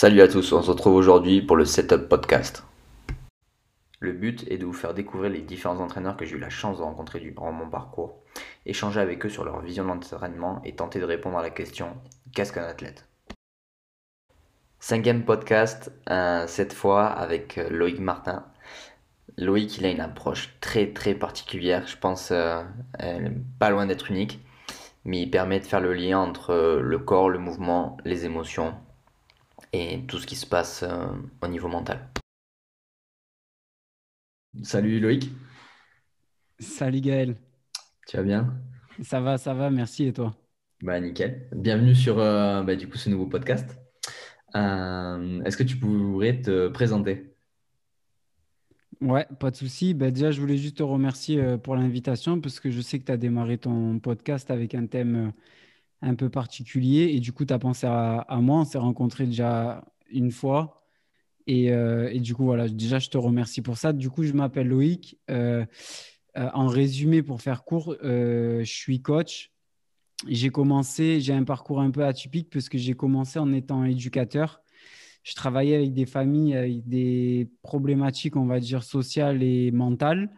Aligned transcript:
Salut 0.00 0.20
à 0.20 0.28
tous, 0.28 0.52
on 0.52 0.62
se 0.62 0.70
retrouve 0.70 0.94
aujourd'hui 0.94 1.42
pour 1.42 1.56
le 1.56 1.64
Setup 1.64 2.08
Podcast. 2.08 2.62
Le 3.98 4.12
but 4.12 4.46
est 4.48 4.56
de 4.56 4.64
vous 4.64 4.72
faire 4.72 4.94
découvrir 4.94 5.28
les 5.28 5.40
différents 5.40 5.80
entraîneurs 5.80 6.16
que 6.16 6.24
j'ai 6.24 6.36
eu 6.36 6.38
la 6.38 6.50
chance 6.50 6.78
de 6.78 6.84
rencontrer 6.84 7.18
durant 7.18 7.50
mon 7.50 7.68
parcours, 7.68 8.22
échanger 8.64 9.00
avec 9.00 9.26
eux 9.26 9.28
sur 9.28 9.44
leur 9.44 9.60
vision 9.60 9.82
de 9.82 9.88
l'entraînement 9.88 10.62
et 10.64 10.76
tenter 10.76 11.00
de 11.00 11.04
répondre 11.04 11.36
à 11.36 11.42
la 11.42 11.50
question 11.50 11.96
qu'est-ce 12.32 12.52
qu'un 12.52 12.62
athlète? 12.62 13.08
Cinquième 14.78 15.24
podcast, 15.24 15.90
euh, 16.10 16.46
cette 16.46 16.74
fois 16.74 17.06
avec 17.06 17.58
euh, 17.58 17.68
Loïc 17.68 17.98
Martin. 17.98 18.44
Loïc, 19.36 19.78
il 19.78 19.84
a 19.84 19.90
une 19.90 20.00
approche 20.00 20.54
très 20.60 20.92
très 20.92 21.14
particulière, 21.14 21.88
je 21.88 21.96
pense 21.96 22.28
euh, 22.30 22.62
pas 23.58 23.70
loin 23.70 23.86
d'être 23.86 24.12
unique, 24.12 24.38
mais 25.04 25.22
il 25.22 25.30
permet 25.32 25.58
de 25.58 25.66
faire 25.66 25.80
le 25.80 25.92
lien 25.92 26.20
entre 26.20 26.78
le 26.80 26.98
corps, 27.00 27.28
le 27.28 27.40
mouvement, 27.40 27.96
les 28.04 28.26
émotions 28.26 28.76
et 29.72 30.04
tout 30.06 30.18
ce 30.18 30.26
qui 30.26 30.36
se 30.36 30.46
passe 30.46 30.84
au 31.42 31.48
niveau 31.48 31.68
mental. 31.68 32.10
Salut 34.62 35.00
Loïc. 35.00 35.30
Salut 36.58 37.00
Gaël. 37.00 37.36
Tu 38.06 38.16
vas 38.16 38.22
bien? 38.22 38.60
Ça 39.02 39.20
va, 39.20 39.38
ça 39.38 39.54
va, 39.54 39.70
merci 39.70 40.06
et 40.06 40.12
toi? 40.12 40.34
Bah 40.82 40.98
nickel. 41.00 41.48
Bienvenue 41.52 41.94
sur 41.94 42.16
bah, 42.16 42.76
du 42.76 42.88
coup 42.88 42.96
ce 42.96 43.10
nouveau 43.10 43.26
podcast. 43.26 43.78
Euh, 44.54 45.42
est-ce 45.44 45.56
que 45.56 45.62
tu 45.62 45.76
pourrais 45.76 46.40
te 46.40 46.68
présenter? 46.68 47.34
Ouais, 49.00 49.26
pas 49.38 49.50
de 49.50 49.56
souci. 49.56 49.94
Bah, 49.94 50.10
déjà, 50.10 50.30
je 50.30 50.40
voulais 50.40 50.56
juste 50.56 50.78
te 50.78 50.82
remercier 50.82 51.40
euh, 51.40 51.56
pour 51.56 51.76
l'invitation 51.76 52.40
parce 52.40 52.58
que 52.58 52.70
je 52.70 52.80
sais 52.80 52.98
que 52.98 53.04
tu 53.04 53.12
as 53.12 53.16
démarré 53.16 53.58
ton 53.58 53.98
podcast 54.00 54.50
avec 54.50 54.74
un 54.74 54.86
thème 54.86 55.28
euh, 55.28 55.30
un 56.02 56.14
peu 56.14 56.30
particulier 56.30 57.10
et 57.12 57.20
du 57.20 57.32
coup, 57.32 57.44
tu 57.44 57.52
as 57.52 57.58
pensé 57.58 57.86
à, 57.86 58.24
moi. 58.40 58.60
On 58.60 58.64
s'est 58.64 58.78
rencontrés 58.78 59.26
déjà 59.26 59.84
une 60.10 60.30
fois. 60.30 60.82
Et, 61.46 61.70
du 62.20 62.34
coup, 62.34 62.44
voilà, 62.44 62.68
déjà, 62.68 62.98
je 62.98 63.08
te 63.08 63.18
remercie 63.18 63.62
pour 63.62 63.78
ça. 63.78 63.92
Du 63.92 64.10
coup, 64.10 64.22
je 64.22 64.32
m'appelle 64.32 64.68
Loïc. 64.68 65.18
en 66.36 66.66
résumé, 66.66 67.22
pour 67.22 67.42
faire 67.42 67.64
court, 67.64 67.96
je 68.02 68.62
suis 68.64 69.02
coach 69.02 69.50
j'ai 70.26 70.50
commencé, 70.50 71.20
j'ai 71.20 71.32
un 71.32 71.44
parcours 71.44 71.80
un 71.80 71.90
peu 71.90 72.04
atypique 72.04 72.50
parce 72.50 72.68
que 72.68 72.78
j'ai 72.78 72.94
commencé 72.94 73.38
en 73.38 73.52
étant 73.52 73.84
éducateur. 73.84 74.60
Je 75.22 75.34
travaillais 75.34 75.76
avec 75.76 75.92
des 75.92 76.06
familles 76.06 76.54
avec 76.54 76.88
des 76.88 77.48
problématiques, 77.62 78.36
on 78.36 78.46
va 78.46 78.60
dire, 78.60 78.82
sociales 78.82 79.42
et 79.42 79.70
mentales. 79.70 80.30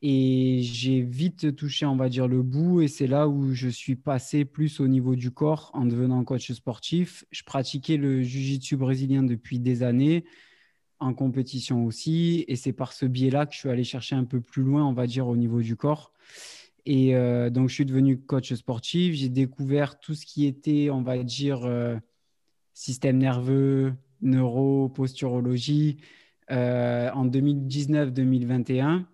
Et 0.00 0.60
j'ai 0.62 1.02
vite 1.02 1.56
touché, 1.56 1.84
on 1.84 1.96
va 1.96 2.08
dire, 2.08 2.28
le 2.28 2.42
bout. 2.42 2.82
Et 2.82 2.88
c'est 2.88 3.06
là 3.06 3.28
où 3.28 3.52
je 3.52 3.68
suis 3.68 3.96
passé 3.96 4.44
plus 4.44 4.80
au 4.80 4.86
niveau 4.86 5.16
du 5.16 5.30
corps 5.30 5.70
en 5.74 5.84
devenant 5.84 6.22
coach 6.24 6.52
sportif. 6.52 7.24
Je 7.30 7.42
pratiquais 7.42 7.96
le 7.96 8.22
jiu-jitsu 8.22 8.76
brésilien 8.76 9.24
depuis 9.24 9.58
des 9.58 9.82
années, 9.82 10.24
en 11.00 11.14
compétition 11.14 11.84
aussi. 11.84 12.44
Et 12.46 12.54
c'est 12.54 12.72
par 12.72 12.92
ce 12.92 13.06
biais-là 13.06 13.46
que 13.46 13.54
je 13.54 13.58
suis 13.58 13.70
allé 13.70 13.84
chercher 13.84 14.14
un 14.14 14.24
peu 14.24 14.40
plus 14.40 14.62
loin, 14.62 14.84
on 14.84 14.92
va 14.92 15.06
dire, 15.06 15.26
au 15.26 15.36
niveau 15.36 15.60
du 15.60 15.74
corps. 15.74 16.12
Et 16.86 17.14
euh, 17.16 17.50
donc, 17.50 17.68
je 17.68 17.74
suis 17.74 17.84
devenu 17.84 18.18
coach 18.18 18.52
sportif. 18.54 19.14
J'ai 19.14 19.28
découvert 19.28 19.98
tout 19.98 20.14
ce 20.14 20.24
qui 20.24 20.46
était, 20.46 20.90
on 20.90 21.02
va 21.02 21.22
dire, 21.22 21.64
euh, 21.64 21.96
système 22.72 23.18
nerveux, 23.18 23.92
neuro, 24.22 24.88
posturologie 24.88 25.98
euh, 26.50 27.10
en 27.10 27.26
2019-2021. 27.26 29.04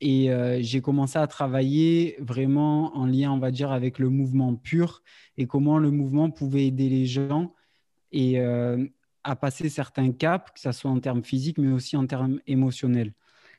Et 0.00 0.30
j'ai 0.60 0.80
commencé 0.80 1.18
à 1.18 1.26
travailler 1.26 2.16
vraiment 2.18 2.96
en 2.96 3.06
lien, 3.06 3.32
on 3.32 3.38
va 3.38 3.50
dire, 3.50 3.72
avec 3.72 3.98
le 3.98 4.10
mouvement 4.10 4.54
pur 4.54 5.02
et 5.38 5.46
comment 5.46 5.78
le 5.78 5.90
mouvement 5.90 6.30
pouvait 6.30 6.66
aider 6.66 6.88
les 6.88 7.06
gens 7.06 7.54
et 8.12 8.38
à 9.24 9.36
passer 9.36 9.68
certains 9.68 10.12
caps, 10.12 10.50
que 10.52 10.60
ce 10.60 10.72
soit 10.72 10.90
en 10.90 11.00
termes 11.00 11.24
physiques, 11.24 11.58
mais 11.58 11.72
aussi 11.72 11.96
en 11.96 12.06
termes 12.06 12.40
émotionnels. 12.46 13.12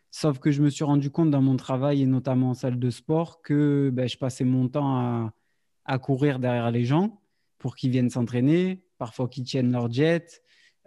Sauf 0.10 0.40
que 0.40 0.52
je 0.52 0.62
me 0.62 0.70
suis 0.70 0.84
rendu 0.84 1.10
compte 1.10 1.32
dans 1.32 1.42
mon 1.42 1.56
travail 1.56 2.02
et 2.02 2.06
notamment 2.06 2.50
en 2.50 2.54
salle 2.54 2.78
de 2.78 2.90
sport 2.90 3.42
que 3.42 3.90
ben, 3.94 4.10
je 4.10 4.18
passais 4.18 4.44
mon 4.44 4.68
temps 4.68 5.32
à, 5.86 6.00
courir 6.00 6.40
derrière 6.40 6.72
les 6.72 6.86
gens 6.86 7.22
pour 7.58 7.76
qu'ils 7.76 7.92
viennent 7.92 8.10
s'entraîner, 8.10 8.84
parfois 8.98 9.28
qu'ils 9.28 9.44
tiennent 9.44 9.72
leur 9.72 9.92
jet. 9.92 10.42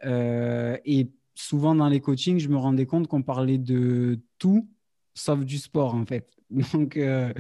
Euh, 0.05 0.77
et 0.85 1.11
souvent 1.35 1.75
dans 1.75 1.89
les 1.89 2.01
coachings, 2.01 2.39
je 2.39 2.49
me 2.49 2.57
rendais 2.57 2.87
compte 2.87 3.07
qu'on 3.07 3.23
parlait 3.23 3.59
de 3.59 4.21
tout 4.39 4.69
sauf 5.15 5.41
du 5.45 5.59
sport 5.59 5.95
en 5.95 6.05
fait. 6.05 6.29
Donc 6.73 6.97
euh, 6.97 7.33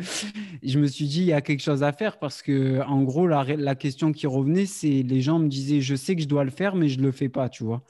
je 0.62 0.78
me 0.78 0.86
suis 0.86 1.06
dit, 1.06 1.20
il 1.20 1.26
y 1.26 1.32
a 1.32 1.40
quelque 1.40 1.62
chose 1.62 1.82
à 1.82 1.92
faire 1.92 2.18
parce 2.18 2.42
que 2.42 2.80
en 2.82 3.02
gros, 3.02 3.26
la, 3.26 3.44
la 3.44 3.74
question 3.74 4.12
qui 4.12 4.26
revenait, 4.26 4.66
c'est 4.66 5.02
les 5.02 5.20
gens 5.20 5.38
me 5.38 5.48
disaient, 5.48 5.80
je 5.80 5.94
sais 5.94 6.16
que 6.16 6.22
je 6.22 6.28
dois 6.28 6.44
le 6.44 6.50
faire, 6.50 6.74
mais 6.74 6.88
je 6.88 6.98
ne 6.98 7.04
le 7.04 7.12
fais 7.12 7.28
pas, 7.28 7.48
tu 7.48 7.64
vois. 7.64 7.84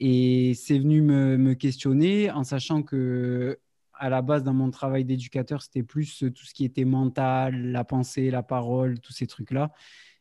Et 0.00 0.54
c'est 0.54 0.78
venu 0.78 1.02
me, 1.02 1.54
questionner 1.54 2.30
en 2.30 2.42
sachant 2.42 2.82
que 2.82 3.58
à 3.92 4.08
la 4.08 4.22
base, 4.22 4.42
dans 4.42 4.54
mon 4.54 4.70
travail 4.70 5.04
d'éducateur, 5.04 5.60
c'était 5.60 5.82
plus 5.82 6.24
tout 6.34 6.46
ce 6.46 6.54
qui 6.54 6.64
était 6.64 6.86
mental, 6.86 7.70
la 7.70 7.84
pensée, 7.84 8.30
la 8.30 8.42
parole, 8.42 8.98
tous 8.98 9.12
ces 9.12 9.26
trucs-là. 9.26 9.72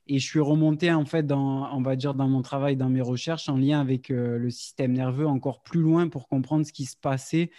Et 0.05 0.19
je 0.19 0.27
suis 0.27 0.41
remonté, 0.41 0.91
en 0.91 1.05
fait, 1.05 1.25
dans, 1.25 1.73
on 1.73 1.81
va 1.81 1.95
dire, 1.95 2.13
dans 2.13 2.27
mon 2.27 2.41
travail, 2.41 2.75
dans 2.75 2.89
mes 2.89 2.99
recherches, 2.99 3.47
en 3.47 3.55
lien 3.55 3.79
avec 3.79 4.11
euh, 4.11 4.37
le 4.37 4.49
système 4.49 4.91
nerveux, 4.91 5.27
encore 5.27 5.63
plus 5.63 5.79
loin 5.79 6.09
pour 6.09 6.27
comprendre 6.27 6.65
ce 6.65 6.73
qui 6.73 6.83
se 6.83 6.97
passait 6.97 7.51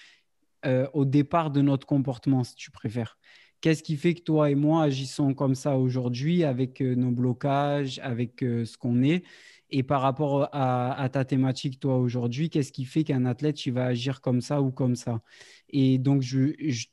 euh, 0.67 0.87
au 0.93 1.05
départ 1.05 1.51
de 1.51 1.61
notre 1.61 1.87
comportement, 1.87 2.45
si 2.45 2.55
tu 2.55 2.71
préfères. 2.71 3.19
Qu'est-ce 3.61 3.83
qui 3.83 3.97
fait 3.97 4.15
que 4.15 4.23
toi 4.23 4.51
et 4.51 4.55
moi 4.55 4.85
agissons 4.85 5.35
comme 5.35 5.55
ça 5.55 5.77
aujourd'hui 5.77 6.45
avec 6.45 6.81
euh, 6.81 6.95
nos 6.95 7.11
blocages, 7.11 7.99
avec 8.03 8.41
ce 8.41 8.77
qu'on 8.79 9.03
est? 9.03 9.23
Et 9.73 9.83
par 9.83 10.01
rapport 10.03 10.49
à, 10.53 11.09
ta 11.13 11.25
thématique, 11.25 11.79
toi, 11.79 11.97
aujourd'hui, 11.99 12.51
qu'est-ce 12.51 12.73
qui 12.73 12.85
fait 12.85 13.05
qu'un 13.05 13.25
athlète, 13.25 13.65
il 13.67 13.73
va 13.73 13.87
agir 13.87 14.21
comme 14.21 14.41
ça 14.41 14.61
ou 14.63 14.73
comme 14.73 14.97
ça? 14.97 15.23
Et 15.69 15.99
donc, 15.99 16.25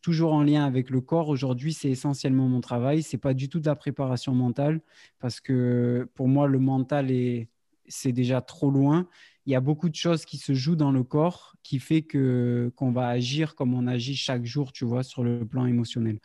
toujours 0.02 0.34
en 0.34 0.44
lien 0.44 0.66
avec 0.66 0.92
le 0.92 1.02
corps, 1.02 1.30
aujourd'hui, 1.30 1.74
c'est 1.74 1.90
essentiellement 1.90 2.48
mon 2.48 2.62
travail. 2.62 3.02
Ce 3.02 3.16
n'est 3.16 3.20
pas 3.20 3.34
du 3.34 3.50
tout 3.50 3.60
de 3.60 3.66
la 3.66 3.76
préparation 3.76 4.36
mentale, 4.36 4.82
parce 5.20 5.40
que 5.40 6.08
pour 6.14 6.28
moi, 6.28 6.48
le 6.48 6.60
mental, 6.60 7.10
est, 7.10 7.50
c'est 7.88 8.12
déjà 8.12 8.42
trop 8.42 8.70
loin. 8.70 9.08
Il 9.48 9.54
y 9.54 9.56
a 9.56 9.62
beaucoup 9.62 9.90
de 9.90 9.96
choses 9.96 10.26
qui 10.26 10.38
se 10.38 10.54
jouent 10.54 10.76
dans 10.76 10.92
le 10.92 11.04
corps 11.04 11.56
qui 11.64 11.80
fait 11.80 12.04
que, 12.04 12.72
qu'on 12.76 12.92
va 12.92 13.08
agir 13.08 13.56
comme 13.56 13.74
on 13.74 13.88
agit 13.88 14.16
chaque 14.16 14.46
jour, 14.46 14.72
tu 14.72 14.86
vois, 14.86 15.04
sur 15.04 15.24
le 15.24 15.46
plan 15.46 15.66
émotionnel. 15.66 16.20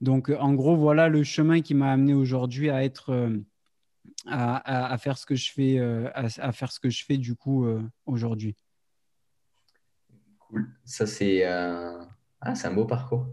Donc, 0.00 0.30
en 0.30 0.54
gros, 0.54 0.76
voilà 0.76 1.08
le 1.08 1.22
chemin 1.22 1.60
qui 1.60 1.74
m'a 1.74 1.92
amené 1.92 2.14
aujourd'hui 2.14 2.70
à 2.70 2.82
être... 2.82 3.10
Euh, 3.10 3.36
à, 4.26 4.96
faire 4.98 5.18
ce 5.18 5.26
que 5.26 5.34
je 5.34 5.52
fais, 5.52 5.78
euh, 5.78 6.08
à, 6.14 6.52
faire 6.52 6.72
ce 6.72 6.80
que 6.80 6.90
je 6.90 7.04
fais 7.04 7.16
du 7.16 7.34
coup 7.34 7.66
euh, 7.66 7.82
aujourd'hui. 8.06 8.56
Cool. 10.38 10.68
Ça, 10.84 11.06
c'est 11.06 11.46
euh, 11.46 11.98
ah, 12.40 12.54
un 12.64 12.74
beau 12.74 12.84
parcours. 12.84 13.26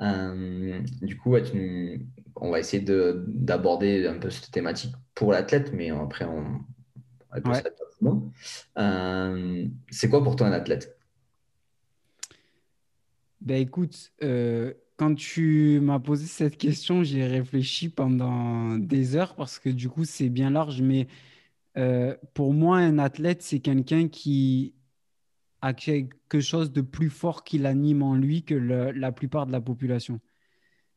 du 0.00 1.16
coup, 1.16 1.34
on 2.36 2.50
va 2.50 2.60
essayer 2.60 2.82
d'aborder 2.82 4.06
un 4.06 4.18
peu 4.18 4.30
cette 4.30 4.50
thématique 4.50 4.94
pour 5.14 5.32
l'athlète, 5.32 5.72
mais 5.72 5.90
après, 5.90 6.24
on, 6.24 6.60
c'est 9.90 10.08
quoi 10.08 10.22
pour 10.22 10.36
toi 10.36 10.46
un 10.46 10.52
athlète? 10.52 10.98
Ben, 13.40 13.60
écoute, 13.60 14.12
quand 14.98 15.14
tu 15.14 15.78
m'as 15.80 16.00
posé 16.00 16.26
cette 16.26 16.58
question, 16.58 17.04
j'y 17.04 17.20
ai 17.20 17.26
réfléchi 17.26 17.88
pendant 17.88 18.76
des 18.76 19.14
heures 19.14 19.36
parce 19.36 19.60
que 19.60 19.68
du 19.70 19.88
coup, 19.88 20.04
c'est 20.04 20.28
bien 20.28 20.50
large. 20.50 20.82
Mais 20.82 21.06
euh, 21.76 22.16
pour 22.34 22.52
moi, 22.52 22.78
un 22.78 22.98
athlète, 22.98 23.42
c'est 23.42 23.60
quelqu'un 23.60 24.08
qui 24.08 24.74
a 25.62 25.72
quelque 25.72 26.40
chose 26.40 26.72
de 26.72 26.80
plus 26.80 27.10
fort 27.10 27.44
qui 27.44 27.58
l'anime 27.58 28.02
en 28.02 28.16
lui 28.16 28.42
que 28.42 28.54
la 28.54 29.12
plupart 29.12 29.46
de 29.46 29.52
la 29.52 29.60
population. 29.60 30.20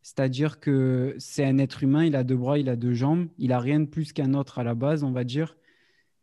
C'est-à-dire 0.01 0.59
que 0.59 1.15
c'est 1.19 1.45
un 1.45 1.59
être 1.59 1.83
humain, 1.83 2.03
il 2.05 2.15
a 2.15 2.23
deux 2.23 2.37
bras, 2.37 2.57
il 2.57 2.69
a 2.69 2.75
deux 2.75 2.93
jambes, 2.93 3.27
il 3.37 3.53
a 3.53 3.59
rien 3.59 3.79
de 3.79 3.85
plus 3.85 4.13
qu'un 4.13 4.33
autre 4.33 4.57
à 4.57 4.63
la 4.63 4.73
base, 4.73 5.03
on 5.03 5.11
va 5.11 5.23
dire. 5.23 5.55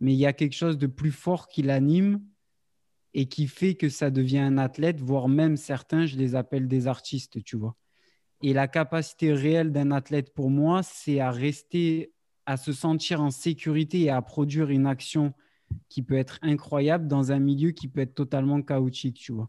Mais 0.01 0.13
il 0.13 0.19
y 0.19 0.27
a 0.27 0.33
quelque 0.33 0.55
chose 0.55 0.79
de 0.79 0.87
plus 0.87 1.13
fort 1.13 1.49
qui 1.49 1.63
l'anime 1.63 2.21
et 3.15 3.27
qui 3.27 3.47
fait 3.47 3.75
que 3.75 3.89
ça 3.89 4.11
devient 4.11 4.39
un 4.39 4.59
athlète, 4.59 5.01
voire 5.01 5.29
même 5.29 5.57
certains, 5.57 6.07
je 6.07 6.17
les 6.17 6.35
appelle 6.35 6.69
des 6.69 6.87
artistes, 6.87 7.43
tu 7.43 7.57
vois. 7.57 7.77
Et 8.43 8.53
la 8.53 8.69
capacité 8.69 9.33
réelle 9.33 9.73
d'un 9.73 9.91
athlète 9.91 10.33
pour 10.33 10.51
moi, 10.51 10.83
c'est 10.83 11.19
à 11.19 11.31
rester, 11.31 12.13
à 12.47 12.57
se 12.57 12.73
sentir 12.73 13.21
en 13.21 13.31
sécurité 13.31 14.03
et 14.03 14.11
à 14.11 14.23
produire 14.23 14.71
une 14.71 14.87
action 14.87 15.33
qui 15.89 16.03
peut 16.03 16.17
être 16.17 16.39
incroyable 16.43 17.09
dans 17.09 17.33
un 17.33 17.41
milieu 17.41 17.73
qui 17.73 17.89
peut 17.89 18.01
être 18.01 18.15
totalement 18.15 18.63
chaotique, 18.63 19.17
tu 19.17 19.33
vois. 19.33 19.49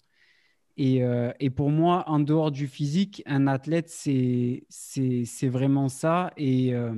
Et, 0.77 1.03
euh, 1.03 1.31
et 1.39 1.49
pour 1.49 1.69
moi, 1.69 2.05
en 2.07 2.19
dehors 2.19 2.51
du 2.51 2.67
physique, 2.67 3.21
un 3.25 3.47
athlète, 3.47 3.89
c'est 3.89 4.63
vraiment 5.43 5.89
ça. 5.89 6.31
Euh, 6.39 6.95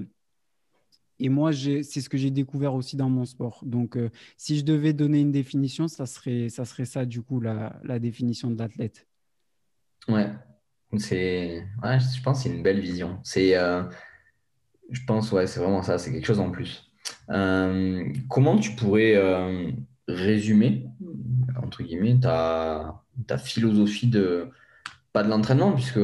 et 1.21 1.29
moi, 1.29 1.51
c'est 1.53 1.83
ce 1.83 2.09
que 2.09 2.17
j'ai 2.17 2.31
découvert 2.31 2.73
aussi 2.73 2.97
dans 2.97 3.09
mon 3.09 3.25
sport. 3.25 3.61
Donc, 3.63 3.95
euh, 3.95 4.09
si 4.37 4.57
je 4.57 4.65
devais 4.65 4.91
donner 4.91 5.19
une 5.19 5.31
définition, 5.31 5.87
ça 5.87 6.07
serait 6.07 6.49
ça, 6.49 7.05
du 7.05 7.21
coup, 7.21 7.39
la, 7.39 7.99
définition 7.99 8.49
de 8.49 8.57
l'athlète. 8.57 9.07
Ouais, 10.07 10.29
je 10.91 12.21
pense 12.23 12.37
que 12.37 12.43
c'est 12.43 12.49
une 12.49 12.63
belle 12.63 12.79
vision. 12.79 13.19
Euh, 13.37 13.83
je 14.89 15.01
pense, 15.05 15.31
ouais, 15.31 15.45
c'est 15.45 15.59
vraiment 15.59 15.83
ça, 15.83 15.99
c'est 15.99 16.11
quelque 16.11 16.25
chose 16.25 16.39
en 16.39 16.49
plus. 16.49 16.91
comment 17.27 18.57
tu 18.57 18.71
pourrais 18.71 19.15
résumer, 20.07 20.87
entre 21.61 21.83
guillemets, 21.83 22.19
ta, 22.19 23.03
ta 23.27 23.37
philosophie 23.37 24.07
de, 24.07 24.49
pas 25.13 25.21
de 25.21 25.29
l'entraînement, 25.29 25.73
puisque, 25.73 25.99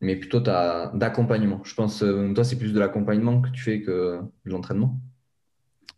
mais 0.00 0.16
plutôt 0.16 0.40
d'accompagnement. 0.40 1.62
Je 1.64 1.74
pense, 1.74 1.98
toi, 2.34 2.44
c'est 2.44 2.58
plus 2.58 2.72
de 2.72 2.78
l'accompagnement 2.80 3.40
que 3.40 3.50
tu 3.50 3.62
fais 3.62 3.82
que 3.82 4.20
de 4.44 4.50
l'entraînement? 4.50 5.00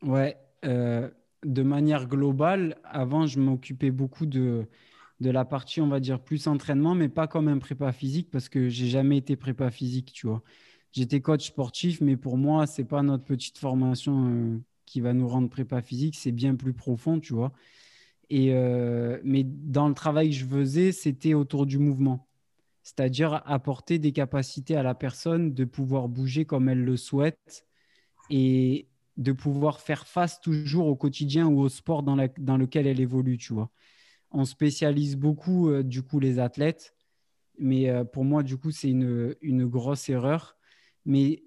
Ouais, 0.03 0.39
euh, 0.65 1.11
de 1.45 1.63
manière 1.63 2.07
globale, 2.07 2.79
avant, 2.85 3.27
je 3.27 3.39
m'occupais 3.39 3.91
beaucoup 3.91 4.27
de, 4.27 4.67
de 5.21 5.31
la 5.31 5.45
partie, 5.45 5.81
on 5.81 5.89
va 5.89 6.01
dire, 6.01 6.21
plus 6.23 6.47
entraînement, 6.49 6.95
mais 6.95 7.09
pas 7.09 7.27
comme 7.27 7.49
un 7.49 7.59
prépa 7.59 7.93
physique, 7.93 8.31
parce 8.31 8.49
que 8.49 8.69
j'ai 8.69 8.89
jamais 8.89 9.19
été 9.19 9.37
prépa 9.37 9.71
physique, 9.71 10.13
tu 10.13 10.27
vois. 10.27 10.43
J'étais 10.93 11.21
coach 11.21 11.47
sportif, 11.49 12.01
mais 12.01 12.17
pour 12.17 12.37
moi, 12.39 12.67
c'est 12.67 12.85
pas 12.85 13.03
notre 13.03 13.25
petite 13.25 13.59
formation 13.59 14.27
euh, 14.29 14.59
qui 14.87 15.01
va 15.01 15.13
nous 15.13 15.29
rendre 15.29 15.51
prépa 15.51 15.83
physique, 15.83 16.17
c'est 16.17 16.33
bien 16.33 16.57
plus 16.57 16.73
profond, 16.75 17.21
tu 17.21 17.35
vois. 17.35 17.53
Et, 18.31 18.55
euh, 18.55 19.21
mais 19.25 19.45
dans 19.45 19.89
le 19.89 19.95
travail 19.95 20.31
que 20.31 20.37
je 20.37 20.47
faisais, 20.47 20.93
c'était 20.93 21.35
autour 21.35 21.67
du 21.67 21.79
mouvement. 21.79 22.29
C'est-à-dire 22.91 23.41
apporter 23.47 24.01
des 24.01 24.11
capacités 24.11 24.75
à 24.75 24.83
la 24.83 24.97
personne 24.97 25.55
de 25.55 25.65
pouvoir 25.65 26.09
bouger 26.09 26.45
comme 26.45 26.69
elle 26.69 26.85
le 26.85 26.97
souhaite 26.97 27.65
et 28.31 28.89
de 29.17 29.31
pouvoir 29.31 29.81
faire 29.81 30.09
face 30.09 30.41
toujours 30.41 30.89
au 30.89 30.97
quotidien 30.97 31.47
ou 31.47 31.61
au 31.61 31.69
sport 31.69 32.03
dans, 32.03 32.17
dans 32.39 32.57
lequel 32.57 32.89
elle 32.89 32.99
évolue, 32.99 33.39
tu 33.39 33.53
vois. 33.53 33.71
On 34.33 34.45
spécialise 34.45 35.17
beaucoup, 35.17 35.71
euh, 35.71 35.85
du 35.85 36.03
coup, 36.03 36.19
les 36.19 36.41
athlètes. 36.41 36.97
Mais 37.61 37.89
euh, 37.89 38.03
pour 38.03 38.25
moi, 38.25 38.43
du 38.43 38.57
coup, 38.57 38.73
c'est 38.73 38.91
une, 38.91 39.37
une 39.41 39.67
grosse 39.67 40.09
erreur. 40.09 40.57
Mais 41.05 41.45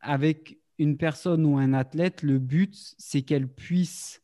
avec 0.00 0.58
une 0.78 0.96
personne 0.96 1.44
ou 1.44 1.58
un 1.58 1.74
athlète, 1.74 2.22
le 2.22 2.38
but, 2.38 2.94
c'est 2.96 3.20
qu'elle 3.20 3.46
puisse 3.48 4.22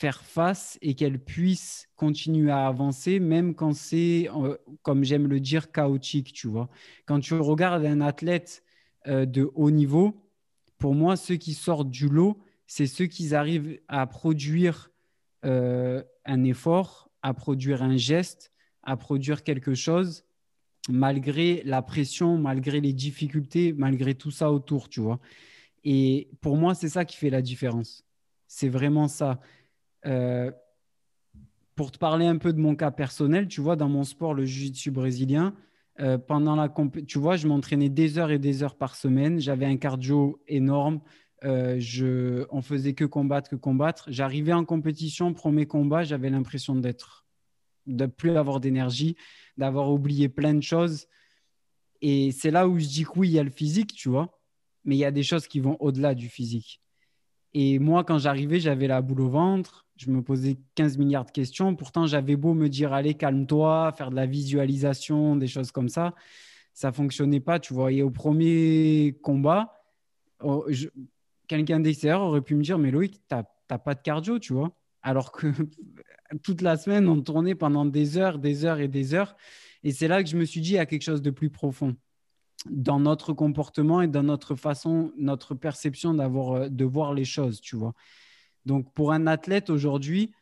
faire 0.00 0.22
face 0.22 0.78
et 0.80 0.94
qu'elle 0.94 1.18
puisse 1.18 1.86
continuer 1.94 2.50
à 2.50 2.66
avancer, 2.66 3.20
même 3.20 3.54
quand 3.54 3.74
c'est, 3.74 4.30
euh, 4.34 4.56
comme 4.80 5.04
j'aime 5.04 5.26
le 5.26 5.40
dire, 5.40 5.70
chaotique, 5.72 6.32
tu 6.32 6.48
vois. 6.48 6.70
Quand 7.04 7.20
tu 7.20 7.34
regardes 7.34 7.84
un 7.84 8.00
athlète 8.00 8.64
euh, 9.08 9.26
de 9.26 9.50
haut 9.54 9.70
niveau, 9.70 10.26
pour 10.78 10.94
moi, 10.94 11.16
ceux 11.16 11.36
qui 11.36 11.52
sortent 11.52 11.90
du 11.90 12.08
lot, 12.08 12.38
c'est 12.66 12.86
ceux 12.86 13.04
qui 13.04 13.34
arrivent 13.34 13.78
à 13.88 14.06
produire 14.06 14.90
euh, 15.44 16.02
un 16.24 16.44
effort, 16.44 17.10
à 17.20 17.34
produire 17.34 17.82
un 17.82 17.98
geste, 17.98 18.52
à 18.82 18.96
produire 18.96 19.44
quelque 19.44 19.74
chose, 19.74 20.24
malgré 20.88 21.62
la 21.66 21.82
pression, 21.82 22.38
malgré 22.38 22.80
les 22.80 22.94
difficultés, 22.94 23.74
malgré 23.74 24.14
tout 24.14 24.30
ça 24.30 24.50
autour, 24.50 24.88
tu 24.88 25.00
vois. 25.00 25.20
Et 25.84 26.30
pour 26.40 26.56
moi, 26.56 26.74
c'est 26.74 26.88
ça 26.88 27.04
qui 27.04 27.18
fait 27.18 27.28
la 27.28 27.42
différence. 27.42 28.06
C'est 28.46 28.70
vraiment 28.70 29.06
ça. 29.06 29.40
Euh, 30.06 30.50
pour 31.76 31.92
te 31.92 31.98
parler 31.98 32.26
un 32.26 32.36
peu 32.36 32.52
de 32.52 32.60
mon 32.60 32.76
cas 32.76 32.90
personnel, 32.90 33.48
tu 33.48 33.60
vois, 33.60 33.76
dans 33.76 33.88
mon 33.88 34.04
sport, 34.04 34.34
le 34.34 34.44
jiu-jitsu 34.44 34.90
brésilien, 34.90 35.54
euh, 36.00 36.18
pendant 36.18 36.54
la 36.54 36.72
tu 37.06 37.18
vois, 37.18 37.36
je 37.36 37.46
m'entraînais 37.46 37.88
des 37.88 38.18
heures 38.18 38.30
et 38.30 38.38
des 38.38 38.62
heures 38.62 38.76
par 38.76 38.96
semaine. 38.96 39.40
J'avais 39.40 39.66
un 39.66 39.76
cardio 39.76 40.42
énorme. 40.46 41.00
Euh, 41.44 41.76
je, 41.78 42.46
on 42.50 42.60
faisait 42.60 42.94
que 42.94 43.04
combattre, 43.04 43.50
que 43.50 43.56
combattre. 43.56 44.04
J'arrivais 44.10 44.52
en 44.52 44.64
compétition, 44.64 45.32
premier 45.32 45.66
combat, 45.66 46.04
j'avais 46.04 46.30
l'impression 46.30 46.74
d'être, 46.74 47.24
de 47.86 48.06
plus 48.06 48.36
avoir 48.36 48.60
d'énergie, 48.60 49.16
d'avoir 49.56 49.90
oublié 49.90 50.28
plein 50.28 50.54
de 50.54 50.62
choses. 50.62 51.06
Et 52.02 52.30
c'est 52.32 52.50
là 52.50 52.68
où 52.68 52.78
je 52.78 52.86
dis 52.86 53.04
que 53.04 53.18
oui, 53.18 53.28
il 53.28 53.32
y 53.32 53.38
a 53.38 53.42
le 53.42 53.50
physique, 53.50 53.92
tu 53.94 54.08
vois, 54.08 54.38
mais 54.84 54.96
il 54.96 54.98
y 54.98 55.04
a 55.04 55.10
des 55.10 55.22
choses 55.22 55.46
qui 55.46 55.60
vont 55.60 55.76
au-delà 55.80 56.14
du 56.14 56.28
physique. 56.28 56.82
Et 57.54 57.78
moi, 57.78 58.04
quand 58.04 58.18
j'arrivais, 58.18 58.60
j'avais 58.60 58.86
la 58.86 59.02
boule 59.02 59.22
au 59.22 59.28
ventre, 59.28 59.86
je 59.96 60.10
me 60.10 60.22
posais 60.22 60.58
15 60.76 60.98
milliards 60.98 61.24
de 61.24 61.30
questions. 61.30 61.74
Pourtant, 61.74 62.06
j'avais 62.06 62.36
beau 62.36 62.54
me 62.54 62.68
dire, 62.68 62.92
allez, 62.92 63.14
calme-toi, 63.14 63.92
faire 63.96 64.10
de 64.10 64.16
la 64.16 64.26
visualisation, 64.26 65.36
des 65.36 65.48
choses 65.48 65.72
comme 65.72 65.88
ça. 65.88 66.14
Ça 66.72 66.92
fonctionnait 66.92 67.40
pas, 67.40 67.58
tu 67.58 67.74
vois. 67.74 67.92
Et 67.92 68.02
au 68.02 68.10
premier 68.10 69.18
combat, 69.22 69.82
oh, 70.42 70.66
quelqu'un 71.48 71.80
d'extérieur 71.80 72.22
aurait 72.22 72.40
pu 72.40 72.54
me 72.54 72.62
dire, 72.62 72.78
mais 72.78 72.90
Loïc, 72.90 73.20
tu 73.28 73.34
n'as 73.34 73.78
pas 73.78 73.94
de 73.94 74.00
cardio, 74.00 74.38
tu 74.38 74.52
vois. 74.52 74.72
Alors 75.02 75.32
que 75.32 75.48
toute 76.42 76.62
la 76.62 76.76
semaine, 76.76 77.08
on 77.08 77.20
tournait 77.20 77.56
pendant 77.56 77.84
des 77.84 78.16
heures, 78.16 78.38
des 78.38 78.64
heures 78.64 78.78
et 78.78 78.88
des 78.88 79.14
heures. 79.14 79.36
Et 79.82 79.92
c'est 79.92 80.08
là 80.08 80.22
que 80.22 80.28
je 80.30 80.36
me 80.36 80.44
suis 80.44 80.60
dit, 80.60 80.70
il 80.70 80.74
y 80.74 80.78
a 80.78 80.86
quelque 80.86 81.02
chose 81.02 81.22
de 81.22 81.30
plus 81.30 81.50
profond 81.50 81.96
dans 82.68 83.00
notre 83.00 83.32
comportement 83.32 84.02
et 84.02 84.08
dans 84.08 84.22
notre 84.22 84.54
façon, 84.54 85.12
notre 85.16 85.54
perception 85.54 86.14
d'avoir, 86.14 86.52
euh, 86.52 86.68
de 86.68 86.84
voir 86.84 87.14
les 87.14 87.24
choses, 87.24 87.60
tu 87.60 87.76
vois. 87.76 87.94
Donc, 88.66 88.92
pour 88.92 89.12
un 89.12 89.26
athlète 89.26 89.70
aujourd'hui, 89.70 90.32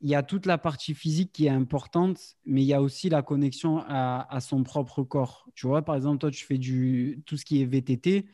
il 0.00 0.10
y 0.10 0.14
a 0.14 0.22
toute 0.22 0.46
la 0.46 0.58
partie 0.58 0.94
physique 0.94 1.32
qui 1.32 1.46
est 1.46 1.50
importante, 1.50 2.36
mais 2.44 2.62
il 2.62 2.66
y 2.66 2.74
a 2.74 2.82
aussi 2.82 3.08
la 3.08 3.22
connexion 3.22 3.84
à, 3.86 4.38
son 4.40 4.64
propre 4.64 5.04
corps. 5.04 5.48
Tu 5.54 5.66
vois, 5.66 5.82
par 5.82 5.94
exemple, 5.94 6.18
toi, 6.18 6.30
tu 6.30 6.44
fais 6.44 6.58
du, 6.58 7.22
tout 7.24 7.36
ce 7.36 7.44
qui 7.44 7.62
est 7.62 7.66
VTT. 7.66 8.26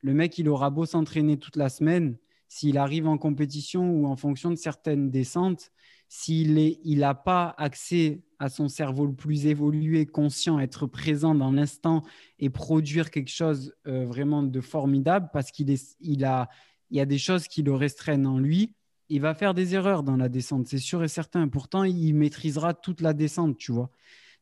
Le 0.00 0.14
mec, 0.14 0.38
il 0.38 0.48
aura 0.48 0.70
beau 0.70 0.86
s'entraîner 0.86 1.36
toute 1.36 1.56
la 1.56 1.68
semaine. 1.68 2.16
S'il 2.52 2.78
arrive 2.78 3.06
en 3.06 3.16
compétition 3.16 3.88
ou 3.92 4.08
en 4.08 4.16
fonction 4.16 4.50
de 4.50 4.56
certaines 4.56 5.08
descentes, 5.08 5.70
s'il 6.08 6.54
n'a 6.54 6.70
il 6.82 7.14
pas 7.24 7.54
accès 7.58 8.22
à 8.40 8.48
son 8.48 8.66
cerveau 8.66 9.06
le 9.06 9.14
plus 9.14 9.46
évolué, 9.46 10.04
conscient, 10.04 10.58
être 10.58 10.88
présent 10.88 11.32
dans 11.36 11.52
l'instant 11.52 12.02
et 12.40 12.50
produire 12.50 13.12
quelque 13.12 13.30
chose 13.30 13.72
euh, 13.86 14.04
vraiment 14.04 14.42
de 14.42 14.60
formidable 14.60 15.30
parce 15.32 15.52
qu'il 15.52 15.72
il 16.00 16.24
a, 16.24 16.48
il 16.90 16.96
y 16.96 17.00
a 17.00 17.06
des 17.06 17.18
choses 17.18 17.46
qui 17.46 17.62
le 17.62 17.72
restreignent 17.72 18.26
en 18.26 18.40
lui. 18.40 18.74
Il 19.10 19.20
va 19.20 19.36
faire 19.36 19.54
des 19.54 19.76
erreurs 19.76 20.02
dans 20.02 20.16
la 20.16 20.28
descente, 20.28 20.66
c'est 20.66 20.78
sûr 20.78 21.04
et 21.04 21.08
certain. 21.08 21.46
Pourtant, 21.46 21.84
il 21.84 22.14
maîtrisera 22.14 22.74
toute 22.74 23.00
la 23.00 23.12
descente, 23.12 23.58
tu 23.58 23.70
vois. 23.70 23.90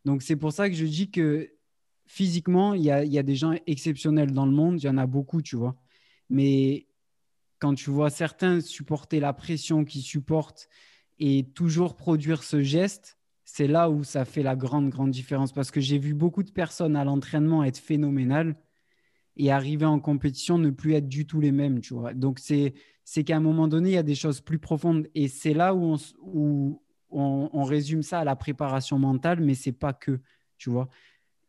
Donc, 0.07 0.23
c'est 0.23 0.37
pour 0.37 0.53
ça 0.55 0.71
que 0.71 0.75
je 0.75 0.87
dis 0.87 1.11
que 1.11 1.51
physiquement, 2.07 2.73
il 2.73 2.85
y 2.85 2.91
a, 2.91 3.05
il 3.05 3.13
y 3.13 3.19
a 3.19 3.23
des 3.23 3.37
gens 3.37 3.55
exceptionnels 3.67 4.33
dans 4.33 4.47
le 4.47 4.53
monde, 4.53 4.83
il 4.83 4.87
y 4.87 4.89
en 4.89 4.97
a 4.97 5.07
beaucoup, 5.07 5.43
tu 5.43 5.57
vois. 5.57 5.77
Mais 6.31 6.88
quand 7.59 7.75
tu 7.75 7.91
vois 7.91 8.11
certains 8.11 8.61
supporter 8.61 9.21
la 9.21 9.33
pression 9.33 9.85
qu'ils 9.85 10.03
supportent 10.03 10.69
et 11.19 11.45
toujours 11.55 11.97
produire 11.97 12.43
ce 12.43 12.63
geste, 12.63 13.19
c'est 13.45 13.67
là 13.67 13.91
où 13.91 14.05
ça 14.05 14.25
fait 14.25 14.43
la 14.43 14.57
grande, 14.57 14.91
grande 14.91 15.11
différence. 15.11 15.53
Parce 15.53 15.71
que 15.71 15.81
j'ai 15.81 15.99
vu 15.99 16.15
beaucoup 16.15 16.43
de 16.43 16.51
personnes 16.51 16.97
à 16.97 17.05
l'entraînement 17.05 17.65
être 17.65 17.79
phénoménales 17.79 18.57
et 19.37 19.51
arriver 19.51 19.87
en 19.87 20.01
compétition 20.01 20.59
ne 20.59 20.71
plus 20.71 20.95
être 20.95 21.09
du 21.09 21.27
tout 21.27 21.41
les 21.41 21.53
mêmes, 21.53 21.81
tu 21.81 21.95
vois. 21.95 22.13
Donc, 22.13 22.41
c'est, 22.41 22.75
qu'à 23.25 23.37
un 23.37 23.41
moment 23.41 23.69
donné, 23.69 23.91
il 23.91 23.95
y 23.95 23.99
a 23.99 24.03
des 24.03 24.15
choses 24.15 24.41
plus 24.41 24.59
profondes. 24.59 25.09
Et 25.15 25.29
c'est 25.29 25.55
là 25.55 25.75
où 25.75 25.95
on, 25.95 25.97
où 26.21 26.83
on, 27.11 27.65
résume 27.65 28.03
ça 28.03 28.21
à 28.21 28.25
la 28.25 28.37
préparation 28.37 28.99
mentale, 28.99 29.41
mais 29.41 29.55
c'est 29.55 29.73
pas 29.73 29.93
que, 29.93 30.21
tu 30.59 30.71
vois. 30.71 30.89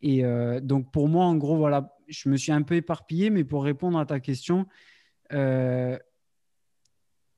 Et 0.02 0.24
euh, 0.24 0.60
donc, 0.60 0.90
pour 0.92 1.08
moi, 1.08 1.26
en 1.26 1.36
gros, 1.36 1.56
voilà, 1.56 1.96
je 2.08 2.28
me 2.28 2.36
suis 2.36 2.52
un 2.52 2.62
peu 2.62 2.76
éparpillé, 2.76 3.28
mais 3.28 3.44
pour 3.44 3.64
répondre 3.64 3.98
à 3.98 4.06
ta 4.06 4.20
question, 4.20 4.66
euh, 5.32 5.98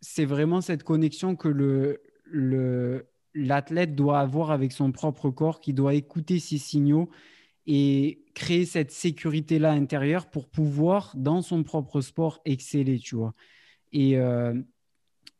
c'est 0.02 0.24
vraiment 0.24 0.60
cette 0.60 0.82
connexion 0.82 1.36
que 1.36 1.48
le, 1.48 3.08
l'athlète 3.34 3.94
doit 3.94 4.18
avoir 4.18 4.50
avec 4.50 4.72
son 4.72 4.92
propre 4.92 5.30
corps, 5.30 5.60
qui 5.60 5.72
doit 5.72 5.94
écouter 5.94 6.38
ses 6.40 6.58
signaux 6.58 7.08
et 7.66 8.24
créer 8.34 8.66
cette 8.66 8.90
sécurité-là 8.90 9.70
intérieure 9.70 10.28
pour 10.28 10.48
pouvoir, 10.48 11.14
dans 11.16 11.40
son 11.40 11.62
propre 11.62 12.00
sport, 12.00 12.40
exceller, 12.44 12.98
tu 12.98 13.14
vois. 13.14 13.34
Et 13.92 14.18
euh, 14.18 14.60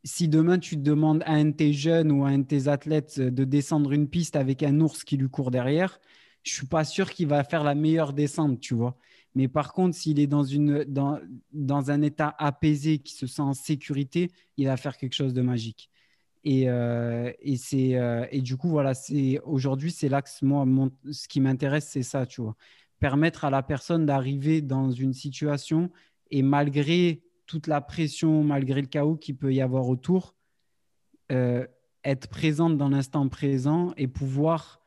si 0.05 0.29
demain 0.29 0.57
tu 0.59 0.77
demandes 0.77 1.23
à 1.25 1.33
un 1.33 1.45
de 1.45 1.51
tes 1.51 1.73
jeunes 1.73 2.11
ou 2.11 2.23
à 2.25 2.29
un 2.29 2.39
de 2.39 2.47
tes 2.47 2.69
athlètes 2.69 3.19
de 3.19 3.43
descendre 3.43 3.91
une 3.91 4.07
piste 4.09 4.37
avec 4.37 4.63
un 4.63 4.79
ours 4.79 5.03
qui 5.03 5.17
lui 5.17 5.29
court 5.29 5.51
derrière, 5.51 5.99
je 6.43 6.53
suis 6.53 6.67
pas 6.67 6.85
sûr 6.85 7.11
qu'il 7.11 7.27
va 7.27 7.43
faire 7.43 7.63
la 7.63 7.75
meilleure 7.75 8.13
descente, 8.13 8.61
tu 8.61 8.73
vois. 8.75 8.97
Mais 9.35 9.47
par 9.47 9.73
contre, 9.73 9.95
s'il 9.95 10.19
est 10.19 10.27
dans, 10.27 10.43
une, 10.43 10.83
dans, 10.83 11.19
dans 11.51 11.91
un 11.91 12.01
état 12.01 12.35
apaisé, 12.37 12.99
qui 12.99 13.13
se 13.13 13.25
sent 13.25 13.41
en 13.41 13.53
sécurité, 13.53 14.31
il 14.57 14.67
va 14.67 14.77
faire 14.77 14.97
quelque 14.97 15.13
chose 15.13 15.33
de 15.33 15.41
magique. 15.41 15.89
Et, 16.43 16.69
euh, 16.69 17.31
et, 17.39 17.57
c'est, 17.57 17.95
euh, 17.95 18.25
et 18.31 18.41
du 18.41 18.57
coup, 18.57 18.69
voilà, 18.69 18.93
c'est, 18.93 19.39
aujourd'hui, 19.45 19.91
c'est 19.91 20.09
l'axe, 20.09 20.41
moi, 20.41 20.65
ce 21.09 21.27
qui 21.27 21.39
m'intéresse, 21.39 21.87
c'est 21.89 22.03
ça, 22.03 22.25
tu 22.25 22.41
vois. 22.41 22.55
Permettre 22.99 23.45
à 23.45 23.49
la 23.49 23.63
personne 23.63 24.05
d'arriver 24.05 24.61
dans 24.61 24.91
une 24.91 25.13
situation 25.13 25.89
et 26.31 26.41
malgré 26.41 27.23
toute 27.45 27.67
la 27.67 27.81
pression, 27.81 28.43
malgré 28.43 28.81
le 28.81 28.87
chaos 28.87 29.15
qu'il 29.15 29.35
peut 29.35 29.53
y 29.53 29.61
avoir 29.61 29.87
autour, 29.87 30.35
euh, 31.31 31.65
être 32.03 32.27
présente 32.27 32.77
dans 32.77 32.89
l'instant 32.89 33.27
présent 33.29 33.93
et 33.97 34.07
pouvoir 34.07 34.81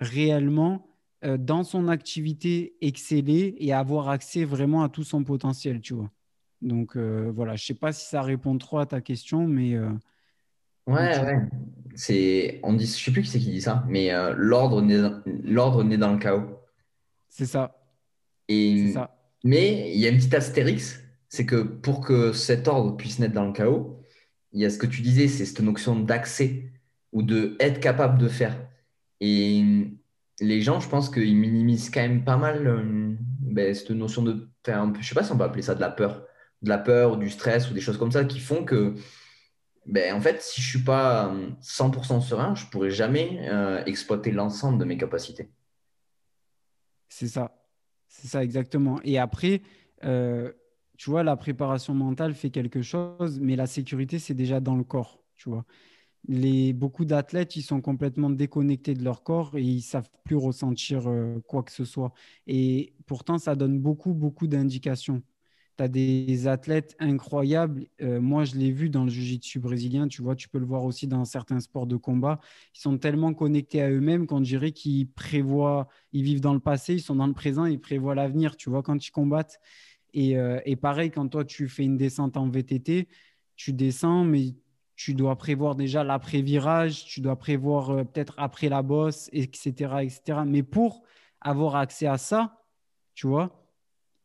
réellement, 0.00 0.87
dans 1.22 1.64
son 1.64 1.88
activité, 1.88 2.76
exceller 2.80 3.54
et 3.58 3.72
avoir 3.72 4.08
accès 4.08 4.44
vraiment 4.44 4.82
à 4.82 4.88
tout 4.88 5.04
son 5.04 5.24
potentiel, 5.24 5.80
tu 5.80 5.94
vois. 5.94 6.10
Donc 6.62 6.96
voilà, 6.96 7.56
je 7.56 7.62
ne 7.64 7.66
sais 7.66 7.74
pas 7.74 7.92
si 7.92 8.06
ça 8.08 8.22
répond 8.22 8.56
trop 8.58 8.78
à 8.78 8.86
ta 8.86 9.00
question, 9.00 9.46
mais 9.46 9.76
Ouais, 10.88 11.18
ouais. 11.20 11.38
C'est, 11.94 12.60
on 12.62 12.72
dit, 12.72 12.86
je 12.86 12.92
sais 12.92 13.10
plus 13.12 13.22
qui 13.22 13.28
c'est 13.28 13.38
qui 13.38 13.50
dit 13.50 13.60
ça, 13.60 13.84
mais 13.88 14.12
euh, 14.12 14.34
l'ordre 14.36 14.80
naît, 14.80 14.98
dans- 15.02 15.22
l'ordre 15.44 15.84
dans 15.84 16.12
le 16.12 16.18
chaos. 16.18 16.44
C'est 17.28 17.44
ça. 17.46 17.76
Et, 18.48 18.92
ça. 18.92 19.14
mais 19.44 19.92
il 19.94 20.00
y 20.00 20.06
a 20.06 20.10
une 20.10 20.16
petite 20.16 20.32
astérix, 20.34 21.02
c'est 21.28 21.44
que 21.44 21.56
pour 21.56 22.00
que 22.00 22.32
cet 22.32 22.68
ordre 22.68 22.96
puisse 22.96 23.18
naître 23.18 23.34
dans 23.34 23.44
le 23.46 23.52
chaos, 23.52 24.00
il 24.52 24.60
y 24.60 24.64
a 24.64 24.70
ce 24.70 24.78
que 24.78 24.86
tu 24.86 25.02
disais, 25.02 25.28
c'est 25.28 25.44
cette 25.44 25.60
notion 25.60 25.98
d'accès 26.00 26.72
ou 27.12 27.22
de 27.22 27.56
être 27.60 27.80
capable 27.80 28.18
de 28.18 28.28
faire. 28.28 28.56
Et 29.20 29.62
les 30.40 30.60
gens, 30.60 30.80
je 30.80 30.88
pense 30.88 31.10
qu'ils 31.10 31.36
minimisent 31.36 31.90
quand 31.90 32.00
même 32.00 32.24
pas 32.24 32.36
mal 32.36 32.66
euh, 32.66 33.14
ben, 33.40 33.74
cette 33.74 33.90
notion 33.90 34.22
de. 34.22 34.48
Enfin, 34.66 34.92
je 35.00 35.08
sais 35.08 35.14
pas 35.14 35.24
si 35.24 35.32
on 35.32 35.38
peut 35.38 35.44
appeler 35.44 35.62
ça 35.62 35.74
de 35.74 35.80
la 35.80 35.90
peur. 35.90 36.24
De 36.62 36.68
la 36.68 36.78
peur 36.78 37.16
du 37.16 37.30
stress 37.30 37.70
ou 37.70 37.74
des 37.74 37.80
choses 37.80 37.98
comme 37.98 38.12
ça 38.12 38.24
qui 38.24 38.40
font 38.40 38.64
que, 38.64 38.94
ben, 39.86 40.14
en 40.14 40.20
fait, 40.20 40.42
si 40.42 40.60
je 40.60 40.68
suis 40.68 40.84
pas 40.84 41.32
100% 41.62 42.20
serein, 42.20 42.54
je 42.54 42.66
pourrais 42.66 42.90
jamais 42.90 43.48
euh, 43.48 43.82
exploiter 43.84 44.32
l'ensemble 44.32 44.78
de 44.78 44.84
mes 44.84 44.96
capacités. 44.96 45.50
C'est 47.08 47.28
ça. 47.28 47.54
C'est 48.08 48.28
ça, 48.28 48.42
exactement. 48.42 49.00
Et 49.04 49.18
après, 49.18 49.62
euh, 50.04 50.52
tu 50.96 51.10
vois, 51.10 51.22
la 51.22 51.36
préparation 51.36 51.94
mentale 51.94 52.34
fait 52.34 52.50
quelque 52.50 52.82
chose, 52.82 53.38
mais 53.40 53.54
la 53.54 53.66
sécurité, 53.66 54.18
c'est 54.18 54.34
déjà 54.34 54.60
dans 54.60 54.76
le 54.76 54.84
corps, 54.84 55.22
tu 55.36 55.48
vois 55.48 55.64
les, 56.26 56.72
beaucoup 56.72 57.04
d'athlètes, 57.04 57.56
ils 57.56 57.62
sont 57.62 57.80
complètement 57.80 58.30
déconnectés 58.30 58.94
de 58.94 59.04
leur 59.04 59.22
corps 59.22 59.56
et 59.56 59.62
ils 59.62 59.82
savent 59.82 60.10
plus 60.24 60.36
ressentir 60.36 61.08
euh, 61.08 61.38
quoi 61.46 61.62
que 61.62 61.72
ce 61.72 61.84
soit. 61.84 62.12
Et 62.46 62.92
pourtant, 63.06 63.38
ça 63.38 63.54
donne 63.54 63.78
beaucoup, 63.78 64.14
beaucoup 64.14 64.46
d'indications. 64.46 65.22
Tu 65.78 65.84
as 65.84 65.88
des 65.88 66.48
athlètes 66.48 66.96
incroyables. 66.98 67.86
Euh, 68.02 68.20
moi, 68.20 68.44
je 68.44 68.56
l'ai 68.56 68.72
vu 68.72 68.90
dans 68.90 69.04
le 69.04 69.10
jiu-jitsu 69.10 69.60
brésilien. 69.60 70.08
Tu 70.08 70.22
vois, 70.22 70.34
tu 70.34 70.48
peux 70.48 70.58
le 70.58 70.66
voir 70.66 70.84
aussi 70.84 71.06
dans 71.06 71.24
certains 71.24 71.60
sports 71.60 71.86
de 71.86 71.96
combat. 71.96 72.40
Ils 72.74 72.80
sont 72.80 72.98
tellement 72.98 73.32
connectés 73.32 73.80
à 73.80 73.90
eux-mêmes 73.90 74.26
qu'on 74.26 74.40
dirait 74.40 74.72
qu'ils 74.72 75.08
prévoient, 75.08 75.88
ils 76.12 76.24
vivent 76.24 76.40
dans 76.40 76.54
le 76.54 76.60
passé, 76.60 76.94
ils 76.94 77.00
sont 77.00 77.16
dans 77.16 77.28
le 77.28 77.32
présent, 77.32 77.64
ils 77.64 77.80
prévoient 77.80 78.16
l'avenir. 78.16 78.56
Tu 78.56 78.70
vois, 78.70 78.82
quand 78.82 79.06
ils 79.06 79.12
combattent. 79.12 79.60
Et, 80.14 80.36
euh, 80.36 80.60
et 80.64 80.76
pareil, 80.76 81.10
quand 81.10 81.28
toi, 81.28 81.44
tu 81.44 81.68
fais 81.68 81.84
une 81.84 81.96
descente 81.96 82.36
en 82.36 82.48
VTT, 82.48 83.08
tu 83.56 83.72
descends, 83.72 84.24
mais 84.24 84.54
tu 84.98 85.14
dois 85.14 85.36
prévoir 85.36 85.76
déjà 85.76 86.02
l'après-virage, 86.02 87.04
tu 87.04 87.20
dois 87.20 87.36
prévoir 87.36 87.90
euh, 87.90 88.02
peut-être 88.02 88.34
après 88.36 88.68
la 88.68 88.82
bosse, 88.82 89.30
etc., 89.32 89.70
etc. 90.02 90.40
Mais 90.44 90.64
pour 90.64 91.04
avoir 91.40 91.76
accès 91.76 92.08
à 92.08 92.18
ça, 92.18 92.64
tu 93.14 93.28
vois, 93.28 93.64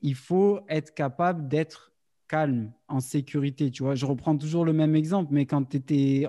il 0.01 0.15
faut 0.15 0.61
être 0.67 0.95
capable 0.95 1.47
d'être 1.47 1.93
calme, 2.27 2.73
en 2.87 3.01
sécurité. 3.01 3.69
Tu 3.69 3.83
vois, 3.83 3.93
je 3.93 4.07
reprends 4.07 4.35
toujours 4.35 4.65
le 4.65 4.73
même 4.73 4.95
exemple, 4.95 5.31
mais 5.31 5.45
quand 5.45 5.75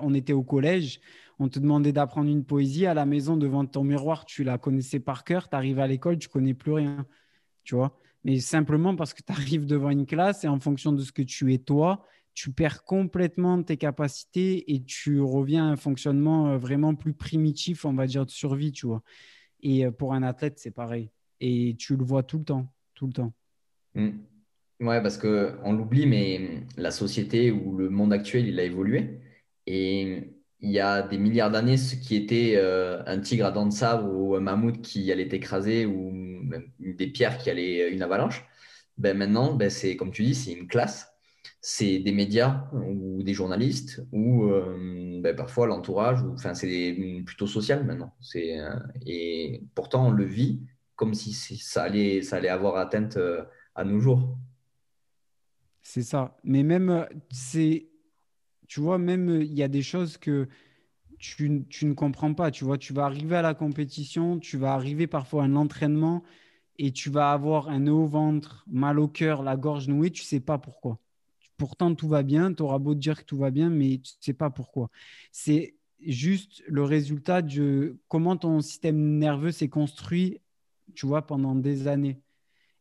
on 0.03 0.15
était 0.15 0.33
au 0.35 0.43
collège, 0.43 1.01
on 1.39 1.49
te 1.49 1.59
demandait 1.59 1.93
d'apprendre 1.93 2.29
une 2.29 2.45
poésie 2.45 2.85
à 2.85 2.93
la 2.93 3.07
maison 3.07 3.39
devant 3.39 3.65
ton 3.65 3.83
miroir, 3.83 4.27
tu 4.27 4.45
la 4.45 4.59
connaissais 4.59 5.01
par 5.01 5.25
cœur, 5.25 5.49
tu 5.49 5.57
à 5.57 5.87
l'école, 5.87 6.19
tu 6.19 6.29
connais 6.29 6.53
plus 6.53 6.73
rien. 6.73 7.07
Tu 7.63 7.75
vois, 7.75 7.99
mais 8.25 8.41
simplement 8.41 8.95
parce 8.95 9.15
que 9.15 9.23
tu 9.23 9.33
arrives 9.33 9.65
devant 9.65 9.89
une 9.89 10.05
classe 10.05 10.45
et 10.45 10.49
en 10.49 10.61
fonction 10.61 10.93
de 10.93 11.01
ce 11.01 11.13
que 11.13 11.23
tu 11.23 11.55
es 11.55 11.59
toi, 11.59 12.05
tu 12.35 12.53
perds 12.53 12.85
complètement 12.85 13.63
tes 13.63 13.77
capacités 13.77 14.75
et 14.75 14.83
tu 14.83 15.21
reviens 15.21 15.69
à 15.69 15.73
un 15.73 15.77
fonctionnement 15.77 16.49
euh, 16.49 16.59
vraiment 16.59 16.95
plus 16.95 17.15
primitif, 17.15 17.85
on 17.85 17.95
va 17.95 18.07
dire, 18.07 18.27
de 18.27 18.31
survie, 18.31 18.73
tu 18.73 18.87
vois. 18.87 19.03
Et 19.63 19.87
euh, 19.87 19.91
pour 19.91 20.15
un 20.15 20.23
athlète, 20.23 20.59
c'est 20.59 20.73
pareil. 20.73 21.11
Et 21.41 21.77
tu 21.79 21.97
le 21.97 22.05
vois 22.05 22.23
tout 22.23 22.39
le 22.39 22.45
temps, 22.45 22.73
tout 22.95 23.07
le 23.07 23.13
temps. 23.13 23.33
Mmh. 23.95 24.11
Ouais, 24.81 25.01
parce 25.01 25.17
qu'on 25.17 25.73
l'oublie, 25.73 26.07
mais 26.07 26.65
la 26.77 26.91
société 26.91 27.53
ou 27.53 27.77
le 27.77 27.89
monde 27.89 28.13
actuel, 28.13 28.49
il 28.49 28.59
a 28.59 28.65
évolué. 28.65 29.21
Et 29.67 30.35
il 30.61 30.71
y 30.71 30.81
a 30.81 31.03
des 31.03 31.19
milliards 31.19 31.53
d'années, 31.53 31.77
ce 31.77 31.95
qui 31.95 32.17
était 32.17 32.55
euh, 32.57 33.03
un 33.07 33.21
tigre 33.21 33.47
à 33.47 33.53
dents 33.53 33.67
de 33.67 33.73
sabre 33.73 34.13
ou 34.13 34.35
un 34.35 34.41
mammouth 34.41 34.83
qui 34.83 35.11
allait 35.13 35.29
t'écraser 35.29 35.87
ou 35.87 36.13
des 36.81 37.07
pierres 37.07 37.39
qui 37.39 37.51
allaient 37.51 37.91
une 37.91 38.03
avalanche, 38.03 38.45
ben 38.99 39.17
maintenant, 39.17 39.55
ben 39.55 39.71
c'est 39.71 39.97
comme 39.97 40.11
tu 40.11 40.23
dis, 40.25 40.35
c'est 40.35 40.53
une 40.53 40.67
classe 40.67 41.14
c'est 41.61 41.99
des 41.99 42.13
médias 42.13 42.69
ou 42.73 43.23
des 43.23 43.35
journalistes 43.35 44.07
ou 44.13 44.45
euh, 44.45 45.21
ben, 45.23 45.35
parfois 45.35 45.67
l'entourage. 45.67 46.21
Enfin, 46.35 46.55
c'est 46.55 46.97
plutôt 47.25 47.47
social 47.47 47.85
maintenant. 47.85 48.15
C'est, 48.21 48.61
euh, 48.61 48.79
et 49.07 49.63
pourtant, 49.75 50.09
on 50.09 50.11
le 50.11 50.25
vit 50.25 50.63
comme 50.97 51.15
si 51.15 51.33
ça 51.33 51.85
allait, 51.85 52.23
ça 52.23 52.37
allait 52.37 52.49
avoir 52.49 52.77
atteinte 52.77 53.17
euh, 53.17 53.45
à 53.75 53.85
nos 53.85 54.01
jours. 54.01 54.37
C'est 55.83 56.03
ça. 56.03 56.37
Mais 56.45 56.63
même, 56.63 57.07
c'est, 57.31 57.89
tu 58.69 58.81
vois, 58.81 58.99
même 58.99 59.41
il 59.43 59.55
y 59.55 59.63
a 59.63 59.69
des 59.69 59.83
choses 59.83 60.17
que 60.17 60.49
tu, 61.19 61.65
tu, 61.69 61.87
ne 61.87 61.95
comprends 61.95 62.35
pas. 62.35 62.51
Tu 62.51 62.65
vois, 62.65 62.79
tu 62.79 62.93
vas 62.93 63.05
arriver 63.05 63.37
à 63.37 63.43
la 63.43 63.55
compétition, 63.55 64.39
tu 64.39 64.57
vas 64.57 64.75
arriver 64.75 65.07
parfois 65.07 65.43
à 65.43 65.47
un 65.47 65.57
entraînement 65.57 66.23
et 66.79 66.93
tu 66.93 67.11
vas 67.11 67.33
avoir 67.33 67.69
un 67.69 67.87
au 67.87 68.07
ventre, 68.07 68.65
mal 68.71 68.99
au 68.99 69.09
cœur, 69.09 69.43
la 69.43 69.57
gorge 69.57 69.89
nouée, 69.89 70.11
tu 70.11 70.23
sais 70.23 70.41
pas 70.41 70.59
pourquoi 70.59 70.99
pourtant 71.57 71.95
tout 71.95 72.09
va 72.09 72.23
bien, 72.23 72.53
tu 72.53 72.63
auras 72.63 72.79
beau 72.79 72.95
dire 72.95 73.21
que 73.21 73.25
tout 73.25 73.39
va 73.39 73.51
bien, 73.51 73.71
mais 73.71 73.99
tu 73.99 74.13
ne 74.21 74.25
sais 74.25 74.33
pas 74.35 74.51
pourquoi. 74.51 74.91
C'est 75.33 75.77
juste 76.01 76.63
le 76.67 76.83
résultat 76.85 77.43
de 77.43 77.99
comment 78.09 78.37
ton 78.37 78.61
système 78.61 79.19
nerveux 79.19 79.53
s'est 79.53 79.69
construit, 79.69 80.41
tu 80.95 81.07
vois, 81.07 81.27
pendant 81.27 81.55
des 81.55 81.89
années. 81.89 82.21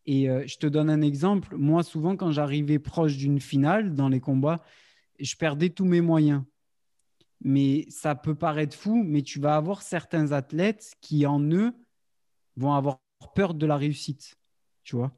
Et 0.06 0.30
euh, 0.30 0.44
je 0.48 0.58
te 0.58 0.68
donne 0.68 0.90
un 0.90 1.02
exemple. 1.02 1.56
Moi, 1.56 1.84
souvent, 1.84 2.18
quand 2.18 2.32
j'arrivais 2.32 2.80
proche 2.80 3.18
d'une 3.18 3.40
finale 3.40 3.96
dans 3.96 4.10
les 4.10 4.20
combats, 4.20 4.62
je 5.20 5.36
perdais 5.36 5.70
tous 5.70 5.86
mes 5.86 6.02
moyens. 6.02 6.44
Mais 7.42 7.86
ça 7.90 8.16
peut 8.16 8.36
paraître 8.36 8.76
fou, 8.76 9.04
mais 9.04 9.22
tu 9.22 9.40
vas 9.40 9.56
avoir 9.56 9.82
certains 9.82 10.32
athlètes 10.32 10.94
qui, 11.02 11.26
en 11.26 11.42
eux, 11.42 11.74
vont 12.56 12.74
avoir 12.74 13.00
peur 13.36 13.54
de 13.54 13.66
la 13.66 13.78
réussite, 13.78 14.36
tu 14.84 14.96
vois 14.96 15.12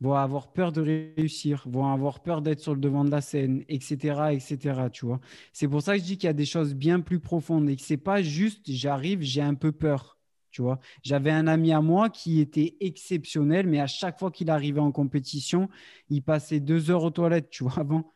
vont 0.00 0.14
avoir 0.14 0.52
peur 0.52 0.72
de 0.72 0.80
réussir, 1.16 1.64
vont 1.66 1.86
avoir 1.86 2.20
peur 2.20 2.42
d'être 2.42 2.60
sur 2.60 2.74
le 2.74 2.80
devant 2.80 3.04
de 3.04 3.10
la 3.10 3.20
scène, 3.20 3.64
etc., 3.68 4.32
etc. 4.32 4.88
Tu 4.92 5.06
vois. 5.06 5.20
C'est 5.52 5.68
pour 5.68 5.82
ça 5.82 5.94
que 5.94 6.00
je 6.00 6.06
dis 6.06 6.16
qu'il 6.16 6.26
y 6.26 6.30
a 6.30 6.34
des 6.34 6.46
choses 6.46 6.74
bien 6.74 7.00
plus 7.00 7.20
profondes 7.20 7.68
et 7.68 7.76
que 7.76 7.82
c'est 7.82 7.96
pas 7.96 8.22
juste 8.22 8.62
j'arrive, 8.66 9.20
j'ai 9.22 9.42
un 9.42 9.54
peu 9.54 9.72
peur. 9.72 10.18
Tu 10.50 10.62
vois. 10.62 10.80
J'avais 11.02 11.30
un 11.30 11.46
ami 11.46 11.72
à 11.72 11.80
moi 11.80 12.10
qui 12.10 12.40
était 12.40 12.76
exceptionnel, 12.80 13.66
mais 13.66 13.78
à 13.78 13.86
chaque 13.86 14.18
fois 14.18 14.30
qu'il 14.30 14.50
arrivait 14.50 14.80
en 14.80 14.90
compétition, 14.90 15.68
il 16.08 16.22
passait 16.22 16.60
deux 16.60 16.90
heures 16.90 17.04
aux 17.04 17.10
toilettes, 17.10 17.50
tu 17.50 17.64
vois, 17.64 17.74
avant. 17.78 18.12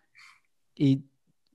Et 0.76 1.00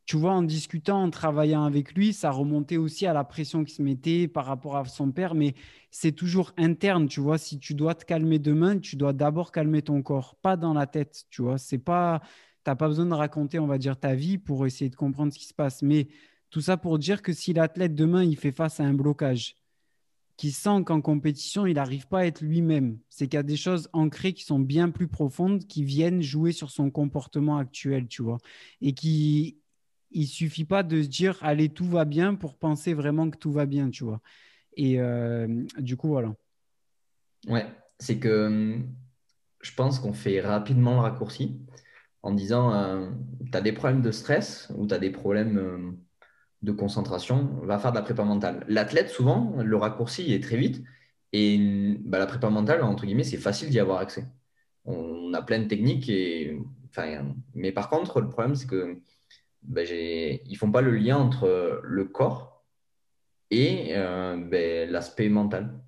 tu 0.10 0.18
vois, 0.18 0.32
en 0.32 0.42
discutant, 0.42 1.04
en 1.04 1.12
travaillant 1.12 1.66
avec 1.66 1.94
lui, 1.94 2.14
ça 2.14 2.32
remontait 2.32 2.78
aussi 2.78 3.06
à 3.06 3.14
la 3.14 3.24
pression 3.24 3.64
qu'il 3.64 3.76
se 3.76 3.84
mettait 3.84 4.28
par 4.28 4.48
rapport 4.48 4.76
à 4.76 4.84
son 4.86 5.12
père, 5.12 5.36
mais 5.36 5.54
c'est 5.92 6.14
toujours 6.14 6.52
interne, 6.58 7.08
tu 7.08 7.20
vois. 7.20 7.38
Si 7.38 7.60
tu 7.60 7.76
dois 7.76 7.94
te 7.94 8.06
calmer 8.06 8.40
demain, 8.40 8.80
tu 8.80 8.96
dois 8.96 9.14
d'abord 9.14 9.52
calmer 9.52 9.84
ton 9.84 10.02
corps, 10.02 10.36
pas 10.42 10.58
dans 10.58 10.74
la 10.74 10.88
tête, 10.88 11.26
tu 11.30 11.44
vois. 11.44 11.60
C'est 11.60 11.78
pas, 11.78 12.24
t'as 12.64 12.74
pas 12.74 12.88
besoin 12.88 13.06
de 13.06 13.14
raconter, 13.14 13.60
on 13.60 13.68
va 13.68 13.78
dire, 13.78 14.00
ta 14.00 14.16
vie 14.16 14.40
pour 14.40 14.66
essayer 14.66 14.90
de 14.90 14.96
comprendre 14.96 15.32
ce 15.32 15.38
qui 15.38 15.46
se 15.46 15.54
passe. 15.54 15.84
Mais 15.84 16.08
tout 16.50 16.62
ça 16.62 16.76
pour 16.76 16.98
dire 16.98 17.22
que 17.22 17.32
si 17.32 17.54
l'athlète 17.54 17.94
demain, 17.94 18.24
il 18.24 18.36
fait 18.36 18.52
face 18.52 18.80
à 18.80 18.86
un 18.86 18.96
blocage, 18.96 19.58
qui 20.38 20.50
sent 20.50 20.86
qu'en 20.88 21.02
compétition, 21.02 21.68
il 21.68 21.76
n'arrive 21.76 22.08
pas 22.08 22.22
à 22.22 22.26
être 22.26 22.42
lui-même. 22.42 22.98
C'est 23.10 23.28
qu'il 23.28 23.36
y 23.36 23.38
a 23.38 23.44
des 23.44 23.58
choses 23.58 23.90
ancrées 23.94 24.34
qui 24.34 24.44
sont 24.44 24.58
bien 24.58 24.90
plus 24.90 25.08
profondes, 25.08 25.68
qui 25.68 25.84
viennent 25.84 26.24
jouer 26.24 26.52
sur 26.52 26.72
son 26.72 26.90
comportement 26.90 27.58
actuel, 27.58 28.08
tu 28.08 28.24
vois, 28.24 28.40
et 28.82 28.94
qui 28.94 29.60
il 30.12 30.28
suffit 30.28 30.66
pas 30.66 30.84
de 30.84 31.02
se 31.02 31.08
dire 31.08 31.38
allez 31.42 31.70
tout 31.70 31.86
va 31.86 32.06
bien 32.06 32.36
pour 32.36 32.58
penser 32.58 32.94
vraiment 32.94 33.30
que 33.30 33.38
tout 33.38 33.52
va 33.52 33.66
bien, 33.66 33.90
tu 33.90 34.04
vois. 34.04 34.22
Et 34.76 35.00
euh, 35.00 35.48
du 35.78 35.98
coup 35.98 36.10
voilà. 36.10 36.36
Ouais, 37.48 37.66
c'est 38.00 38.20
que 38.20 38.48
hum, 38.48 38.88
je 39.62 39.74
pense 39.74 40.00
qu'on 40.00 40.14
fait 40.14 40.42
rapidement 40.42 40.96
le 40.96 41.02
raccourci 41.02 41.60
en 42.24 42.34
disant 42.34 42.74
euh, 42.74 43.10
tu 43.52 43.58
as 43.58 43.62
des 43.62 43.74
problèmes 43.74 44.02
de 44.02 44.12
stress 44.12 44.72
ou 44.78 44.88
tu 44.88 44.94
as 44.94 45.00
des 45.00 45.12
problèmes 45.12 45.58
hum, 45.58 46.00
de 46.62 46.72
concentration, 46.72 47.60
va 47.64 47.80
faire 47.80 47.92
de 47.92 47.98
la 47.98 48.02
prépa 48.04 48.24
mentale. 48.24 48.66
L'athlète, 48.68 49.10
souvent, 49.10 49.56
le 49.62 49.78
raccourci 49.78 50.34
est 50.34 50.44
très 50.44 50.58
vite 50.58 50.84
et 51.32 51.98
bah, 52.02 52.20
la 52.20 52.26
prépa 52.28 52.50
mentale, 52.50 52.84
entre 52.84 53.06
guillemets, 53.06 53.24
c'est 53.24 53.38
facile 53.38 53.70
d'y 53.70 53.80
avoir 53.80 54.00
accès. 54.00 54.28
On 54.86 55.34
a 55.34 55.42
plein 55.42 55.60
de 55.60 55.68
techniques, 55.68 56.10
et, 56.10 56.60
enfin, 56.90 57.36
mais 57.54 57.72
par 57.72 57.90
contre, 57.90 58.22
le 58.22 58.30
problème, 58.30 58.56
c'est 58.56 58.68
que 58.68 59.00
ben, 59.64 59.88
ils 59.90 60.56
font 60.56 60.72
pas 60.72 60.82
le 60.82 60.96
lien 60.96 61.18
entre 61.18 61.82
le 61.84 62.06
corps 62.06 62.66
et 63.52 63.90
euh, 63.96 64.38
ben, 64.38 64.90
l'aspect 64.90 65.30
mental. 65.30 65.80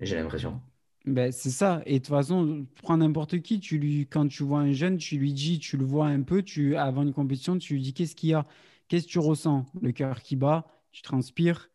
J'ai 0.00 0.16
l'impression. 0.16 0.60
Ben, 1.04 1.30
c'est 1.30 1.50
ça. 1.50 1.82
Et 1.86 1.94
de 1.94 1.98
toute 1.98 2.08
façon, 2.08 2.66
prends 2.82 2.96
n'importe 2.96 3.40
qui, 3.40 3.60
tu 3.60 3.78
lui, 3.78 4.06
quand 4.08 4.26
tu 4.26 4.42
vois 4.42 4.60
un 4.60 4.72
jeune, 4.72 4.98
tu 4.98 5.16
lui 5.16 5.32
dis, 5.32 5.58
tu 5.58 5.76
le 5.76 5.84
vois 5.84 6.06
un 6.06 6.22
peu, 6.22 6.42
tu, 6.42 6.76
avant 6.76 7.02
une 7.02 7.12
compétition, 7.12 7.58
tu 7.58 7.74
lui 7.74 7.82
dis 7.82 7.94
qu'est-ce 7.94 8.16
qu'il 8.16 8.30
y 8.30 8.34
a, 8.34 8.44
qu'est-ce 8.88 9.06
que 9.06 9.12
tu 9.12 9.18
ressens, 9.18 9.66
le 9.80 9.92
cœur 9.92 10.20
qui 10.20 10.34
bat, 10.34 10.66
tu 10.90 11.02
transpires, 11.02 11.70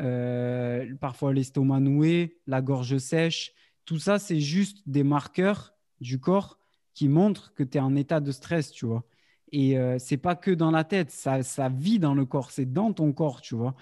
euh, 0.00 0.94
parfois 1.00 1.32
l'estomac 1.32 1.80
noué, 1.80 2.36
la 2.46 2.60
gorge 2.60 2.98
sèche. 2.98 3.54
Tout 3.86 3.98
ça, 3.98 4.18
c'est 4.18 4.40
juste 4.40 4.82
des 4.86 5.04
marqueurs 5.04 5.72
du 6.00 6.20
corps 6.20 6.58
qui 6.92 7.08
montrent 7.08 7.54
que 7.54 7.62
tu 7.62 7.78
es 7.78 7.80
en 7.80 7.96
état 7.96 8.20
de 8.20 8.30
stress, 8.30 8.72
tu 8.72 8.84
vois. 8.84 9.04
Et 9.52 9.78
euh, 9.78 9.98
c'est 9.98 10.16
pas 10.16 10.34
que 10.36 10.50
dans 10.50 10.70
la 10.70 10.84
tête, 10.84 11.10
ça, 11.10 11.42
ça 11.42 11.68
vit 11.68 11.98
dans 11.98 12.14
le 12.14 12.26
corps, 12.26 12.50
c'est 12.50 12.72
dans 12.72 12.92
ton 12.92 13.12
corps, 13.12 13.40
tu 13.40 13.54
vois. 13.54 13.74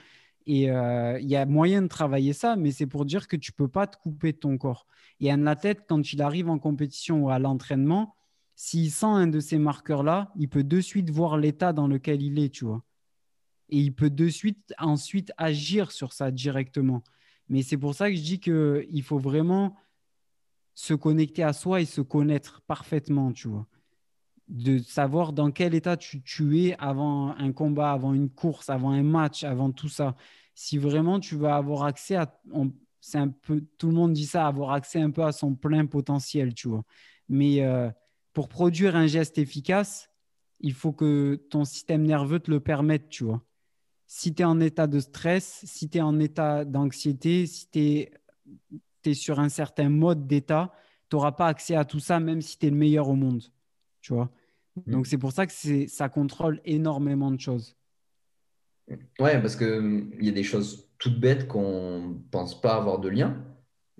Et 0.47 0.71
euh, 0.71 1.19
il 1.21 1.29
y 1.29 1.37
a 1.37 1.47
moyen 1.47 1.83
de 1.83 1.87
travailler 1.89 2.35
ça, 2.35 2.57
mais 2.57 2.71
c'est 2.71 2.87
pour 2.87 3.07
dire 3.07 3.29
que 3.29 3.37
tu 3.37 3.53
peux 3.53 3.69
pas 3.69 3.87
te 3.87 3.97
couper 3.97 4.33
de 4.33 4.39
ton 4.39 4.59
corps. 4.59 4.87
Et 5.21 5.31
un 5.31 5.47
athlète, 5.47 5.85
quand 5.89 6.13
il 6.13 6.21
arrive 6.21 6.51
en 6.51 6.59
compétition 6.59 7.25
ou 7.25 7.31
à 7.31 7.39
l'entraînement, 7.39 8.15
s'il 8.55 8.91
sent 8.91 9.07
un 9.07 9.27
de 9.27 9.41
ces 9.41 9.59
marqueurs-là, 9.59 10.33
il 10.37 10.49
peut 10.49 10.65
de 10.65 10.81
suite 10.81 11.11
voir 11.11 11.39
l'état 11.39 11.73
dans 11.73 11.89
lequel 11.89 12.23
il 12.23 12.39
est, 12.39 12.51
tu 12.51 12.67
vois. 12.67 12.85
Et 13.71 13.79
il 13.79 13.95
peut 13.95 14.11
de 14.11 14.29
suite 14.29 14.75
ensuite 14.79 15.33
agir 15.39 15.93
sur 15.93 16.13
ça 16.13 16.31
directement. 16.31 17.03
Mais 17.49 17.63
c'est 17.63 17.79
pour 17.79 17.95
ça 17.95 18.11
que 18.11 18.17
je 18.17 18.23
dis 18.23 18.41
qu'il 18.41 19.03
faut 19.03 19.19
vraiment 19.19 19.77
se 20.75 20.95
connecter 20.95 21.43
à 21.43 21.53
soi 21.53 21.81
et 21.81 21.85
se 21.85 22.01
connaître 22.01 22.63
parfaitement, 22.67 23.33
tu 23.33 23.49
vois. 23.49 23.67
De 24.49 24.79
savoir 24.79 25.33
dans 25.33 25.51
quel 25.51 25.75
état 25.75 25.97
tu, 25.97 26.23
es 26.59 26.77
avant 26.79 27.35
un 27.37 27.53
combat, 27.53 27.93
avant 27.93 28.13
une 28.13 28.29
course, 28.29 28.69
avant 28.69 28.91
un 28.91 29.03
match, 29.03 29.43
avant 29.43 29.73
tout 29.73 29.89
ça. 29.89 30.17
Si 30.55 30.77
vraiment 30.79 31.19
tu 31.19 31.37
vas 31.37 31.57
avoir 31.57 31.85
accès 31.85 32.17
à, 32.17 32.39
c'est 33.01 33.19
un 33.19 33.29
peu, 33.29 33.65
tout 33.79 33.89
le 33.89 33.95
monde 33.95 34.13
dit 34.13 34.27
ça, 34.27 34.47
avoir 34.47 34.73
accès 34.73 35.01
un 35.01 35.11
peu 35.11 35.25
à 35.25 35.33
son 35.33 35.55
plein 35.55 35.87
potentiel, 35.87 36.55
tu 36.55 36.69
vois. 36.69 36.85
Mais 37.29 37.63
euh, 37.63 37.91
pour 38.35 38.49
produire 38.49 38.97
un 38.97 39.07
geste 39.07 39.39
efficace, 39.39 40.11
il 40.61 40.75
faut 40.75 40.93
que 40.93 41.43
ton 41.51 41.65
système 41.65 42.03
nerveux 42.03 42.41
te 42.41 42.51
le 42.51 42.61
permette, 42.61 43.09
tu 43.09 43.25
vois. 43.25 43.43
Si 44.07 44.35
tu 44.35 44.43
es 44.43 44.45
en 44.45 44.61
état 44.61 44.87
de 44.87 45.01
stress, 45.01 45.63
si 45.65 45.89
tu 45.89 45.99
es 45.99 46.01
en 46.03 46.21
état 46.21 46.65
d'anxiété, 46.65 47.47
si 47.47 47.71
tu 47.71 47.79
es 47.81 48.13
es 49.11 49.15
sur 49.15 49.41
un 49.41 49.49
certain 49.49 49.89
mode 49.89 50.27
d'état, 50.27 50.73
tu 51.11 51.17
n'auras 51.17 51.33
pas 51.33 51.47
accès 51.47 51.75
à 51.75 51.85
tout 51.85 52.01
ça, 52.01 52.21
même 52.21 52.41
si 52.41 52.59
tu 52.59 52.67
es 52.67 52.71
le 52.71 52.77
meilleur 52.77 53.09
au 53.09 53.15
monde. 53.15 53.43
Tu 54.05 54.13
vois 54.13 54.31
mm. 54.77 54.93
Donc, 54.93 55.07
c'est 55.07 55.19
pour 55.19 55.33
ça 55.33 55.47
que 55.47 55.53
ça 55.89 56.09
contrôle 56.09 56.61
énormément 56.65 57.31
de 57.31 57.41
choses. 57.41 57.75
Ouais, 59.19 59.41
parce 59.41 59.57
qu'il 59.57 60.19
y 60.21 60.29
a 60.29 60.33
des 60.33 60.43
choses 60.43 60.91
toutes 60.99 61.19
bêtes 61.19 61.49
qu'on 61.49 62.09
ne 62.09 62.15
pense 62.31 62.61
pas 62.61 62.75
avoir 62.75 62.99
de 62.99 63.09
lien. 63.09 63.43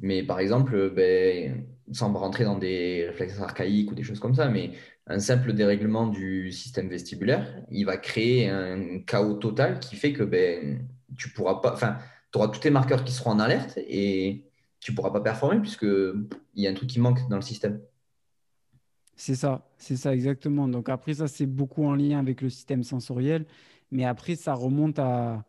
Mais 0.03 0.23
par 0.23 0.41
exemple, 0.41 0.93
ben, 0.95 1.65
sans 1.91 2.13
rentrer 2.13 2.45
dans 2.45 2.59
des 2.59 3.07
réflexes 3.07 3.41
archaïques 3.41 3.91
ou 3.91 3.95
des 3.95 4.03
choses 4.03 4.21
comme 4.21 4.35
ça, 4.35 4.49
mais 4.49 4.73
un 5.07 5.19
simple 5.21 5.55
dérèglement 5.55 6.07
du 6.07 6.53
système 6.53 6.89
vestibulaire, 6.89 7.65
il 7.71 7.85
va 7.85 7.97
créer 7.97 8.49
un 8.51 9.01
chaos 9.07 9.35
total 9.35 9.81
qui 9.81 9.97
fait 9.97 10.13
que 10.13 10.23
ben, 10.23 10.87
tu 11.17 11.31
pourras 11.31 11.61
pas, 11.61 11.73
enfin, 11.73 11.97
tu 12.31 12.39
auras 12.39 12.49
tous 12.49 12.61
tes 12.61 12.71
marqueurs 12.71 13.05
qui 13.05 13.13
seront 13.13 13.31
en 13.31 13.39
alerte 13.39 13.79
et 13.79 14.45
tu 14.81 14.93
ne 14.93 14.97
pourras 14.97 15.11
pas 15.11 15.21
performer 15.21 15.61
puisqu'il 15.61 16.27
y 16.57 16.67
a 16.67 16.71
un 16.71 16.75
truc 16.75 16.91
qui 16.91 17.01
manque 17.01 17.27
dans 17.31 17.37
le 17.37 17.43
système. 17.43 17.81
C'est 19.17 19.35
ça, 19.35 19.71
c'est 19.79 19.97
ça 19.97 20.15
exactement. 20.15 20.69
Donc 20.69 20.89
après, 20.89 21.15
ça, 21.15 21.29
c'est 21.29 21.47
beaucoup 21.47 21.85
en 21.85 21.95
lien 21.95 22.19
avec 22.19 22.41
le 22.43 22.51
système 22.51 22.83
sensoriel. 22.83 23.47
Mais 23.91 24.05
après, 24.05 24.35
ça 24.37 24.55
remonte 24.55 24.99
à, 24.99 25.45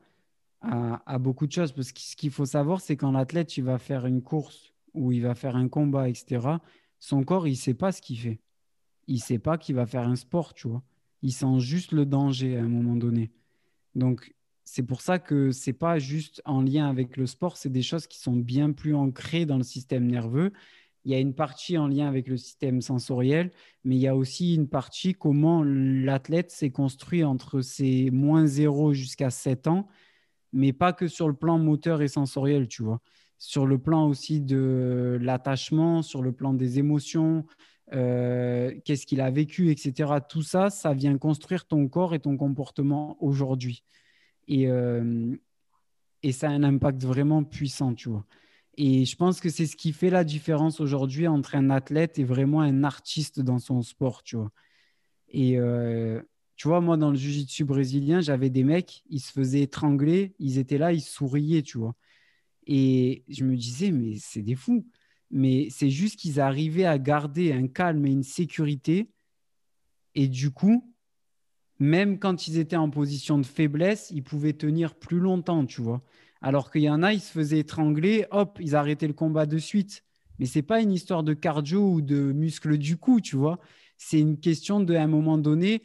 à, 0.61 1.17
beaucoup 1.19 1.47
de 1.47 1.51
choses. 1.51 1.71
Parce 1.71 1.91
que 1.91 1.99
ce 1.99 2.15
qu'il 2.15 2.31
faut 2.31 2.45
savoir, 2.45 2.81
c'est 2.81 2.95
quand 2.95 3.11
l'athlète, 3.11 3.57
il 3.57 3.63
va 3.63 3.77
faire 3.77 4.05
une 4.05 4.21
course 4.21 4.73
ou 4.93 5.11
il 5.11 5.21
va 5.21 5.35
faire 5.35 5.55
un 5.55 5.67
combat, 5.67 6.09
etc., 6.09 6.47
son 6.99 7.23
corps, 7.23 7.47
il 7.47 7.51
ne 7.51 7.57
sait 7.57 7.73
pas 7.73 7.91
ce 7.91 8.01
qu'il 8.01 8.17
fait. 8.17 8.39
Il 9.07 9.15
ne 9.15 9.19
sait 9.19 9.39
pas 9.39 9.57
qu'il 9.57 9.75
va 9.75 9.85
faire 9.85 10.07
un 10.07 10.15
sport, 10.15 10.53
tu 10.53 10.67
vois. 10.67 10.83
Il 11.21 11.33
sent 11.33 11.59
juste 11.59 11.91
le 11.91 12.05
danger 12.05 12.57
à 12.57 12.61
un 12.61 12.67
moment 12.67 12.95
donné. 12.95 13.31
Donc, 13.93 14.33
c'est 14.63 14.83
pour 14.83 15.01
ça 15.01 15.19
que 15.19 15.51
c'est 15.51 15.73
pas 15.73 15.99
juste 15.99 16.41
en 16.45 16.61
lien 16.61 16.89
avec 16.89 17.17
le 17.17 17.27
sport, 17.27 17.57
c'est 17.57 17.69
des 17.69 17.83
choses 17.83 18.07
qui 18.07 18.19
sont 18.19 18.35
bien 18.35 18.71
plus 18.71 18.95
ancrées 18.95 19.45
dans 19.45 19.57
le 19.57 19.63
système 19.63 20.07
nerveux. 20.07 20.51
Il 21.05 21.11
y 21.11 21.15
a 21.15 21.19
une 21.19 21.35
partie 21.35 21.77
en 21.77 21.87
lien 21.87 22.07
avec 22.07 22.27
le 22.27 22.35
système 22.35 22.81
sensoriel, 22.81 23.51
mais 23.83 23.95
il 23.95 24.01
y 24.01 24.07
a 24.07 24.15
aussi 24.15 24.55
une 24.55 24.67
partie 24.67 25.13
comment 25.13 25.63
l'athlète 25.63 26.49
s'est 26.49 26.71
construit 26.71 27.23
entre 27.23 27.61
ses 27.61 28.09
moins 28.09 28.47
0 28.47 28.93
jusqu'à 28.93 29.29
7 29.29 29.67
ans, 29.67 29.87
mais 30.51 30.73
pas 30.73 30.93
que 30.93 31.07
sur 31.07 31.27
le 31.27 31.35
plan 31.35 31.59
moteur 31.59 32.01
et 32.01 32.07
sensoriel, 32.07 32.67
tu 32.67 32.81
vois. 32.81 33.01
Sur 33.37 33.67
le 33.67 33.77
plan 33.77 34.07
aussi 34.07 34.41
de 34.41 35.19
l'attachement, 35.21 36.01
sur 36.01 36.23
le 36.23 36.31
plan 36.31 36.53
des 36.53 36.79
émotions, 36.79 37.45
euh, 37.93 38.73
qu'est-ce 38.83 39.05
qu'il 39.05 39.21
a 39.21 39.29
vécu, 39.29 39.69
etc. 39.69 40.11
Tout 40.27 40.41
ça, 40.41 40.71
ça 40.71 40.93
vient 40.93 41.17
construire 41.19 41.67
ton 41.67 41.87
corps 41.87 42.15
et 42.15 42.19
ton 42.19 42.35
comportement 42.35 43.15
aujourd'hui. 43.23 43.83
Et, 44.47 44.67
euh, 44.69 45.35
et 46.23 46.31
ça 46.31 46.47
a 46.47 46.51
un 46.51 46.63
impact 46.63 47.03
vraiment 47.03 47.43
puissant, 47.43 47.93
tu 47.93 48.09
vois. 48.09 48.25
Et 48.77 49.05
je 49.05 49.15
pense 49.15 49.39
que 49.39 49.49
c'est 49.49 49.65
ce 49.65 49.75
qui 49.75 49.93
fait 49.93 50.09
la 50.09 50.23
différence 50.23 50.79
aujourd'hui 50.79 51.27
entre 51.27 51.55
un 51.55 51.69
athlète 51.69 52.19
et 52.19 52.23
vraiment 52.23 52.61
un 52.61 52.83
artiste 52.83 53.39
dans 53.39 53.59
son 53.59 53.81
sport, 53.81 54.21
tu 54.23 54.35
vois. 54.35 54.51
Et 55.29 55.57
euh, 55.57 56.21
tu 56.55 56.67
vois, 56.67 56.81
moi, 56.81 56.97
dans 56.97 57.09
le 57.09 57.15
jiu-jitsu 57.15 57.63
brésilien, 57.65 58.21
j'avais 58.21 58.49
des 58.49 58.63
mecs, 58.63 59.03
ils 59.09 59.19
se 59.19 59.31
faisaient 59.31 59.61
étrangler, 59.61 60.35
ils 60.39 60.57
étaient 60.57 60.77
là, 60.77 60.93
ils 60.93 61.01
souriaient, 61.01 61.61
tu 61.61 61.77
vois. 61.77 61.95
Et 62.67 63.23
je 63.29 63.43
me 63.43 63.55
disais, 63.55 63.91
mais 63.91 64.15
c'est 64.19 64.41
des 64.41 64.55
fous. 64.55 64.85
Mais 65.31 65.67
c'est 65.69 65.89
juste 65.89 66.19
qu'ils 66.19 66.39
arrivaient 66.39 66.85
à 66.85 66.97
garder 66.97 67.51
un 67.51 67.67
calme 67.67 68.05
et 68.05 68.11
une 68.11 68.23
sécurité. 68.23 69.09
Et 70.15 70.27
du 70.27 70.51
coup, 70.51 70.93
même 71.79 72.19
quand 72.19 72.47
ils 72.47 72.57
étaient 72.57 72.75
en 72.75 72.89
position 72.89 73.37
de 73.37 73.45
faiblesse, 73.45 74.11
ils 74.11 74.23
pouvaient 74.23 74.53
tenir 74.53 74.95
plus 74.95 75.19
longtemps, 75.19 75.65
tu 75.65 75.81
vois. 75.81 76.01
Alors 76.41 76.71
qu'il 76.71 76.81
y 76.83 76.89
en 76.89 77.03
a, 77.03 77.13
ils 77.13 77.21
se 77.21 77.31
faisaient 77.31 77.59
étrangler, 77.59 78.25
hop, 78.31 78.59
ils 78.61 78.75
arrêtaient 78.75 79.07
le 79.07 79.13
combat 79.13 79.45
de 79.45 79.57
suite. 79.57 80.03
Mais 80.39 80.45
c'est 80.45 80.61
pas 80.61 80.81
une 80.81 80.91
histoire 80.91 81.23
de 81.23 81.33
cardio 81.33 81.93
ou 81.93 82.01
de 82.01 82.31
muscle 82.33 82.77
du 82.77 82.97
cou, 82.97 83.21
tu 83.21 83.35
vois. 83.35 83.59
C'est 83.97 84.19
une 84.19 84.39
question 84.39 84.79
de, 84.79 84.93
un 84.93 85.07
moment 85.07 85.37
donné, 85.37 85.83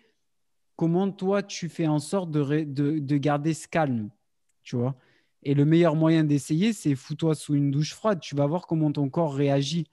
comment 0.76 1.10
toi 1.10 1.42
tu 1.42 1.68
fais 1.68 1.86
en 1.86 1.98
sorte 1.98 2.30
de, 2.30 2.64
de, 2.64 3.16
garder 3.16 3.54
ce 3.54 3.68
calme, 3.68 4.10
tu 4.62 4.76
vois. 4.76 4.96
Et 5.42 5.54
le 5.54 5.64
meilleur 5.64 5.94
moyen 5.94 6.24
d'essayer, 6.24 6.72
c'est 6.72 6.94
fous-toi 6.94 7.34
sous 7.34 7.54
une 7.54 7.70
douche 7.70 7.94
froide. 7.94 8.20
Tu 8.20 8.34
vas 8.34 8.46
voir 8.46 8.66
comment 8.66 8.92
ton 8.92 9.08
corps 9.08 9.34
réagit. 9.34 9.86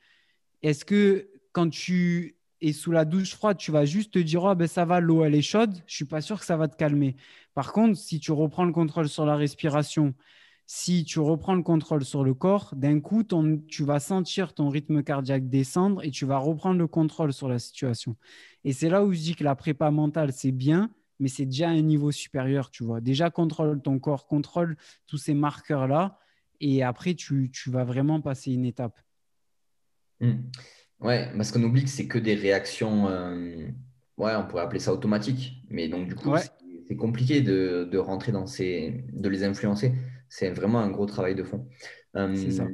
Est-ce 0.64 0.84
que 0.84 1.30
quand 1.54 1.70
tu 1.70 2.38
et 2.62 2.74
sous 2.74 2.92
la 2.92 3.06
douche 3.06 3.36
froide, 3.36 3.58
tu 3.58 3.72
vas 3.72 3.86
juste 3.86 4.14
te 4.14 4.20
dire 4.20 4.44
oh, 4.44 4.56
ben 4.56 4.68
ça 4.68 4.86
va, 4.86 5.00
l'eau 5.00 5.24
elle 5.24 5.36
est 5.36 5.42
chaude, 5.42 5.76
je 5.86 5.96
suis 5.96 6.06
pas 6.06 6.22
sûr 6.22 6.40
que 6.40 6.46
ça 6.46 6.58
va 6.58 6.68
te 6.68 6.76
calmer. 6.76 7.16
Par 7.54 7.72
contre, 7.72 7.98
si 7.98 8.20
tu 8.20 8.32
reprends 8.32 8.66
le 8.66 8.74
contrôle 8.74 9.10
sur 9.10 9.26
la 9.26 9.36
respiration, 9.36 10.14
si 10.70 11.06
tu 11.06 11.20
reprends 11.20 11.56
le 11.56 11.64
contrôle 11.64 12.04
sur 12.04 12.26
le 12.26 12.34
corps, 12.34 12.74
d'un 12.76 13.00
coup, 13.00 13.24
tu 13.70 13.86
vas 13.86 14.02
sentir 14.02 14.54
ton 14.54 14.68
rythme 14.68 15.02
cardiaque 15.02 15.48
descendre 15.48 16.04
et 16.04 16.12
tu 16.12 16.26
vas 16.26 16.38
reprendre 16.38 16.78
le 16.78 16.88
contrôle 16.88 17.32
sur 17.32 17.48
la 17.48 17.58
situation. 17.58 18.18
Et 18.66 18.74
c'est 18.74 18.90
là 18.90 19.06
où 19.06 19.14
je 19.14 19.20
dis 19.20 19.36
que 19.36 19.46
la 19.46 19.56
prépa 19.56 19.90
mentale, 19.92 20.34
c'est 20.34 20.52
bien, 20.52 20.92
mais 21.22 21.30
c'est 21.30 21.46
déjà 21.46 21.70
un 21.70 21.82
niveau 21.82 22.12
supérieur, 22.12 22.70
tu 22.70 22.84
vois. 22.84 23.00
Déjà, 23.00 23.30
contrôle 23.30 23.82
ton 23.82 23.98
corps, 23.98 24.28
contrôle 24.28 24.76
tous 25.08 25.18
ces 25.18 25.34
marqueurs-là, 25.34 26.20
et 26.60 26.84
après, 26.84 27.16
tu, 27.16 27.50
vas 27.68 27.86
vraiment 27.86 28.20
passer 28.20 28.52
une 28.52 28.66
étape. 28.66 29.00
Mmh. 30.20 30.34
Ouais, 31.00 31.32
parce 31.38 31.54
qu'on 31.54 31.64
oublie 31.64 31.86
que 31.86 31.90
c'est 31.90 32.08
que 32.08 32.18
des 32.18 32.36
réactions, 32.36 33.08
euh, 33.08 33.68
ouais, 34.18 34.36
on 34.36 34.46
pourrait 34.46 34.64
appeler 34.64 34.80
ça 34.82 34.92
automatique. 34.92 35.64
Mais 35.70 35.88
donc, 35.88 36.10
du 36.10 36.16
coup, 36.16 36.36
c'est 36.90 36.98
compliqué 36.98 37.40
de, 37.40 37.98
rentrer 37.98 38.34
dans 38.34 38.48
ces, 38.48 39.06
de 39.14 39.30
les 39.30 39.46
influencer. 39.46 39.94
C'est 40.30 40.50
vraiment 40.50 40.80
un 40.80 40.90
gros 40.90 41.06
travail 41.06 41.36
de 41.36 41.44
fond. 41.44 41.68
Euh, 42.16 42.52
ça. 42.52 42.66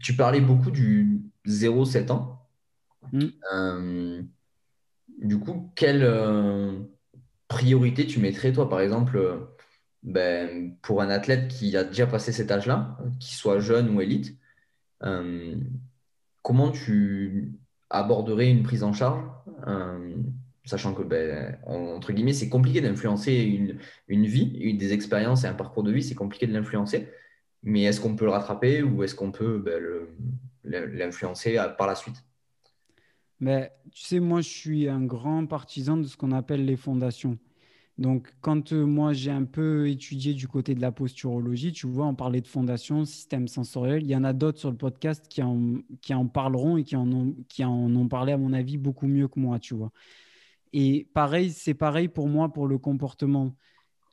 Tu 0.00 0.14
parlais 0.14 0.40
beaucoup 0.40 0.70
du 0.70 1.22
0-7 1.46 2.10
ans. 2.10 2.46
Mm. 3.12 3.26
Euh, 3.52 4.22
du 5.20 5.38
coup, 5.38 5.72
quelle 5.74 6.08
priorité 7.48 8.06
tu 8.06 8.20
mettrais, 8.20 8.52
toi, 8.52 8.68
par 8.68 8.80
exemple, 8.80 9.48
ben, 10.02 10.76
pour 10.82 11.02
un 11.02 11.10
athlète 11.10 11.48
qui 11.48 11.76
a 11.76 11.84
déjà 11.84 12.06
passé 12.06 12.32
cet 12.32 12.50
âge-là, 12.50 12.98
qu'il 13.20 13.36
soit 13.36 13.60
jeune 13.60 13.94
ou 13.94 14.00
élite 14.00 14.36
Comment 16.42 16.70
tu 16.70 17.54
aborderait 17.88 18.50
une 18.50 18.62
prise 18.62 18.82
en 18.82 18.92
charge, 18.92 19.24
euh, 19.66 20.16
sachant 20.64 20.94
que, 20.94 21.02
ben, 21.02 21.58
entre 21.66 22.12
guillemets, 22.12 22.32
c'est 22.32 22.48
compliqué 22.48 22.80
d'influencer 22.80 23.34
une, 23.34 23.78
une, 24.08 24.26
vie, 24.26 24.74
des 24.74 24.92
expériences 24.92 25.44
et 25.44 25.46
un 25.46 25.54
parcours 25.54 25.82
de 25.82 25.92
vie, 25.92 26.02
c'est 26.02 26.14
compliqué 26.14 26.46
de 26.46 26.52
l'influencer. 26.52 27.08
Mais 27.62 27.82
est-ce 27.84 28.00
qu'on 28.00 28.16
peut 28.16 28.24
le 28.24 28.30
rattraper 28.30 28.82
ou 28.82 29.02
est-ce 29.02 29.14
qu'on 29.14 29.32
peut 29.32 29.58
ben, 29.58 29.82
l'influencer 30.64 31.58
par 31.78 31.86
la 31.86 31.94
suite? 31.94 32.16
Mais, 33.40 33.72
Tu 33.92 34.04
sais, 34.04 34.20
moi, 34.20 34.40
je 34.40 34.48
suis 34.48 34.88
un 34.88 35.04
grand 35.04 35.46
partisan 35.46 35.96
de 35.96 36.06
ce 36.06 36.16
qu'on 36.16 36.32
appelle 36.32 36.64
les 36.64 36.76
fondations. 36.76 37.38
Donc, 37.98 38.34
quand 38.40 38.72
euh, 38.72 38.84
moi 38.84 39.12
j'ai 39.12 39.30
un 39.30 39.44
peu 39.44 39.88
étudié 39.88 40.34
du 40.34 40.48
côté 40.48 40.74
de 40.74 40.80
la 40.80 40.90
posturologie, 40.90 41.72
tu 41.72 41.86
vois, 41.86 42.06
on 42.06 42.14
parlait 42.16 42.40
de 42.40 42.48
fondation, 42.48 43.04
système 43.04 43.46
sensoriel. 43.46 44.02
Il 44.02 44.08
y 44.10 44.16
en 44.16 44.24
a 44.24 44.32
d'autres 44.32 44.58
sur 44.58 44.70
le 44.70 44.76
podcast 44.76 45.28
qui 45.28 45.42
en, 45.42 45.76
qui 46.02 46.12
en 46.12 46.26
parleront 46.26 46.76
et 46.76 46.82
qui 46.84 46.96
en, 46.96 47.10
ont, 47.12 47.36
qui 47.48 47.64
en 47.64 47.94
ont 47.94 48.08
parlé, 48.08 48.32
à 48.32 48.38
mon 48.38 48.52
avis, 48.52 48.78
beaucoup 48.78 49.06
mieux 49.06 49.28
que 49.28 49.38
moi, 49.38 49.58
tu 49.60 49.74
vois. 49.74 49.92
Et 50.76 51.08
pareil, 51.14 51.52
c'est 51.52 51.72
pareil 51.72 52.08
pour 52.08 52.28
moi 52.28 52.52
pour 52.52 52.66
le 52.66 52.78
comportement. 52.78 53.54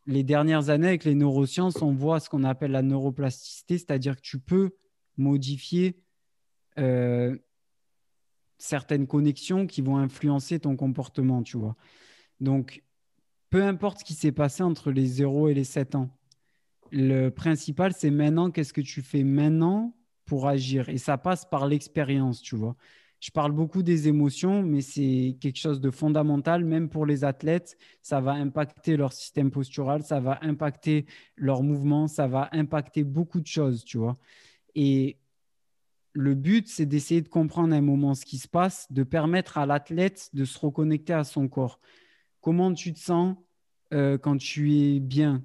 Les 0.05 0.21
dernières 0.21 0.69
années, 0.69 0.89
avec 0.89 1.05
les 1.05 1.15
neurosciences, 1.15 1.81
on 1.81 1.91
voit 1.91 2.19
ce 2.19 2.29
qu'on 2.29 2.43
appelle 2.43 2.69
la 2.69 2.83
neuroplasticité, 2.83 3.79
c'est-à-dire 3.79 4.15
que 4.15 4.21
tu 4.21 4.37
peux 4.37 4.69
modifier 5.17 5.99
euh, 6.77 7.35
certaines 8.59 9.07
connexions 9.07 9.65
qui 9.65 9.81
vont 9.81 9.97
influencer 9.97 10.59
ton 10.59 10.75
comportement, 10.75 11.41
tu 11.41 11.57
vois. 11.57 11.75
Donc, 12.39 12.83
peu 13.49 13.63
importe 13.63 14.01
ce 14.01 14.05
qui 14.05 14.13
s'est 14.13 14.31
passé 14.31 14.61
entre 14.61 14.91
les 14.91 15.07
0 15.07 15.49
et 15.49 15.55
les 15.55 15.63
7 15.63 15.95
ans. 15.95 16.15
Le 16.91 17.29
principal, 17.29 17.91
c'est 17.93 18.11
maintenant, 18.11 18.51
qu'est-ce 18.51 18.73
que 18.73 18.81
tu 18.81 19.01
fais 19.01 19.23
maintenant 19.23 19.95
pour 20.25 20.47
agir? 20.47 20.89
Et 20.89 20.99
ça 20.99 21.17
passe 21.17 21.43
par 21.43 21.65
l'expérience, 21.65 22.39
tu 22.39 22.55
vois. 22.55 22.75
Je 23.21 23.29
parle 23.29 23.51
beaucoup 23.51 23.83
des 23.83 24.07
émotions, 24.07 24.63
mais 24.63 24.81
c'est 24.81 25.37
quelque 25.39 25.59
chose 25.59 25.79
de 25.79 25.91
fondamental, 25.91 26.65
même 26.65 26.89
pour 26.89 27.05
les 27.05 27.23
athlètes. 27.23 27.77
Ça 28.01 28.19
va 28.19 28.31
impacter 28.31 28.97
leur 28.97 29.13
système 29.13 29.51
postural, 29.51 30.01
ça 30.01 30.19
va 30.19 30.39
impacter 30.41 31.05
leur 31.35 31.61
mouvement, 31.61 32.07
ça 32.07 32.27
va 32.27 32.49
impacter 32.51 33.03
beaucoup 33.03 33.39
de 33.39 33.45
choses, 33.45 33.85
tu 33.85 33.99
vois. 33.99 34.17
Et 34.73 35.17
le 36.13 36.33
but, 36.33 36.67
c'est 36.67 36.87
d'essayer 36.87 37.21
de 37.21 37.29
comprendre 37.29 37.75
à 37.75 37.77
un 37.77 37.81
moment 37.81 38.15
ce 38.15 38.25
qui 38.25 38.39
se 38.39 38.47
passe, 38.47 38.91
de 38.91 39.03
permettre 39.03 39.59
à 39.59 39.67
l'athlète 39.67 40.31
de 40.33 40.43
se 40.43 40.57
reconnecter 40.57 41.13
à 41.13 41.23
son 41.23 41.47
corps. 41.47 41.79
Comment 42.41 42.73
tu 42.73 42.91
te 42.91 42.99
sens 42.99 43.35
euh, 43.93 44.17
quand 44.17 44.37
tu 44.37 44.73
es 44.73 44.99
bien, 44.99 45.43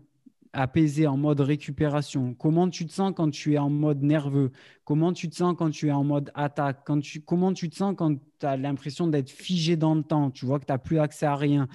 apaisé, 0.57 1.07
en 1.07 1.17
mode 1.17 1.41
récupération? 1.41 2.35
Comment 2.35 2.69
tu 2.71 2.87
te 2.87 2.93
sens 2.93 3.13
quand 3.15 3.31
tu 3.31 3.55
es 3.55 3.59
en 3.59 3.71
mode 3.71 4.03
nerveux? 4.03 4.53
Comment 4.85 5.13
tu 5.13 5.29
te 5.29 5.37
sens 5.37 5.55
quand 5.57 5.71
tu 5.71 5.89
es 5.89 5.93
en 5.93 6.05
mode 6.05 6.31
attaque? 6.35 6.83
Quand 6.87 7.01
tu, 7.01 7.21
Comment 7.23 7.53
tu 7.53 7.69
te 7.71 7.77
sens 7.77 7.95
quand 7.97 8.17
tu 8.41 8.47
as 8.47 8.57
l'impression 8.57 9.07
d'être 9.09 9.31
figé 9.31 9.77
dans 9.77 9.95
le 9.95 10.03
temps 10.03 10.31
Tu 10.31 10.47
vois 10.47 10.59
que 10.59 10.67
tu 10.67 10.73
n'as 10.73 10.79
plus 10.79 10.99
accès 10.99 11.27
à 11.27 11.37
rien, 11.37 11.69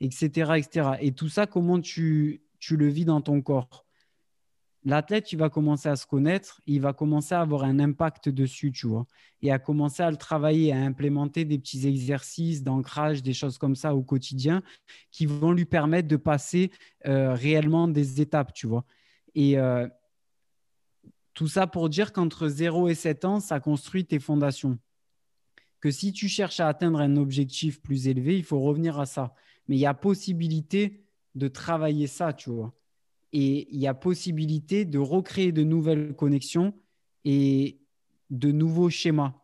etc., 0.00 0.52
etc. 0.58 0.90
Et 1.00 1.12
tout 1.12 1.28
ça, 1.28 1.46
comment 1.46 1.80
tu, 1.80 2.42
tu 2.60 2.76
le 2.76 2.88
vis 2.88 3.04
dans 3.04 3.20
ton 3.20 3.42
corps? 3.42 3.87
L'athlète, 4.88 5.32
il 5.32 5.38
va 5.38 5.50
commencer 5.50 5.88
à 5.88 5.96
se 5.96 6.06
connaître, 6.06 6.62
il 6.66 6.80
va 6.80 6.92
commencer 6.92 7.34
à 7.34 7.42
avoir 7.42 7.64
un 7.64 7.78
impact 7.78 8.30
dessus, 8.30 8.72
tu 8.72 8.86
vois, 8.86 9.06
et 9.42 9.52
à 9.52 9.58
commencer 9.58 10.02
à 10.02 10.10
le 10.10 10.16
travailler, 10.16 10.72
à 10.72 10.78
implémenter 10.78 11.44
des 11.44 11.58
petits 11.58 11.86
exercices 11.86 12.62
d'ancrage, 12.62 13.22
des 13.22 13.34
choses 13.34 13.58
comme 13.58 13.76
ça 13.76 13.94
au 13.94 14.02
quotidien 14.02 14.62
qui 15.10 15.26
vont 15.26 15.52
lui 15.52 15.66
permettre 15.66 16.08
de 16.08 16.16
passer 16.16 16.70
euh, 17.06 17.34
réellement 17.34 17.86
des 17.86 18.22
étapes, 18.22 18.54
tu 18.54 18.66
vois. 18.66 18.84
Et 19.34 19.58
euh, 19.58 19.86
tout 21.34 21.48
ça 21.48 21.66
pour 21.66 21.90
dire 21.90 22.12
qu'entre 22.12 22.48
0 22.48 22.88
et 22.88 22.94
7 22.94 23.24
ans, 23.26 23.40
ça 23.40 23.60
construit 23.60 24.06
tes 24.06 24.18
fondations. 24.18 24.78
Que 25.80 25.90
si 25.90 26.12
tu 26.12 26.28
cherches 26.28 26.60
à 26.60 26.68
atteindre 26.68 27.00
un 27.00 27.16
objectif 27.16 27.82
plus 27.82 28.08
élevé, 28.08 28.38
il 28.38 28.44
faut 28.44 28.60
revenir 28.60 28.98
à 28.98 29.06
ça. 29.06 29.34
Mais 29.68 29.76
il 29.76 29.80
y 29.80 29.86
a 29.86 29.92
possibilité 29.92 31.04
de 31.34 31.46
travailler 31.46 32.06
ça, 32.06 32.32
tu 32.32 32.48
vois 32.50 32.72
et 33.32 33.68
il 33.70 33.78
y 33.78 33.86
a 33.86 33.94
possibilité 33.94 34.84
de 34.84 34.98
recréer 34.98 35.52
de 35.52 35.62
nouvelles 35.62 36.14
connexions 36.14 36.74
et 37.24 37.78
de 38.30 38.52
nouveaux 38.52 38.90
schémas. 38.90 39.34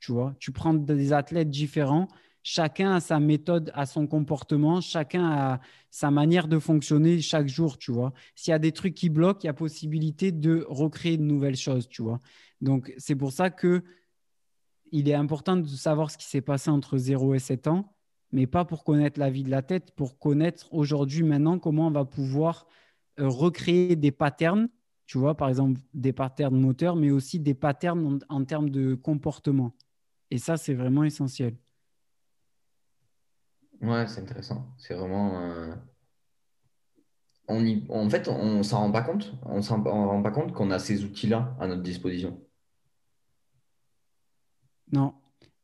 Tu 0.00 0.12
vois, 0.12 0.34
tu 0.38 0.52
prends 0.52 0.74
des 0.74 1.12
athlètes 1.12 1.50
différents, 1.50 2.08
chacun 2.42 2.92
a 2.92 3.00
sa 3.00 3.18
méthode, 3.20 3.70
a 3.74 3.86
son 3.86 4.06
comportement, 4.06 4.80
chacun 4.80 5.24
a 5.30 5.60
sa 5.90 6.10
manière 6.10 6.46
de 6.46 6.58
fonctionner 6.58 7.20
chaque 7.20 7.48
jour, 7.48 7.78
tu 7.78 7.90
vois. 7.90 8.12
S'il 8.34 8.50
y 8.50 8.54
a 8.54 8.58
des 8.58 8.72
trucs 8.72 8.94
qui 8.94 9.08
bloquent, 9.08 9.40
il 9.42 9.46
y 9.46 9.48
a 9.48 9.54
possibilité 9.54 10.30
de 10.30 10.64
recréer 10.68 11.16
de 11.16 11.22
nouvelles 11.22 11.56
choses, 11.56 11.88
tu 11.88 12.02
vois. 12.02 12.20
Donc, 12.60 12.92
c'est 12.98 13.16
pour 13.16 13.32
ça 13.32 13.50
que 13.50 13.82
il 14.92 15.08
est 15.08 15.14
important 15.14 15.56
de 15.56 15.66
savoir 15.66 16.10
ce 16.10 16.18
qui 16.18 16.26
s'est 16.26 16.40
passé 16.40 16.70
entre 16.70 16.98
0 16.98 17.34
et 17.34 17.38
7 17.40 17.66
ans, 17.66 17.96
mais 18.30 18.46
pas 18.46 18.64
pour 18.64 18.84
connaître 18.84 19.18
la 19.18 19.30
vie 19.30 19.42
de 19.42 19.50
la 19.50 19.62
tête, 19.62 19.90
pour 19.92 20.18
connaître 20.18 20.72
aujourd'hui, 20.72 21.24
maintenant, 21.24 21.58
comment 21.58 21.88
on 21.88 21.90
va 21.90 22.04
pouvoir 22.04 22.66
recréer 23.18 23.96
des 23.96 24.12
patterns, 24.12 24.68
tu 25.06 25.18
vois, 25.18 25.36
par 25.36 25.48
exemple 25.48 25.80
des 25.92 26.12
patterns 26.12 26.58
moteurs, 26.58 26.96
mais 26.96 27.10
aussi 27.10 27.40
des 27.40 27.54
patterns 27.54 28.20
en, 28.28 28.44
termes 28.44 28.70
de 28.70 28.94
comportement. 28.94 29.74
Et 30.30 30.38
ça, 30.38 30.56
c'est 30.56 30.74
vraiment 30.74 31.04
essentiel. 31.04 31.56
Ouais, 33.80 34.06
c'est 34.06 34.20
intéressant. 34.20 34.66
C'est 34.78 34.94
vraiment. 34.94 35.40
Euh, 35.40 35.74
on 37.48 37.64
y... 37.64 37.84
En 37.90 38.08
fait, 38.08 38.28
on 38.28 38.62
s'en 38.62 38.78
rend 38.78 38.92
pas 38.92 39.02
compte. 39.02 39.34
On 39.44 39.60
s'en 39.60 39.82
rend 39.82 40.22
pas 40.22 40.30
compte 40.30 40.52
qu'on 40.52 40.70
a 40.70 40.78
ces 40.78 41.04
outils-là 41.04 41.54
à 41.60 41.66
notre 41.66 41.82
disposition. 41.82 42.40
Non, 44.92 45.14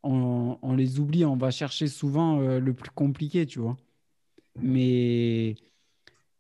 on, 0.03 0.75
les 0.75 0.99
oublie. 0.99 1.25
On 1.25 1.37
va 1.37 1.51
chercher 1.51 1.89
souvent 1.89 2.41
euh, 2.41 2.59
le 2.59 2.75
plus 2.75 2.91
compliqué, 2.91 3.47
tu 3.47 3.61
vois. 3.61 3.77
Mais 4.57 5.55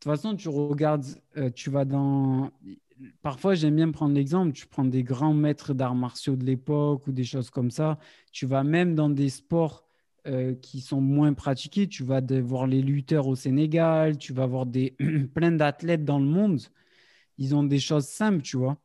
toute 0.01 0.13
façon, 0.13 0.35
tu 0.35 0.49
regardes, 0.49 1.05
euh, 1.37 1.51
tu 1.51 1.69
vas 1.69 1.85
dans. 1.85 2.51
Parfois, 3.21 3.55
j'aime 3.55 3.77
bien 3.77 3.91
prendre 3.91 4.15
l'exemple. 4.15 4.53
Tu 4.53 4.67
prends 4.67 4.85
des 4.85 5.03
grands 5.03 5.35
maîtres 5.35 5.75
d'arts 5.75 5.95
martiaux 5.95 6.37
de 6.37 6.45
l'époque 6.45 7.07
ou 7.07 7.13
des 7.13 7.25
choses 7.25 7.51
comme 7.51 7.71
ça. 7.71 7.99
Tu 8.33 8.47
vas 8.47 8.65
même 8.65 8.95
dans 8.95 9.11
des 9.11 9.29
sports 9.29 9.85
euh, 10.27 10.55
qui 10.55 10.81
sont 10.81 11.03
moins 11.03 11.35
pratiqués. 11.35 11.87
Tu 11.87 12.03
vas 12.03 12.23
voir 12.41 12.67
les 12.67 12.81
lutteurs 12.81 13.27
au 13.27 13.37
Sénégal. 13.37 14.17
Tu 14.17 14.33
vas 14.33 14.47
voir 14.47 14.65
des 14.65 14.97
plein 15.35 15.53
d'athlètes 15.53 16.05
dans 16.05 16.19
le 16.19 16.27
monde. 16.27 16.61
Ils 17.37 17.55
ont 17.55 17.63
des 17.63 17.79
choses 17.79 18.07
simples, 18.07 18.43
tu 18.43 18.57
vois. 18.57 18.79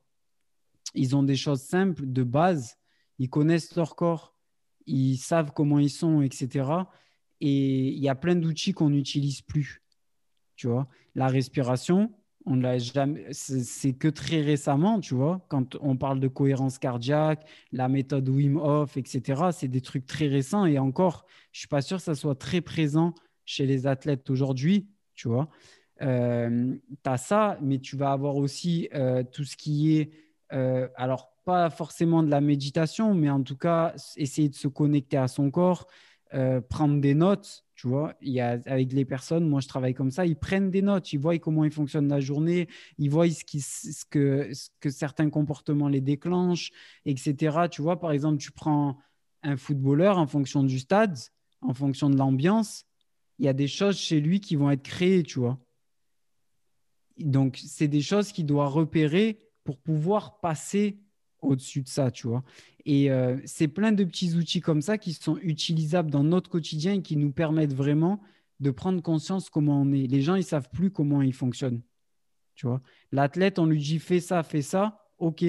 Ils 0.95 1.15
ont 1.15 1.23
des 1.23 1.37
choses 1.37 1.61
simples 1.61 2.03
de 2.05 2.23
base. 2.23 2.77
Ils 3.19 3.29
connaissent 3.29 3.73
leur 3.75 3.95
corps. 3.95 4.35
Ils 4.85 5.17
savent 5.17 5.53
comment 5.53 5.79
ils 5.79 5.89
sont, 5.89 6.21
etc. 6.21 6.69
Et 7.39 7.87
il 7.87 7.99
y 7.99 8.09
a 8.09 8.15
plein 8.15 8.35
d'outils 8.35 8.73
qu'on 8.73 8.89
n'utilise 8.89 9.41
plus 9.41 9.81
tu 10.55 10.67
vois. 10.67 10.87
La 11.15 11.27
respiration, 11.27 12.11
on 12.45 12.55
l'a 12.55 12.77
jamais, 12.77 13.27
c'est 13.31 13.93
que 13.93 14.07
très 14.07 14.41
récemment, 14.41 14.99
tu 14.99 15.15
vois, 15.15 15.45
quand 15.49 15.75
on 15.81 15.97
parle 15.97 16.19
de 16.19 16.27
cohérence 16.27 16.77
cardiaque, 16.77 17.45
la 17.71 17.87
méthode 17.87 18.29
Wim 18.29 18.57
Hof, 18.57 18.97
etc., 18.97 19.49
c'est 19.51 19.67
des 19.67 19.81
trucs 19.81 20.05
très 20.05 20.27
récents 20.27 20.65
et 20.65 20.77
encore, 20.77 21.25
je 21.51 21.59
suis 21.59 21.67
pas 21.67 21.81
sûr 21.81 21.97
que 21.97 22.03
ça 22.03 22.15
soit 22.15 22.35
très 22.35 22.61
présent 22.61 23.13
chez 23.45 23.65
les 23.65 23.87
athlètes 23.87 24.29
aujourd'hui, 24.29 24.87
tu 25.15 25.27
vois. 25.27 25.49
Euh, 26.01 26.75
as 27.05 27.17
ça, 27.17 27.57
mais 27.61 27.79
tu 27.79 27.95
vas 27.95 28.11
avoir 28.11 28.35
aussi 28.35 28.89
euh, 28.93 29.23
tout 29.23 29.43
ce 29.43 29.55
qui 29.55 29.97
est, 29.97 30.11
euh, 30.53 30.87
alors 30.95 31.31
pas 31.45 31.69
forcément 31.69 32.21
de 32.21 32.29
la 32.29 32.41
méditation, 32.41 33.13
mais 33.13 33.29
en 33.29 33.41
tout 33.41 33.57
cas, 33.57 33.93
essayer 34.17 34.49
de 34.49 34.55
se 34.55 34.67
connecter 34.67 35.17
à 35.17 35.27
son 35.27 35.51
corps, 35.51 35.87
prendre 36.69 36.99
des 36.99 37.13
notes, 37.13 37.64
tu 37.75 37.87
vois, 37.87 38.15
il 38.21 38.31
y 38.31 38.39
a, 38.39 38.59
avec 38.65 38.93
les 38.93 39.03
personnes, 39.03 39.47
moi 39.49 39.59
je 39.59 39.67
travaille 39.67 39.93
comme 39.93 40.11
ça, 40.11 40.25
ils 40.25 40.37
prennent 40.37 40.71
des 40.71 40.81
notes, 40.81 41.11
ils 41.11 41.19
voient 41.19 41.37
comment 41.39 41.65
ils 41.65 41.71
fonctionnent 41.71 42.07
la 42.07 42.21
journée, 42.21 42.69
ils 42.97 43.09
voient 43.09 43.29
ce, 43.29 43.43
qui, 43.43 43.59
ce, 43.59 44.05
que, 44.09 44.53
ce 44.53 44.69
que 44.79 44.89
certains 44.89 45.29
comportements 45.29 45.89
les 45.89 46.01
déclenchent, 46.01 46.71
etc. 47.05 47.67
Tu 47.69 47.81
vois, 47.81 47.99
par 47.99 48.11
exemple, 48.11 48.37
tu 48.37 48.51
prends 48.51 48.97
un 49.43 49.57
footballeur 49.57 50.17
en 50.17 50.25
fonction 50.25 50.63
du 50.63 50.79
stade, 50.79 51.17
en 51.61 51.73
fonction 51.73 52.09
de 52.09 52.17
l'ambiance, 52.17 52.85
il 53.39 53.45
y 53.45 53.49
a 53.49 53.53
des 53.53 53.67
choses 53.67 53.97
chez 53.97 54.21
lui 54.21 54.39
qui 54.39 54.55
vont 54.55 54.71
être 54.71 54.83
créées, 54.83 55.23
tu 55.23 55.39
vois. 55.39 55.59
Donc, 57.17 57.61
c'est 57.65 57.87
des 57.87 58.01
choses 58.01 58.31
qu'il 58.31 58.45
doit 58.45 58.67
repérer 58.67 59.41
pour 59.63 59.77
pouvoir 59.77 60.39
passer 60.39 60.99
au-dessus 61.45 61.81
de 61.81 61.87
ça, 61.87 62.11
tu 62.11 62.27
vois. 62.27 62.43
Et 62.85 63.11
euh, 63.11 63.37
c'est 63.45 63.67
plein 63.67 63.91
de 63.91 64.03
petits 64.03 64.35
outils 64.35 64.61
comme 64.61 64.81
ça 64.81 64.97
qui 64.97 65.13
sont 65.13 65.37
utilisables 65.41 66.11
dans 66.11 66.23
notre 66.23 66.49
quotidien 66.49 66.93
et 66.93 67.01
qui 67.01 67.17
nous 67.17 67.31
permettent 67.31 67.73
vraiment 67.73 68.21
de 68.59 68.71
prendre 68.71 69.01
conscience 69.01 69.49
comment 69.49 69.81
on 69.81 69.91
est. 69.91 70.07
Les 70.07 70.21
gens, 70.21 70.35
ils 70.35 70.43
savent 70.43 70.69
plus 70.71 70.91
comment 70.91 71.21
ils 71.21 71.33
fonctionnent. 71.33 71.81
Tu 72.55 72.67
vois, 72.67 72.81
l'athlète, 73.11 73.59
on 73.59 73.65
lui 73.65 73.79
dit 73.79 73.99
fais 73.99 74.19
ça, 74.19 74.41
fais 74.43 74.61
ça, 74.61 75.09
ok, 75.17 75.43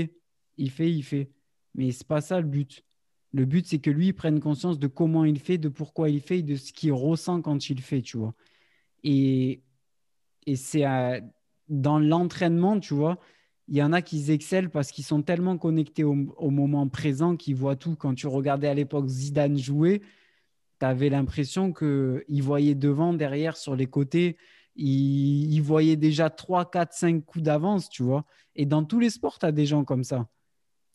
il 0.56 0.70
fait, 0.70 0.90
il 0.90 1.02
fait. 1.02 1.30
Mais 1.74 1.92
c'est 1.92 2.06
pas 2.06 2.20
ça 2.20 2.40
le 2.40 2.46
but. 2.46 2.84
Le 3.32 3.44
but, 3.44 3.66
c'est 3.66 3.78
que 3.78 3.90
lui, 3.90 4.08
il 4.08 4.12
prenne 4.14 4.40
conscience 4.40 4.78
de 4.78 4.86
comment 4.86 5.24
il 5.24 5.38
fait, 5.38 5.58
de 5.58 5.68
pourquoi 5.68 6.08
il 6.08 6.20
fait, 6.20 6.42
de 6.42 6.56
ce 6.56 6.72
qu'il 6.72 6.92
ressent 6.92 7.42
quand 7.42 7.68
il 7.68 7.80
fait, 7.80 8.02
tu 8.02 8.16
vois. 8.16 8.34
Et, 9.04 9.62
et 10.46 10.56
c'est 10.56 10.84
dans 11.68 11.98
l'entraînement, 11.98 12.80
tu 12.80 12.94
vois, 12.94 13.18
il 13.68 13.76
y 13.76 13.82
en 13.82 13.92
a 13.92 14.00
qui 14.00 14.30
excellent 14.30 14.68
parce 14.70 14.92
qu'ils 14.92 15.04
sont 15.04 15.22
tellement 15.22 15.58
connectés 15.58 16.04
au, 16.04 16.14
moment 16.14 16.86
présent 16.88 17.36
qu'ils 17.36 17.56
voient 17.56 17.76
tout. 17.76 17.96
Quand 17.96 18.14
tu 18.14 18.28
regardais 18.28 18.68
à 18.68 18.74
l'époque 18.74 19.08
Zidane 19.08 19.58
jouer, 19.58 20.02
tu 20.78 20.86
avais 20.86 21.08
l'impression 21.08 21.72
qu'il 21.72 22.42
voyait 22.42 22.76
devant, 22.76 23.12
derrière, 23.12 23.56
sur 23.56 23.74
les 23.74 23.86
côtés. 23.86 24.36
Il, 24.76 25.60
voyait 25.60 25.96
déjà 25.96 26.30
3, 26.30 26.70
4, 26.70 26.92
5 26.92 27.24
coups 27.24 27.42
d'avance, 27.42 27.88
tu 27.88 28.02
vois. 28.02 28.24
Et 28.54 28.66
dans 28.66 28.84
tous 28.84 29.00
les 29.00 29.10
sports, 29.10 29.38
tu 29.38 29.46
as 29.46 29.52
des 29.52 29.66
gens 29.66 29.84
comme 29.84 30.04
ça. 30.04 30.28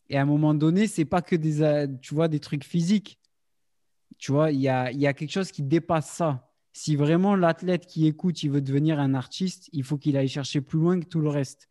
Et 0.08 0.16
à 0.16 0.22
un 0.22 0.26
moment 0.26 0.54
donné, 0.54 0.86
c'est 0.86 1.04
pas 1.04 1.20
que 1.20 1.36
des, 1.36 1.86
tu 2.00 2.14
vois, 2.14 2.28
des 2.28 2.40
trucs 2.40 2.64
physiques. 2.64 3.18
Tu 4.18 4.32
vois, 4.32 4.50
il 4.50 4.60
y 4.60 4.68
a, 4.68 4.90
y 4.92 5.06
a 5.06 5.12
quelque 5.12 5.32
chose 5.32 5.50
qui 5.50 5.62
dépasse 5.62 6.10
ça. 6.10 6.48
Si 6.72 6.96
vraiment 6.96 7.34
l'athlète 7.34 7.86
qui 7.86 8.06
écoute, 8.06 8.42
il 8.42 8.50
veut 8.50 8.62
devenir 8.62 8.98
un 8.98 9.12
artiste, 9.12 9.68
il 9.72 9.84
faut 9.84 9.98
qu'il 9.98 10.16
aille 10.16 10.28
chercher 10.28 10.62
plus 10.62 10.78
loin 10.78 11.00
que 11.00 11.06
tout 11.06 11.20
le 11.20 11.28
reste 11.28 11.68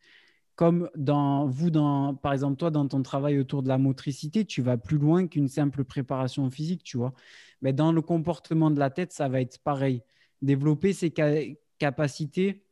comme 0.62 0.91
dans 0.95 1.47
vous, 1.47 1.71
dans, 1.71 2.13
par 2.13 2.34
exemple, 2.34 2.56
toi, 2.56 2.69
dans 2.69 2.88
ton 2.88 3.02
travail 3.02 3.39
autour 3.39 3.63
de 3.63 3.67
la 3.67 3.80
motricité, 3.80 4.45
tu 4.45 4.62
vas 4.62 4.78
plus 4.78 5.00
loin 5.00 5.26
qu'une 5.26 5.47
simple 5.47 5.84
préparation 5.84 6.52
physique, 6.52 6.84
tu 6.84 6.97
vois. 6.97 7.15
Mais 7.63 7.74
dans 7.74 7.91
le 7.91 8.00
comportement 8.04 8.69
de 8.69 8.78
la 8.78 8.91
tête, 8.91 9.12
ça 9.12 9.28
va 9.28 9.41
être 9.41 9.58
pareil. 9.63 10.04
Développer 10.43 10.93
ses 10.93 11.12
capacités 11.80 12.63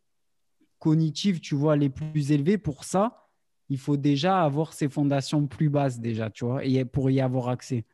cognitives, 0.78 1.40
tu 1.40 1.56
vois, 1.56 1.76
les 1.76 1.90
plus 1.90 2.32
élevées. 2.32 2.60
Pour 2.60 2.84
ça, 2.84 3.28
il 3.70 3.80
faut 3.80 3.98
déjà 3.98 4.44
avoir 4.44 4.74
ses 4.74 4.88
fondations 4.88 5.48
plus 5.48 5.70
basses, 5.70 6.00
déjà, 6.00 6.30
tu 6.30 6.46
vois, 6.46 6.64
et 6.64 6.86
pour 6.86 7.10
y 7.10 7.20
avoir 7.20 7.50
accès. 7.50 7.86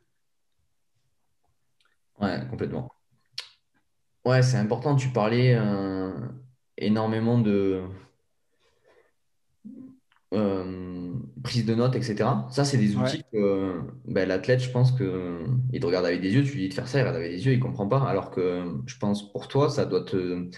Ouais, 2.19 2.45
complètement. 2.49 2.91
Ouais, 4.25 4.41
c'est 4.41 4.57
important. 4.57 4.97
Tu 4.97 5.07
parlais 5.07 5.55
euh, 5.57 6.11
énormément 6.77 7.39
de, 7.39 7.87
euh, 10.35 11.13
prise 11.43 11.65
de 11.65 11.75
notes, 11.75 11.95
etc. 11.95 12.29
Ça, 12.49 12.65
c'est 12.65 12.77
des 12.77 12.95
outils 12.95 13.23
que 13.31 13.81
ben, 14.05 14.27
l'athlète, 14.27 14.61
je 14.61 14.69
pense 14.69 14.91
qu'il 14.91 15.79
te 15.79 15.85
regarde 15.85 16.05
avec 16.05 16.21
des 16.21 16.33
yeux, 16.33 16.43
tu 16.43 16.53
lui 16.53 16.61
dis 16.61 16.69
de 16.69 16.73
faire 16.73 16.87
ça, 16.87 16.99
il 16.99 17.01
regarde 17.01 17.17
avec 17.17 17.31
des 17.31 17.45
yeux, 17.45 17.53
il 17.53 17.59
ne 17.59 17.63
comprend 17.63 17.87
pas. 17.87 18.03
Alors 18.03 18.31
que 18.31 18.63
je 18.85 18.97
pense 18.97 19.31
pour 19.31 19.47
toi, 19.47 19.69
ça 19.69 19.85
doit 19.85 20.03
te 20.03 20.49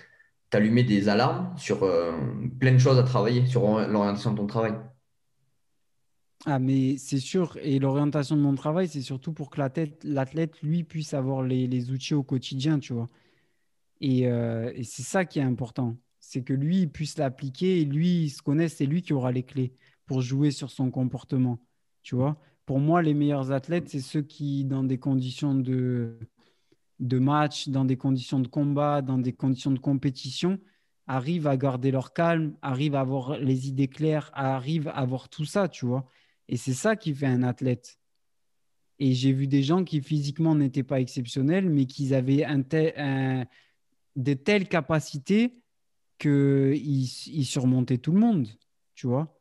t'allumer 0.50 0.84
des 0.84 1.10
alarmes 1.10 1.54
sur 1.58 1.84
euh, 1.84 2.14
plein 2.60 2.74
de 2.74 2.78
choses 2.78 2.98
à 2.98 3.04
travailler, 3.04 3.46
sur 3.46 3.62
l'orientation 3.88 4.32
de 4.32 4.38
ton 4.38 4.48
travail. 4.48 4.74
Ah, 6.46 6.60
mais 6.60 6.98
c'est 6.98 7.20
sûr. 7.20 7.58
Et 7.62 7.80
l'orientation 7.80 8.38
de 8.38 8.42
mon 8.42 8.56
travail, 8.56 8.88
c'est 8.88 9.02
surtout 9.02 9.34
pour 9.34 9.50
que 9.50 9.60
l'athlète, 9.60 10.62
lui, 10.62 10.84
puisse 10.84 11.14
avoir 11.14 11.44
les, 11.44 11.92
outils 11.92 12.14
au 12.14 12.24
quotidien, 12.24 12.80
tu 12.80 12.94
vois. 12.94 13.10
Et, 14.00 14.28
euh, 14.28 14.72
et 14.76 14.84
c'est 14.84 15.04
ça 15.04 15.26
qui 15.26 15.40
est 15.40 15.44
important. 15.44 15.98
C'est 16.30 16.44
que 16.44 16.52
lui, 16.52 16.82
il 16.82 16.90
puisse 16.90 17.18
l'appliquer 17.18 17.86
lui, 17.86 18.24
il 18.24 18.30
se 18.30 18.42
connaisse, 18.42 18.76
c'est 18.76 18.86
lui 18.86 19.02
qui 19.02 19.14
aura 19.14 19.32
les 19.32 19.44
clés 19.44 19.72
pour 20.06 20.20
jouer 20.20 20.52
sur 20.52 20.72
son 20.72 20.92
comportement, 20.92 21.58
tu 22.04 22.16
vois. 22.16 22.38
Pour 22.66 22.80
moi, 22.80 23.02
les 23.02 23.14
meilleurs 23.14 23.54
athlètes, 23.54 23.88
c'est 23.88 24.02
ceux 24.02 24.24
qui, 24.24 24.66
dans 24.66 24.84
des 24.84 24.98
conditions 24.98 25.56
de, 25.56 26.20
de 27.00 27.18
match, 27.18 27.70
dans 27.70 27.86
des 27.86 27.96
conditions 27.96 28.42
de 28.42 28.50
combat, 28.50 29.02
dans 29.02 29.18
des 29.18 29.32
conditions 29.32 29.72
de 29.72 29.80
compétition, 29.80 30.60
arrivent 31.08 31.48
à 31.48 31.56
garder 31.56 31.92
leur 31.92 32.12
calme, 32.12 32.58
arrivent 32.62 32.96
à 32.96 33.00
avoir 33.00 33.38
les 33.40 33.70
idées 33.70 33.88
claires, 33.88 34.30
arrivent 34.34 34.90
à 34.90 34.98
avoir 34.98 35.30
tout 35.30 35.46
ça, 35.46 35.70
tu 35.70 35.86
vois. 35.86 36.10
Et 36.50 36.58
c'est 36.58 36.74
ça 36.74 36.98
qui 36.98 37.16
fait 37.16 37.26
un 37.26 37.44
athlète. 37.44 38.02
Et 39.00 39.14
j'ai 39.14 39.32
vu 39.32 39.48
des 39.48 39.64
gens 39.64 39.86
qui 39.86 40.02
physiquement 40.02 40.56
n'étaient 40.56 40.84
pas 40.84 41.00
exceptionnels, 41.00 41.70
mais 41.70 41.86
qui 41.86 42.14
avaient 42.14 42.44
un 42.44 42.60
de 44.18 44.34
telles 44.34 44.68
capacités 44.68 45.62
qu'ils 46.18 47.04
ils 47.28 47.46
surmontaient 47.46 47.98
tout 47.98 48.12
le 48.12 48.20
monde, 48.20 48.48
tu 48.96 49.08
vois. 49.08 49.38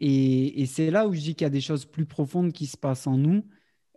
Et, 0.00 0.66
c'est 0.66 0.90
là 0.90 1.08
où 1.08 1.14
je 1.14 1.20
dis 1.20 1.34
qu'il 1.34 1.44
y 1.44 1.46
a 1.46 1.50
des 1.50 1.60
choses 1.60 1.84
plus 1.84 2.06
profondes 2.06 2.52
qui 2.52 2.66
se 2.66 2.76
passent 2.76 3.06
en 3.06 3.16
nous 3.16 3.44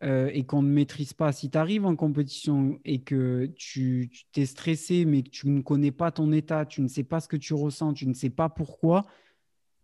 euh, 0.03 0.31
et 0.33 0.43
qu'on 0.43 0.63
ne 0.63 0.69
maîtrise 0.69 1.13
pas. 1.13 1.31
Si 1.31 1.49
tu 1.49 1.57
arrives 1.57 1.85
en 1.85 1.95
compétition 1.95 2.79
et 2.85 3.01
que 3.01 3.51
tu 3.55 4.09
t'es 4.31 4.45
stressé, 4.47 5.05
mais 5.05 5.21
que 5.21 5.29
tu 5.29 5.47
ne 5.49 5.61
connais 5.61 5.91
pas 5.91 6.11
ton 6.11 6.31
état, 6.31 6.65
tu 6.65 6.81
ne 6.81 6.87
sais 6.87 7.03
pas 7.03 7.19
ce 7.19 7.27
que 7.27 7.37
tu 7.37 7.53
ressens, 7.53 7.93
tu 7.93 8.07
ne 8.07 8.13
sais 8.13 8.31
pas 8.31 8.49
pourquoi, 8.49 9.05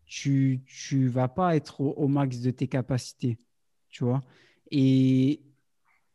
tu 0.06 0.63
ne 0.92 1.10
vas 1.10 1.28
pas 1.28 1.56
être 1.56 1.82
au, 1.82 2.08
max 2.08 2.40
de 2.40 2.52
tes 2.52 2.68
capacités. 2.68 3.38
Tu 3.90 4.04
vois 4.04 4.24
Et 4.72 5.42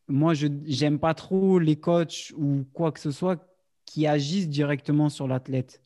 moi, 0.08 0.34
je 0.34 0.48
n'aime 0.48 0.98
pas 0.98 1.14
trop 1.14 1.60
les 1.60 1.76
coachs 1.76 2.32
ou 2.36 2.64
quoi 2.72 2.90
que 2.90 3.00
ce 3.00 3.12
soit 3.12 3.48
qui 3.84 4.06
agissent 4.06 4.48
directement 4.48 5.10
sur 5.10 5.28
l'athlète. 5.28 5.82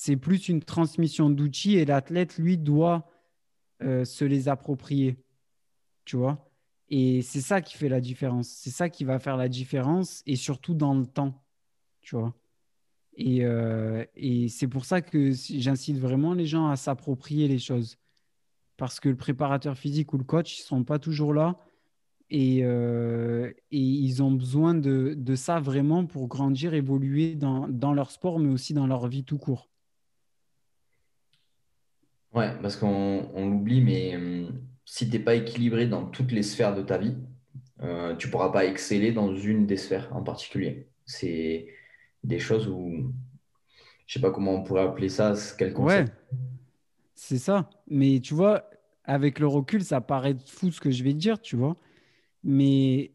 C'est 0.00 0.16
plus 0.16 0.48
une 0.48 0.62
transmission 0.62 1.28
d'outils 1.28 1.74
et 1.74 1.84
l'athlète, 1.84 2.38
lui, 2.38 2.56
doit 2.56 3.10
euh, 3.82 4.04
se 4.04 4.24
les 4.24 4.48
approprier. 4.48 5.16
Tu 6.04 6.16
vois? 6.16 6.48
Et 6.88 7.20
c'est 7.20 7.40
ça 7.40 7.60
qui 7.60 7.76
fait 7.76 7.88
la 7.88 8.00
différence. 8.00 8.46
C'est 8.48 8.70
ça 8.70 8.90
qui 8.90 9.02
va 9.02 9.18
faire 9.18 9.36
la 9.36 9.48
différence 9.48 10.22
et 10.24 10.36
surtout 10.36 10.74
dans 10.74 10.94
le 10.94 11.04
temps, 11.04 11.44
tu 12.00 12.14
vois? 12.14 12.32
Et, 13.16 13.44
euh, 13.44 14.04
c'est 14.48 14.68
pour 14.68 14.84
ça 14.84 15.00
que 15.00 15.32
j'incite 15.32 15.98
vraiment 15.98 16.32
les 16.32 16.46
gens 16.46 16.68
à 16.68 16.76
s'approprier 16.76 17.48
les 17.48 17.58
choses. 17.58 17.98
Parce 18.76 19.00
que 19.00 19.08
le 19.08 19.16
préparateur 19.16 19.76
physique 19.76 20.12
ou 20.12 20.18
le 20.18 20.22
coach, 20.22 20.60
ils 20.60 20.62
ne 20.62 20.66
sont 20.66 20.84
pas 20.84 21.00
toujours 21.00 21.34
là. 21.34 21.58
Et, 22.30 22.60
euh, 22.62 23.52
ils 23.72 24.22
ont 24.22 24.30
besoin 24.30 24.74
de, 24.74 25.34
ça 25.34 25.58
vraiment 25.58 26.06
pour 26.06 26.28
grandir, 26.28 26.72
évoluer 26.74 27.34
dans, 27.34 27.92
leur 27.92 28.12
sport, 28.12 28.38
mais 28.38 28.52
aussi 28.52 28.74
dans 28.74 28.86
leur 28.86 29.08
vie 29.08 29.24
tout 29.24 29.38
court. 29.38 29.68
Ouais, 32.34 32.52
parce 32.60 32.76
qu'on 32.76 33.30
l'oublie, 33.36 33.80
mais 33.80 34.16
hum, 34.16 34.60
si 34.84 35.08
tu 35.08 35.16
n'es 35.16 35.22
pas 35.22 35.34
équilibré 35.34 35.86
dans 35.86 36.06
toutes 36.06 36.32
les 36.32 36.42
sphères 36.42 36.74
de 36.74 36.82
ta 36.82 36.98
vie, 36.98 37.16
euh, 37.82 38.16
tu 38.16 38.26
ne 38.26 38.32
pourras 38.32 38.50
pas 38.50 38.64
exceller 38.64 39.12
dans 39.12 39.34
une 39.34 39.66
des 39.66 39.76
sphères 39.76 40.08
en 40.14 40.22
particulier. 40.22 40.88
C'est 41.06 41.68
des 42.24 42.38
choses 42.38 42.68
où, 42.68 43.12
je 44.06 44.14
sais 44.14 44.20
pas 44.20 44.30
comment 44.30 44.54
on 44.54 44.62
pourrait 44.62 44.82
appeler 44.82 45.08
ça, 45.08 45.34
quel 45.56 45.72
concept. 45.72 46.08
Ouais, 46.08 46.38
c'est 47.14 47.38
ça. 47.38 47.70
Mais 47.86 48.20
tu 48.20 48.34
vois, 48.34 48.68
avec 49.04 49.38
le 49.38 49.46
recul, 49.46 49.84
ça 49.84 50.00
paraît 50.00 50.36
fou 50.46 50.70
ce 50.70 50.80
que 50.80 50.90
je 50.90 51.04
vais 51.04 51.12
te 51.12 51.18
dire, 51.18 51.40
tu 51.40 51.56
vois. 51.56 51.76
Mais 52.42 53.12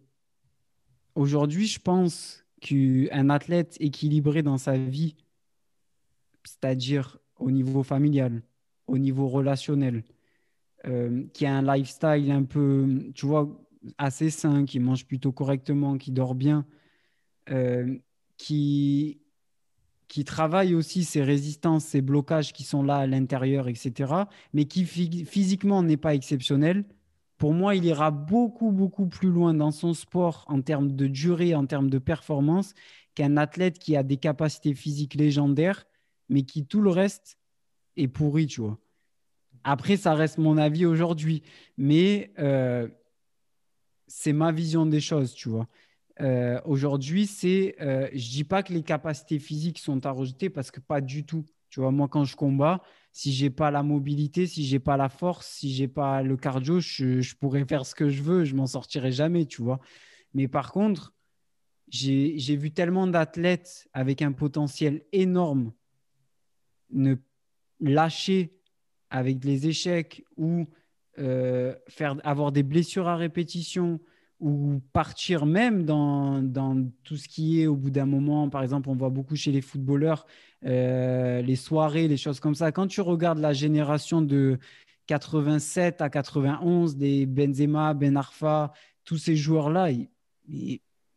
aujourd'hui, 1.16 1.68
je 1.68 1.80
pense 1.80 2.46
qu'un 2.62 3.30
athlète 3.30 3.78
équilibré 3.80 4.44
dans 4.44 4.58
sa 4.58 4.78
vie, 4.78 5.16
c'est-à-dire 6.44 7.20
au 7.38 7.52
niveau 7.52 7.84
familial, 7.84 8.42
au 8.88 8.98
niveau 8.98 9.28
relationnel, 9.28 10.04
euh, 10.86 11.24
qui 11.34 11.46
a 11.46 11.56
un 11.56 11.76
lifestyle 11.76 12.32
un 12.32 12.44
peu, 12.44 13.12
tu 13.16 13.26
vois, 13.26 13.50
assez 13.98 14.30
sain, 14.30 14.66
qui 14.66 14.80
mange 14.80 15.06
plutôt 15.06 15.32
correctement, 15.32 15.98
qui 15.98 16.12
dort 16.12 16.36
bien, 16.36 16.66
euh, 17.50 17.98
qui, 18.38 19.20
qui 20.08 20.26
travaille 20.26 20.76
aussi 20.76 21.04
ses 21.04 21.24
résistances, 21.24 21.86
ses 21.86 22.02
blocages 22.02 22.54
qui 22.54 22.64
sont 22.64 22.84
là 22.84 22.98
à 22.98 23.08
l'intérieur, 23.08 23.68
etc., 23.68 24.14
mais 24.54 24.66
qui 24.66 24.86
physiquement 24.86 25.84
n'est 25.84 25.98
pas 25.98 26.16
exceptionnel, 26.16 26.86
pour 27.38 27.54
moi, 27.54 27.76
il 27.76 27.84
ira 27.86 28.12
beaucoup, 28.12 28.72
beaucoup 28.72 29.08
plus 29.08 29.30
loin 29.30 29.54
dans 29.54 29.72
son 29.72 29.94
sport 29.94 30.46
en 30.48 30.62
termes 30.62 30.92
de 30.96 31.08
durée, 31.08 31.56
en 31.56 31.66
termes 31.66 31.90
de 31.90 31.98
performance, 31.98 32.74
qu'un 33.16 33.38
athlète 33.38 33.80
qui 33.80 33.96
a 33.98 34.04
des 34.04 34.18
capacités 34.18 34.74
physiques 34.74 35.16
légendaires, 35.16 35.86
mais 36.30 36.44
qui 36.44 36.66
tout 36.66 36.82
le 36.82 36.90
reste 36.90 37.38
est 37.98 38.08
pourri, 38.08 38.48
tu 38.48 38.62
vois. 38.62 38.78
Après, 39.64 39.98
ça 39.98 40.14
reste 40.14 40.38
mon 40.38 40.58
avis 40.58 40.86
aujourd'hui, 40.86 41.44
mais 41.78 42.34
euh, 42.40 42.88
c'est 44.08 44.34
ma 44.34 44.52
vision 44.52 44.86
des 44.86 45.00
choses, 45.00 45.34
tu 45.34 45.50
vois. 45.50 45.68
Euh, 46.22 46.60
aujourd'hui, 46.66 47.26
c'est, 47.26 47.76
euh, 47.82 48.08
je 48.14 48.30
dis 48.30 48.44
pas 48.44 48.62
que 48.62 48.74
les 48.74 48.84
capacités 48.84 49.40
physiques 49.40 49.80
sont 49.80 50.06
à 50.06 50.12
rejeter 50.12 50.50
parce 50.50 50.70
que 50.70 50.80
pas 50.80 51.02
du 51.02 51.26
tout. 51.26 51.46
Tu 51.70 51.80
vois, 51.80 51.92
moi, 51.92 52.08
quand 52.08 52.24
je 52.24 52.36
combats, 52.36 52.84
si 53.12 53.32
j'ai 53.32 53.50
pas 53.50 53.72
la 53.72 53.82
mobilité, 53.82 54.46
si 54.46 54.64
j'ai 54.66 54.80
pas 54.80 54.98
la 54.98 55.10
force, 55.10 55.48
si 55.48 55.74
j'ai 55.74 55.88
pas 55.88 56.22
le 56.22 56.38
cardio, 56.38 56.80
je, 56.80 57.36
pourrais 57.36 57.66
faire 57.66 57.86
ce 57.86 57.96
que 57.96 58.10
je 58.10 58.22
veux, 58.22 58.46
je 58.46 58.56
m'en 58.56 58.68
sortirai 58.68 59.12
jamais, 59.12 59.46
tu 59.46 59.64
vois. 59.64 59.80
Mais 60.36 60.48
par 60.48 60.72
contre, 60.72 61.14
j'ai 61.88 62.56
vu 62.56 62.72
tellement 62.72 63.08
d'athlètes 63.08 63.88
avec 63.94 64.22
un 64.22 64.34
potentiel 64.34 65.04
énorme 65.12 65.74
ne 66.92 67.16
lâcher 67.84 68.54
avec 69.10 69.44
les 69.44 69.68
échecs 69.68 70.24
ou 70.38 70.66
euh, 71.20 71.76
faire, 71.88 72.16
avoir 72.24 72.52
des 72.52 72.64
blessures 72.64 73.08
à 73.08 73.16
répétition 73.16 74.00
ou 74.40 74.82
partir 74.92 75.46
même 75.46 75.84
dans, 75.84 76.42
dans, 76.42 76.90
tout 77.04 77.18
ce 77.18 77.28
qui 77.28 77.62
est 77.62 77.68
au 77.68 77.76
bout 77.76 77.92
d'un 77.92 78.06
moment. 78.06 78.50
Par 78.50 78.64
exemple, 78.64 78.90
on 78.90 78.96
voit 78.96 79.10
beaucoup 79.10 79.36
chez 79.36 79.52
les 79.52 79.62
footballeurs 79.62 80.26
euh, 80.66 81.42
les 81.42 81.56
soirées, 81.56 82.08
les 82.08 82.18
choses 82.18 82.40
comme 82.40 82.56
ça. 82.56 82.72
Quand 82.72 82.88
tu 82.88 83.02
regardes 83.02 83.40
la 83.40 83.54
génération 83.54 84.22
de 84.22 84.60
87 85.08 86.02
à 86.02 86.10
91, 86.10 86.96
des 86.96 87.26
Benzema, 87.26 87.94
Ben 87.94 88.16
Arfa, 88.16 88.72
tous 89.04 89.18
ces 89.18 89.36
joueurs-là, 89.36 89.90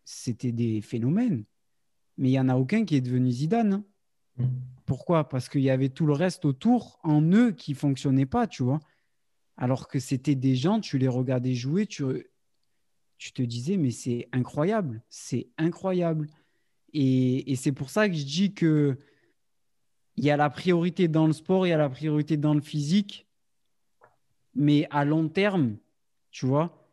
c'était 0.04 0.52
des 0.52 0.80
phénomènes. 0.80 1.44
Mais 2.18 2.28
il 2.28 2.32
n'y 2.32 2.40
en 2.40 2.48
a 2.48 2.56
aucun 2.56 2.84
qui 2.84 2.96
est 2.96 3.00
devenu 3.00 3.30
Zidane. 3.30 3.72
Hein. 3.72 3.84
Mmh. 4.38 4.46
Pourquoi? 4.86 5.28
Parce 5.28 5.48
qu'il 5.48 5.62
y 5.62 5.70
avait 5.70 5.88
tout 5.88 6.06
le 6.06 6.12
reste 6.12 6.44
autour 6.44 6.98
en 7.02 7.22
eux 7.32 7.50
qui 7.50 7.74
fonctionnait 7.74 8.26
pas, 8.26 8.46
tu 8.46 8.62
vois. 8.62 8.80
Alors 9.56 9.88
que 9.88 9.98
c'était 9.98 10.34
des 10.34 10.54
gens, 10.54 10.80
tu 10.80 10.98
les 10.98 11.08
regardais 11.08 11.54
jouer, 11.54 11.86
tu, 11.86 12.04
te 13.34 13.42
disais, 13.42 13.76
mais 13.76 13.90
c'est 13.90 14.28
incroyable, 14.32 15.02
c'est 15.08 15.48
incroyable. 15.58 16.28
Et, 16.92 17.50
et 17.50 17.56
c'est 17.56 17.72
pour 17.72 17.90
ça 17.90 18.08
que 18.08 18.14
je 18.14 18.24
dis 18.24 18.54
que 18.54 18.96
il 20.16 20.24
y 20.24 20.30
a 20.30 20.36
la 20.36 20.48
priorité 20.48 21.08
dans 21.08 21.26
le 21.26 21.32
sport, 21.32 21.66
il 21.66 21.70
y 21.70 21.72
a 21.72 21.76
la 21.76 21.90
priorité 21.90 22.36
dans 22.36 22.54
le 22.54 22.62
physique, 22.62 23.26
mais 24.54 24.86
à 24.90 25.04
long 25.04 25.28
terme, 25.28 25.76
tu 26.30 26.46
vois, 26.46 26.90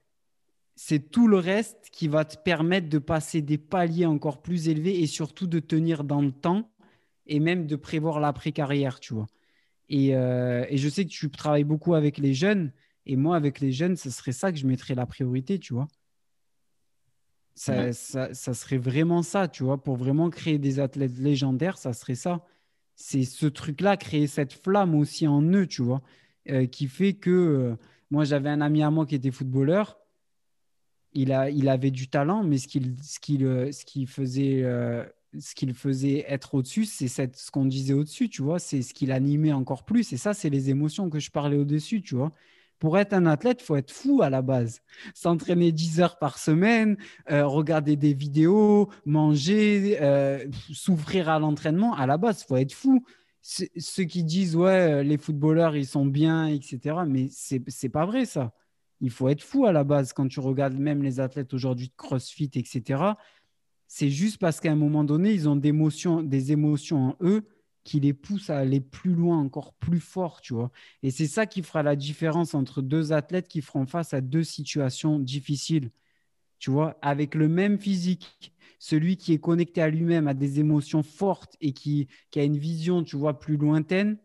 c'est 0.75 1.11
tout 1.11 1.27
le 1.27 1.37
reste 1.37 1.89
qui 1.91 2.07
va 2.07 2.25
te 2.25 2.37
permettre 2.37 2.89
de 2.89 2.97
passer 2.97 3.41
des 3.41 3.57
paliers 3.57 4.05
encore 4.05 4.41
plus 4.41 4.67
élevés 4.67 5.01
et 5.01 5.07
surtout 5.07 5.47
de 5.47 5.59
tenir 5.59 6.03
dans 6.03 6.21
le 6.21 6.31
temps 6.31 6.72
et 7.25 7.39
même 7.39 7.67
de 7.67 7.75
prévoir 7.75 8.19
l'après-carrière, 8.19 8.99
tu 8.99 9.13
vois. 9.13 9.27
Et, 9.89 10.15
euh, 10.15 10.65
et, 10.69 10.77
je 10.77 10.89
sais 10.89 11.05
que 11.05 11.09
tu 11.09 11.29
travailles 11.29 11.63
beaucoup 11.63 11.93
avec 11.93 12.17
les 12.17 12.33
jeunes, 12.33 12.71
et 13.05 13.15
moi, 13.15 13.35
avec 13.35 13.59
les 13.59 13.71
jeunes, 13.71 13.95
ce 13.95 14.09
serait 14.09 14.31
ça 14.31 14.51
que 14.51 14.57
je 14.57 14.65
mettrais 14.65 14.95
la 14.95 15.05
priorité, 15.05 15.59
tu 15.59 15.73
vois. 15.73 15.87
Ça, 17.55 17.93
ça, 17.93 18.33
ça, 18.33 18.53
serait 18.53 18.77
vraiment 18.77 19.21
ça, 19.21 19.47
tu 19.47 19.63
vois, 19.63 19.83
pour 19.83 19.95
vraiment 19.95 20.29
créer 20.29 20.57
des 20.57 20.79
athlètes 20.79 21.19
légendaires, 21.19 21.77
ça 21.77 21.93
serait 21.93 22.15
ça. 22.15 22.43
C'est 22.95 23.23
ce 23.23 23.45
truc-là, 23.45 23.97
créer 23.97 24.27
cette 24.27 24.53
flamme 24.53 24.95
aussi 24.95 25.27
en 25.27 25.41
eux, 25.41 25.67
tu 25.67 25.83
vois, 25.83 26.01
euh, 26.49 26.65
qui 26.65 26.87
fait 26.87 27.13
que 27.13 27.29
euh, 27.29 27.75
moi, 28.09 28.23
j'avais 28.23 28.49
un 28.49 28.61
ami 28.61 28.81
à 28.81 28.89
moi 28.89 29.05
qui 29.05 29.15
était 29.15 29.31
footballeur. 29.31 29.99
Il, 31.13 31.31
a, 31.31 31.51
il 31.51 31.69
avait 31.69 31.91
du 31.91 32.07
talent, 32.07 32.43
mais 32.43 32.57
ce 32.57 32.67
qu'il 32.67 32.95
ce 33.03 33.19
qu'il 33.19 33.41
ce 33.71 33.85
qu'il 33.85 34.07
faisait 34.07 34.63
ce 35.39 35.55
qu'il 35.55 35.73
faisait 35.73 36.25
être 36.27 36.55
au-dessus, 36.55 36.85
c'est 36.85 37.07
ce 37.07 37.51
qu'on 37.51 37.65
disait 37.65 37.93
au-dessus, 37.93 38.29
tu 38.29 38.41
vois, 38.41 38.59
c'est 38.59 38.81
ce 38.81 38.93
qui 38.93 39.05
l'animait 39.05 39.53
encore 39.53 39.83
plus. 39.83 40.13
Et 40.13 40.17
ça, 40.17 40.33
c'est 40.33 40.49
les 40.49 40.69
émotions 40.69 41.09
que 41.09 41.19
je 41.19 41.31
parlais 41.31 41.57
au-dessus, 41.57 42.01
tu 42.01 42.15
vois. 42.15 42.31
Pour 42.79 42.97
être 42.97 43.13
un 43.13 43.25
athlète, 43.25 43.61
il 43.61 43.65
faut 43.65 43.75
être 43.77 43.91
fou 43.91 44.21
à 44.21 44.29
la 44.29 44.41
base. 44.41 44.81
S'entraîner 45.13 45.71
10 45.71 46.01
heures 46.01 46.19
par 46.19 46.37
semaine, 46.37 46.97
euh, 47.31 47.45
regarder 47.47 47.95
des 47.95 48.13
vidéos, 48.13 48.89
manger, 49.05 49.97
euh, 50.01 50.45
souffrir 50.73 51.29
à 51.29 51.39
l'entraînement. 51.39 51.93
À 51.95 52.05
la 52.05 52.17
base, 52.17 52.41
il 52.41 52.47
faut 52.47 52.57
être 52.57 52.73
fou. 52.73 53.05
Ceux 53.41 54.03
qui 54.03 54.23
disent, 54.23 54.55
ouais, 54.55 55.03
les 55.03 55.17
footballeurs, 55.17 55.75
ils 55.75 55.85
sont 55.85 56.05
bien, 56.05 56.47
etc. 56.47 56.97
Mais 57.07 57.29
ce 57.29 57.55
n'est 57.55 57.89
pas 57.89 58.05
vrai, 58.05 58.25
ça. 58.25 58.53
Il 58.99 59.11
faut 59.11 59.27
être 59.29 59.41
fou 59.41 59.65
à 59.65 59.71
la 59.71 59.83
base 59.83 60.13
quand 60.13 60.27
tu 60.27 60.39
regardes 60.39 60.77
même 60.77 61.03
les 61.03 61.19
athlètes 61.19 61.53
aujourd'hui 61.53 61.87
de 61.87 61.93
CrossFit, 61.95 62.51
etc. 62.55 63.03
C'est 63.95 64.09
juste 64.09 64.39
parce 64.39 64.59
qu'à 64.59 64.71
un 64.71 64.75
moment 64.75 65.03
donné, 65.03 65.31
ils 65.33 65.47
ont 65.47 65.55
des 65.55 65.69
émotions, 65.69 66.17
en 66.97 67.15
eux 67.21 67.47
qui 67.83 67.99
les 67.99 68.13
poussent 68.13 68.49
à 68.49 68.57
aller 68.57 68.79
plus 68.81 69.13
loin, 69.13 69.37
encore 69.37 69.75
plus 69.75 69.99
fort, 69.99 70.41
tu 70.41 70.55
vois. 70.55 70.71
Et 71.03 71.11
c'est 71.11 71.27
ça 71.27 71.45
qui 71.45 71.61
fera 71.61 71.83
la 71.83 71.95
différence 71.95 72.55
entre 72.55 72.81
deux 72.81 73.13
athlètes 73.13 73.47
qui 73.47 73.61
feront 73.61 73.85
face 73.85 74.15
à 74.15 74.21
deux 74.21 74.43
situations 74.43 75.19
difficiles, 75.19 75.91
tu 76.57 76.71
vois, 76.71 76.97
avec 77.03 77.35
le 77.35 77.47
même 77.47 77.77
physique. 77.77 78.51
Celui 78.79 79.15
qui 79.15 79.31
est 79.31 79.37
connecté 79.37 79.79
à 79.79 79.89
lui-même, 79.89 80.27
a 80.27 80.33
des 80.33 80.59
émotions 80.59 81.03
fortes 81.03 81.55
et 81.61 81.71
qui, 81.71 82.07
a 82.35 82.41
une 82.41 82.57
vision, 82.57 83.03
tu 83.03 83.15
vois, 83.15 83.39
plus 83.39 83.57
lointaine, 83.57 84.17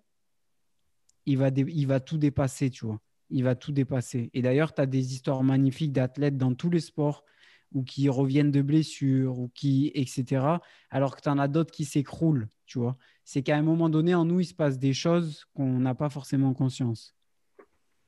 il 1.27 1.37
va, 1.37 1.51
il 1.51 1.87
va 1.87 2.01
tout 2.01 2.17
dépasser, 2.17 2.71
tu 2.71 2.87
vois 2.87 3.03
il 3.31 3.45
va 3.45 3.55
tout 3.55 3.73
dépasser. 3.73 4.31
Et 4.33 4.41
d'ailleurs, 4.41 4.75
tu 4.75 4.81
as 4.81 4.87
des 4.87 5.13
histoires 5.13 5.43
magnifiques 5.43 5.93
d'athlètes 5.93 6.39
dans 6.39 6.55
tous 6.55 6.71
les 6.71 6.81
sports 6.81 7.27
ou 7.73 7.83
qui 7.83 8.09
reviennent 8.09 8.51
de 8.51 8.63
blessures 8.63 9.39
ou 9.39 9.51
qui, 9.55 9.91
etc. 9.95 10.47
Alors 10.91 11.17
que 11.17 11.23
tu 11.23 11.29
en 11.29 11.39
as 11.39 11.49
d'autres 11.49 11.73
qui 11.73 11.85
s'écroulent, 11.85 12.49
tu 12.67 12.79
vois. 12.79 12.97
C'est 13.25 13.43
qu'à 13.43 13.57
un 13.57 13.63
moment 13.63 13.89
donné, 13.89 14.15
en 14.15 14.25
nous, 14.25 14.41
il 14.41 14.47
se 14.47 14.55
passe 14.55 14.79
des 14.79 14.93
choses 14.93 15.45
qu'on 15.55 15.79
n'a 15.79 15.95
pas 15.95 16.09
forcément 16.09 16.55
conscience. 16.55 17.15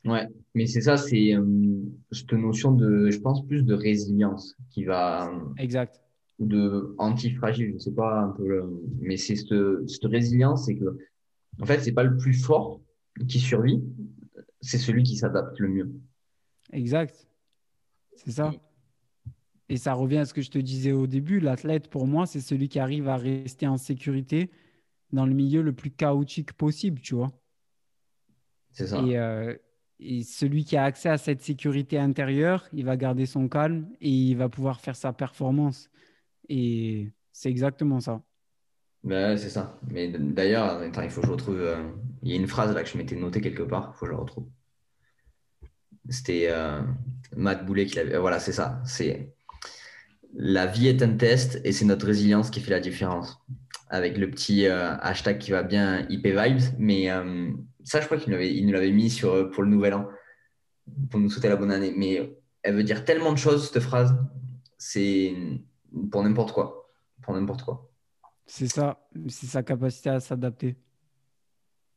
Ouais, 0.06 0.26
mais 0.54 0.66
c'est 0.66 0.80
ça, 0.80 0.96
c'est 0.96 1.34
euh, 1.34 1.44
cette 2.10 2.32
notion 2.32 2.72
de, 2.72 3.10
je 3.10 3.18
pense, 3.18 3.46
plus 3.46 3.64
de 3.64 3.74
résilience 3.74 4.56
qui 4.70 4.84
va. 4.84 5.30
Exact. 5.58 6.02
De 6.38 6.94
antifragile, 6.96 7.74
je 7.74 7.78
sais 7.78 7.92
pas 7.92 8.22
un 8.22 8.30
peu, 8.30 8.62
mais 8.98 9.18
c'est 9.18 9.36
cette, 9.36 9.54
cette 9.86 10.04
résilience, 10.04 10.64
c'est 10.64 10.76
que, 10.76 10.96
en 11.60 11.66
fait, 11.66 11.80
c'est 11.80 11.92
pas 11.92 12.04
le 12.04 12.16
plus 12.16 12.32
fort 12.32 12.80
qui 13.28 13.40
survit, 13.40 13.82
c'est 14.62 14.78
celui 14.78 15.02
qui 15.02 15.16
s'adapte 15.16 15.58
le 15.58 15.68
mieux. 15.68 15.92
Exact. 16.72 17.26
C'est 18.14 18.30
ça. 18.30 18.52
Et 19.70 19.76
ça 19.76 19.94
revient 19.94 20.18
à 20.18 20.24
ce 20.24 20.34
que 20.34 20.42
je 20.42 20.50
te 20.50 20.58
disais 20.58 20.90
au 20.90 21.06
début. 21.06 21.38
L'athlète, 21.38 21.88
pour 21.88 22.08
moi, 22.08 22.26
c'est 22.26 22.40
celui 22.40 22.68
qui 22.68 22.80
arrive 22.80 23.08
à 23.08 23.16
rester 23.16 23.68
en 23.68 23.76
sécurité 23.76 24.50
dans 25.12 25.24
le 25.26 25.32
milieu 25.32 25.62
le 25.62 25.72
plus 25.72 25.92
chaotique 25.92 26.52
possible, 26.54 27.00
tu 27.00 27.14
vois. 27.14 27.30
C'est 28.72 28.88
ça. 28.88 29.00
Et, 29.02 29.16
euh, 29.16 29.54
et, 30.00 30.24
celui 30.24 30.64
qui 30.64 30.76
a 30.76 30.82
accès 30.82 31.08
à 31.08 31.18
cette 31.18 31.40
sécurité 31.40 31.98
intérieure, 31.98 32.66
il 32.72 32.84
va 32.84 32.96
garder 32.96 33.26
son 33.26 33.48
calme 33.48 33.88
et 34.00 34.10
il 34.10 34.34
va 34.34 34.48
pouvoir 34.48 34.80
faire 34.80 34.96
sa 34.96 35.12
performance. 35.12 35.88
Et 36.48 37.12
c'est 37.32 37.48
exactement 37.48 38.00
ça. 38.00 38.22
Ben, 39.04 39.36
c'est 39.36 39.50
ça. 39.50 39.78
Mais 39.88 40.08
d'ailleurs, 40.08 40.82
il 40.84 41.10
faut 41.10 41.20
que 41.20 41.26
je 41.28 41.32
retrouve. 41.32 41.60
Euh, 41.60 41.90
il 42.22 42.30
y 42.30 42.32
a 42.32 42.36
une 42.36 42.48
phrase 42.48 42.74
là 42.74 42.82
que 42.82 42.88
je 42.88 42.98
m'étais 42.98 43.14
notée 43.14 43.40
quelque 43.40 43.62
part, 43.62 43.92
il 43.94 43.98
faut 43.98 44.06
que 44.06 44.10
je 44.10 44.16
la 44.16 44.18
retrouve. 44.18 44.46
C'était 46.08 46.48
euh, 46.50 46.82
Matt 47.36 47.64
Boulet 47.64 47.86
qui 47.86 47.96
l'avait. 47.96 48.18
Voilà, 48.18 48.40
c'est 48.40 48.52
ça. 48.52 48.82
C'est 48.84 49.32
la 50.34 50.66
vie 50.66 50.88
est 50.88 51.02
un 51.02 51.16
test 51.16 51.60
et 51.64 51.72
c'est 51.72 51.84
notre 51.84 52.06
résilience 52.06 52.50
qui 52.50 52.60
fait 52.60 52.70
la 52.70 52.80
différence. 52.80 53.38
Avec 53.88 54.18
le 54.18 54.30
petit 54.30 54.66
euh, 54.66 54.96
hashtag 54.98 55.38
qui 55.38 55.50
va 55.50 55.62
bien 55.62 56.06
IP 56.08 56.26
Vibes. 56.26 56.74
Mais 56.78 57.08
ça, 57.84 58.00
je 58.00 58.06
crois 58.06 58.18
qu'il 58.18 58.32
il 58.34 58.66
nous 58.66 58.72
l'avait 58.72 58.92
mis 58.92 59.10
sur, 59.10 59.50
pour 59.50 59.64
le 59.64 59.68
nouvel 59.68 59.94
an, 59.94 60.08
pour 61.10 61.18
nous 61.18 61.28
souhaiter 61.28 61.48
la 61.48 61.56
bonne 61.56 61.72
année. 61.72 61.92
Mais 61.96 62.32
elle 62.62 62.74
veut 62.74 62.84
dire 62.84 63.04
tellement 63.04 63.32
de 63.32 63.38
choses, 63.38 63.70
cette 63.70 63.82
phrase. 63.82 64.14
C'est 64.78 65.34
pour 66.10 66.22
n'importe 66.22 66.52
quoi. 66.52 66.90
Pour 67.22 67.34
n'importe 67.34 67.62
quoi. 67.62 67.90
C'est 68.46 68.66
ça, 68.66 68.98
c'est 69.28 69.46
sa 69.46 69.62
capacité 69.62 70.10
à 70.10 70.20
s'adapter. 70.20 70.76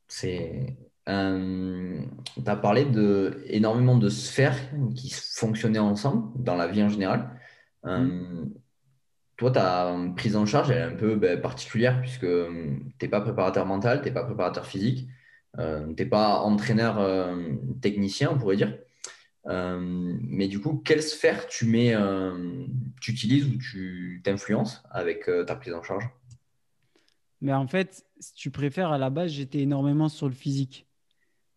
C'est. 0.07 0.77
Euh, 1.09 1.99
tu 2.35 2.49
as 2.49 2.55
parlé 2.55 2.85
de 2.85 3.43
énormément 3.47 3.97
de 3.97 4.07
sphères 4.07 4.57
qui 4.95 5.11
fonctionnaient 5.11 5.79
ensemble 5.79 6.31
dans 6.41 6.55
la 6.55 6.67
vie 6.67 6.83
en 6.83 6.89
général. 6.89 7.39
Euh, 7.85 7.99
mm. 7.99 8.53
Toi, 9.37 9.51
ta 9.51 9.95
prise 10.15 10.35
en 10.35 10.45
charge 10.45 10.69
elle 10.69 10.77
est 10.77 10.93
un 10.93 10.95
peu 10.95 11.15
ben, 11.15 11.41
particulière 11.41 11.99
puisque 12.01 12.21
tu 12.21 12.95
n'es 13.01 13.07
pas 13.07 13.19
préparateur 13.21 13.65
mental, 13.65 14.01
tu 14.01 14.07
n'es 14.07 14.13
pas 14.13 14.23
préparateur 14.23 14.65
physique, 14.65 15.07
euh, 15.57 15.87
tu 15.87 16.03
n'es 16.03 16.09
pas 16.09 16.39
entraîneur 16.39 16.99
technicien, 17.81 18.29
on 18.31 18.37
pourrait 18.37 18.57
dire. 18.57 18.77
mais 19.47 20.47
du 20.47 20.61
coup, 20.61 20.81
quelle 20.85 21.01
sphère 21.01 21.47
tu 21.47 21.65
mets, 21.65 21.95
tu 23.01 23.11
utilises 23.11 23.47
ou 23.47 23.57
tu 23.57 24.21
t'influences 24.23 24.83
avec 24.91 25.29
ta 25.47 25.55
prise 25.55 25.73
en 25.73 25.81
charge? 25.81 26.07
Mais 27.41 27.53
en 27.53 27.67
fait, 27.67 28.05
si 28.19 28.33
tu 28.35 28.51
préfères, 28.51 28.91
à 28.91 28.97
la 28.97 29.09
base, 29.09 29.31
j'étais 29.31 29.59
énormément 29.59 30.07
sur 30.07 30.29
le 30.29 30.33
physique. 30.33 30.87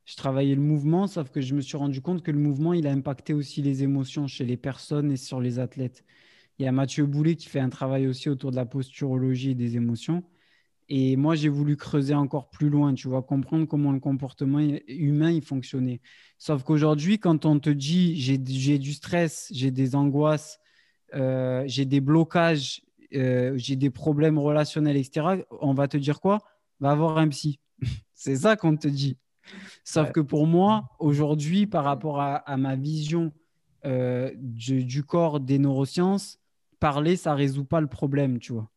Je 0.07 0.17
travaillais 0.17 0.55
le 0.55 0.63
mouvement, 0.63 1.07
sauf 1.07 1.31
que 1.31 1.41
je 1.41 1.55
me 1.55 1.61
suis 1.61 1.77
rendu 1.77 2.01
compte 2.01 2.23
que 2.23 2.31
le 2.31 2.39
mouvement, 2.39 2.73
il 2.73 2.87
a 2.87 2.93
impacté 2.93 3.35
aussi 3.35 3.61
les 3.63 3.83
émotions 3.83 4.27
chez 4.29 4.45
les 4.45 4.57
personnes 4.57 5.13
et 5.13 5.17
sur 5.17 5.41
les 5.41 5.59
athlètes. 5.59 6.05
Il 6.59 6.65
y 6.65 6.69
a 6.69 6.73
Mathieu 6.73 7.07
Boulet 7.07 7.37
qui 7.37 7.49
fait 7.49 7.61
un 7.61 7.69
travail 7.69 8.07
aussi 8.07 8.29
autour 8.31 8.51
de 8.51 8.57
la 8.57 8.67
posturologie 8.67 9.51
et 9.51 9.55
des 9.55 9.77
émotions. 9.77 10.25
Et 10.89 11.17
moi, 11.17 11.35
j'ai 11.35 11.49
voulu 11.49 11.77
creuser 11.77 12.15
encore 12.15 12.49
plus 12.51 12.71
loin, 12.71 12.95
tu 12.95 13.09
vois, 13.09 13.23
comprendre 13.23 13.67
comment 13.67 13.93
le 13.93 14.01
comportement 14.01 14.61
humain 14.89 15.31
il 15.33 15.43
fonctionnait. 15.43 16.01
Sauf 16.39 16.63
qu'aujourd'hui, 16.63 17.19
quand 17.19 17.45
on 17.45 17.59
te 17.59 17.71
dit 17.71 18.21
j'ai 18.21 18.39
du 18.39 18.93
stress, 18.95 19.49
j'ai 19.53 19.73
des 19.73 19.97
angoisses, 19.97 20.61
euh, 21.15 21.65
j'ai 21.67 21.85
des 21.85 22.01
blocages 22.01 22.83
euh, 23.15 23.53
j'ai 23.57 23.77
des 23.77 23.91
problèmes 23.91 24.39
relationnels, 24.39 24.97
etc., 24.97 25.37
on 25.61 25.75
va 25.75 25.89
te 25.89 25.97
dire 25.97 26.21
quoi? 26.21 26.41
Va 26.81 26.91
avoir 26.91 27.19
un 27.19 27.29
psy. 27.29 27.61
c'est 28.15 28.37
ça 28.37 28.57
qu'on 28.57 28.77
te 28.77 28.89
dit. 28.89 29.17
Sauf 29.85 30.13
que 30.13 30.21
pour 30.21 30.47
moi, 30.47 30.91
aujourd'hui, 30.99 31.67
par 31.67 31.85
rapport 31.85 32.21
à, 32.21 32.57
ma 32.57 32.77
vision 32.77 33.33
euh, 33.85 34.31
du, 34.37 35.03
corps 35.05 35.41
des 35.41 35.59
neurosciences, 35.59 36.39
parler, 36.81 37.17
ça 37.17 37.35
résout 37.35 37.65
pas 37.65 37.81
le 37.81 37.87
problème, 37.87 38.39
tu 38.39 38.53
vois. 38.53 38.71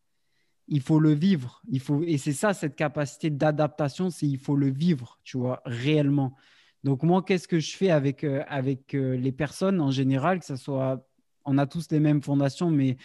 Il 0.68 0.82
faut 0.82 1.00
le 1.00 1.14
vivre. 1.14 1.62
Il 1.70 1.80
faut, 1.80 2.04
et 2.04 2.18
c'est 2.18 2.34
ça, 2.34 2.54
cette 2.54 2.76
capacité 2.76 3.30
d'adaptation, 3.30 4.10
c'est 4.10 4.28
il 4.28 4.38
faut 4.38 4.56
le 4.56 4.70
vivre, 4.70 5.20
tu 5.24 5.38
vois, 5.38 5.62
réellement. 5.66 6.36
Donc 6.84 7.04
moi, 7.04 7.24
qu'est-ce 7.24 7.48
que 7.48 7.60
je 7.60 7.76
fais 7.76 7.90
avec, 7.90 8.24
euh, 8.24 8.44
avec 8.48 8.94
les 8.94 9.32
personnes 9.32 9.82
en 9.82 9.92
général, 9.92 10.40
que 10.40 10.46
ce 10.46 10.56
soit, 10.56 11.06
on 11.44 11.58
a 11.58 11.66
tous 11.66 11.90
les 11.92 12.00
mêmes 12.00 12.22
fondations, 12.22 12.70
mais 12.70 12.98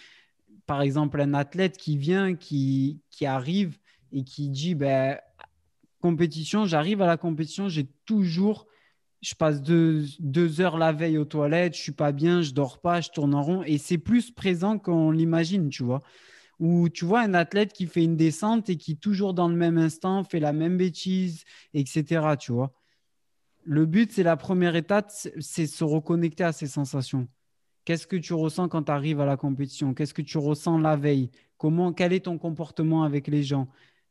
par 0.65 0.81
exemple, 0.81 1.19
un 1.21 1.33
athlète 1.33 1.77
qui 1.77 1.97
vient, 1.97 2.35
qui, 2.35 2.99
qui 3.09 3.25
arrive 3.25 3.77
et 4.11 4.23
qui 4.23 4.49
dit 4.49 4.75
ben, 4.75 5.17
compétition, 6.05 6.67
j'arrive 6.67 7.01
à 7.01 7.07
la 7.07 7.17
compétition, 7.17 7.67
j'ai 7.67 7.87
toujours, 8.05 8.67
je 9.21 9.33
passe 9.33 9.63
deux, 9.63 10.61
heures 10.61 10.77
la 10.77 10.91
veille 10.91 11.17
aux 11.17 11.25
toilettes, 11.25 11.75
je 11.75 11.81
suis 11.81 11.91
pas 11.91 12.11
bien, 12.11 12.43
je 12.43 12.51
dors 12.51 12.79
pas, 12.79 13.01
je 13.01 13.09
tourne 13.09 13.33
en 13.33 13.41
rond 13.41 13.63
et 13.63 13.79
c'est 13.79 13.97
plus 13.97 14.29
présent 14.29 14.77
qu'on 14.77 15.09
l'imagine, 15.09 15.69
tu 15.69 15.81
vois. 15.83 16.01
Ou 16.59 16.89
tu 16.89 17.05
vois 17.05 17.21
un 17.21 17.33
athlète 17.33 17.73
qui 17.73 17.87
fait 17.87 18.03
une 18.03 18.17
descente 18.17 18.69
et 18.69 18.77
qui 18.77 18.97
toujours 18.97 19.33
dans 19.33 19.47
le 19.47 19.55
même 19.55 19.79
instant 19.79 20.23
fait 20.23 20.39
la 20.39 20.53
même 20.53 20.77
bêtise, 20.77 21.43
etc. 21.73 22.35
Tu 22.39 22.51
vois. 22.51 22.71
Le 23.63 23.87
but, 23.87 24.11
c'est 24.11 24.21
la 24.21 24.37
première 24.37 24.75
étape, 24.75 25.11
c'est 25.39 25.65
se 25.65 25.83
reconnecter 25.83 26.43
à 26.43 26.51
ses 26.51 26.67
sensations. 26.67 27.27
Qu'est-ce 27.83 28.05
que 28.05 28.15
tu 28.15 28.33
ressens 28.33 28.69
quand 28.69 28.83
tu 28.83 28.91
arrives 28.91 29.21
à 29.21 29.25
la 29.25 29.37
compétition? 29.37 29.95
Qu'est-ce 29.95 30.13
que 30.13 30.21
tu 30.21 30.37
ressens 30.37 30.77
la 30.77 30.95
veille? 30.95 31.31
Comment, 31.57 31.93
Quel 31.93 32.13
est 32.13 32.25
ton 32.25 32.37
comportement 32.37 33.03
avec 33.03 33.27
les 33.27 33.41
gens? 33.41 33.67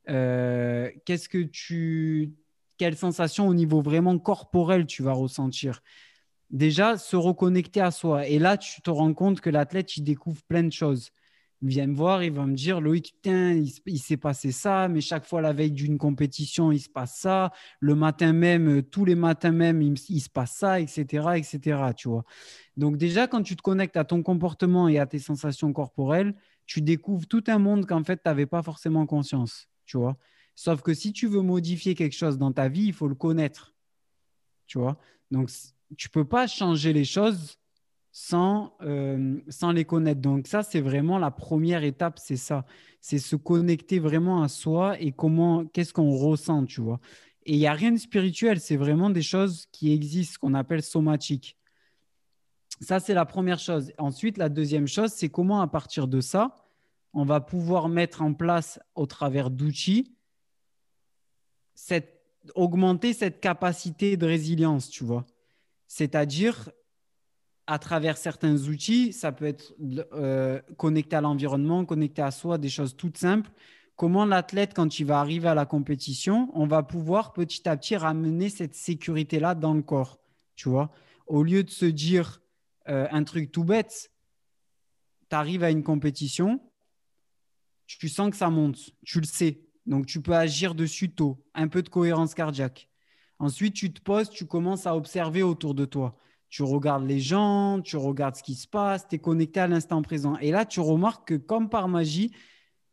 Euh, 0.08 0.90
Qu'est-ce 1.04 1.28
que 1.28 1.38
tu, 1.38 2.32
Quelle 2.78 2.96
sensation 2.96 3.48
au 3.48 3.54
niveau 3.54 3.80
vraiment 3.80 4.18
corporel 4.18 4.86
tu 4.86 5.02
vas 5.02 5.12
ressentir? 5.12 5.82
Déjà, 6.50 6.96
se 6.98 7.16
reconnecter 7.16 7.80
à 7.80 7.90
soi. 7.90 8.26
Et 8.28 8.38
là, 8.38 8.56
tu 8.56 8.80
te 8.82 8.90
rends 8.90 9.14
compte 9.14 9.40
que 9.40 9.50
l'athlète, 9.50 9.96
il 9.96 10.04
découvre 10.04 10.42
plein 10.44 10.62
de 10.62 10.72
choses 10.72 11.10
vient 11.66 11.86
me 11.86 11.94
voir, 11.94 12.22
il 12.22 12.32
va 12.32 12.46
me 12.46 12.54
dire 12.54 12.80
Loïc, 12.80 13.14
il, 13.24 13.98
s'est 13.98 14.16
passé 14.16 14.52
ça, 14.52 14.88
mais 14.88 15.00
chaque 15.00 15.26
fois 15.26 15.40
la 15.40 15.52
veille 15.52 15.72
d'une 15.72 15.98
compétition, 15.98 16.72
il 16.72 16.80
se 16.80 16.88
passe 16.88 17.16
ça. 17.18 17.52
Le 17.80 17.94
matin 17.94 18.32
même, 18.32 18.78
euh, 18.78 18.82
tous 18.82 19.04
les 19.04 19.14
matins 19.14 19.52
même, 19.52 19.80
il, 19.82 19.96
se 20.20 20.28
passe 20.28 20.52
ça, 20.52 20.80
etc., 20.80 21.36
etc. 21.36 21.92
Tu 21.96 22.08
vois. 22.08 22.24
Donc 22.76 22.96
déjà, 22.96 23.26
quand 23.26 23.42
tu 23.42 23.56
te 23.56 23.62
connectes 23.62 23.96
à 23.96 24.04
ton 24.04 24.22
comportement 24.22 24.88
et 24.88 24.98
à 24.98 25.06
tes 25.06 25.18
sensations 25.18 25.72
corporelles, 25.72 26.34
tu 26.66 26.80
découvres 26.80 27.26
tout 27.26 27.44
un 27.46 27.58
monde 27.58 27.86
qu'en 27.86 28.04
fait, 28.04 28.16
tu 28.16 28.22
n'avais 28.26 28.46
pas 28.46 28.62
forcément 28.62 29.06
conscience. 29.06 29.68
Tu 29.86 29.96
vois. 29.96 30.16
Sauf 30.54 30.82
que 30.82 30.94
si 30.94 31.12
tu 31.12 31.26
veux 31.26 31.42
modifier 31.42 31.94
quelque 31.94 32.14
chose 32.14 32.38
dans 32.38 32.52
ta 32.52 32.68
vie, 32.68 32.86
il 32.86 32.92
faut 32.92 33.08
le 33.08 33.14
connaître. 33.14 33.74
Tu 34.66 34.78
vois. 34.78 34.98
Donc, 35.30 35.50
tu 35.96 36.08
peux 36.08 36.24
pas 36.24 36.46
changer 36.46 36.92
les 36.92 37.04
choses 37.04 37.58
sans, 38.12 38.76
euh, 38.82 39.40
sans 39.48 39.72
les 39.72 39.84
connaître. 39.84 40.20
Donc 40.20 40.46
ça, 40.46 40.62
c'est 40.62 40.80
vraiment 40.80 41.18
la 41.18 41.32
première 41.32 41.82
étape, 41.82 42.18
c'est 42.18 42.36
ça. 42.36 42.64
C'est 43.00 43.18
se 43.18 43.34
connecter 43.34 43.98
vraiment 43.98 44.42
à 44.42 44.48
soi 44.48 44.98
et 45.00 45.10
comment, 45.10 45.66
qu'est-ce 45.66 45.92
qu'on 45.92 46.16
ressent, 46.16 46.64
tu 46.64 46.80
vois. 46.80 47.00
Et 47.44 47.54
il 47.54 47.58
n'y 47.58 47.66
a 47.66 47.72
rien 47.72 47.90
de 47.90 47.98
spirituel, 47.98 48.60
c'est 48.60 48.76
vraiment 48.76 49.10
des 49.10 49.20
choses 49.20 49.66
qui 49.72 49.92
existent, 49.92 50.38
qu'on 50.40 50.54
appelle 50.54 50.82
somatiques. 50.82 51.58
Ça, 52.80 53.00
c'est 53.00 53.14
la 53.14 53.26
première 53.26 53.58
chose. 53.58 53.92
Ensuite, 53.98 54.38
la 54.38 54.48
deuxième 54.48 54.86
chose, 54.86 55.10
c'est 55.10 55.28
comment 55.28 55.60
à 55.60 55.66
partir 55.66 56.06
de 56.06 56.20
ça, 56.20 56.63
on 57.14 57.24
va 57.24 57.40
pouvoir 57.40 57.88
mettre 57.88 58.22
en 58.22 58.34
place 58.34 58.78
au 58.94 59.06
travers 59.06 59.50
d'outils 59.50 60.14
augmenter 62.54 63.12
cette 63.12 63.40
capacité 63.40 64.16
de 64.16 64.26
résilience, 64.26 64.90
tu 64.90 65.04
vois. 65.04 65.26
C'est-à-dire, 65.86 66.70
à 67.66 67.78
travers 67.78 68.16
certains 68.16 68.56
outils, 68.68 69.12
ça 69.12 69.32
peut 69.32 69.46
être 69.46 69.74
euh, 70.12 70.60
connecté 70.76 71.16
à 71.16 71.20
l'environnement, 71.20 71.84
connecté 71.84 72.22
à 72.22 72.30
soi, 72.30 72.58
des 72.58 72.68
choses 72.68 72.96
toutes 72.96 73.18
simples. 73.18 73.50
Comment 73.96 74.24
l'athlète, 74.24 74.74
quand 74.74 74.98
il 74.98 75.06
va 75.06 75.20
arriver 75.20 75.48
à 75.48 75.54
la 75.54 75.66
compétition, 75.66 76.50
on 76.54 76.66
va 76.66 76.82
pouvoir 76.82 77.32
petit 77.32 77.68
à 77.68 77.76
petit 77.76 77.96
ramener 77.96 78.48
cette 78.48 78.74
sécurité-là 78.74 79.54
dans 79.54 79.72
le 79.72 79.82
corps, 79.82 80.18
tu 80.56 80.68
vois. 80.68 80.90
Au 81.26 81.42
lieu 81.42 81.62
de 81.62 81.70
se 81.70 81.86
dire 81.86 82.42
euh, 82.88 83.06
un 83.10 83.24
truc 83.24 83.52
tout 83.52 83.64
bête, 83.64 84.10
tu 85.30 85.36
arrives 85.36 85.62
à 85.62 85.70
une 85.70 85.84
compétition, 85.84 86.60
tu 87.86 88.08
sens 88.08 88.30
que 88.30 88.36
ça 88.36 88.50
monte, 88.50 88.78
tu 89.04 89.20
le 89.20 89.26
sais, 89.26 89.60
donc 89.86 90.06
tu 90.06 90.20
peux 90.20 90.34
agir 90.34 90.74
dessus 90.74 91.10
tôt, 91.10 91.44
un 91.54 91.68
peu 91.68 91.82
de 91.82 91.88
cohérence 91.88 92.34
cardiaque. 92.34 92.88
Ensuite, 93.38 93.74
tu 93.74 93.92
te 93.92 94.00
poses, 94.00 94.30
tu 94.30 94.46
commences 94.46 94.86
à 94.86 94.96
observer 94.96 95.42
autour 95.42 95.74
de 95.74 95.84
toi 95.84 96.16
tu 96.54 96.62
regardes 96.62 97.04
les 97.04 97.18
gens, 97.18 97.80
tu 97.82 97.96
regardes 97.96 98.36
ce 98.36 98.44
qui 98.44 98.54
se 98.54 98.68
passe, 98.68 99.08
tu 99.08 99.16
es 99.16 99.18
connecté 99.18 99.58
à 99.58 99.66
l'instant 99.66 100.00
présent. 100.02 100.36
Et 100.38 100.52
là, 100.52 100.64
tu 100.64 100.78
remarques 100.78 101.26
que 101.26 101.34
comme 101.34 101.68
par 101.68 101.88
magie, 101.88 102.30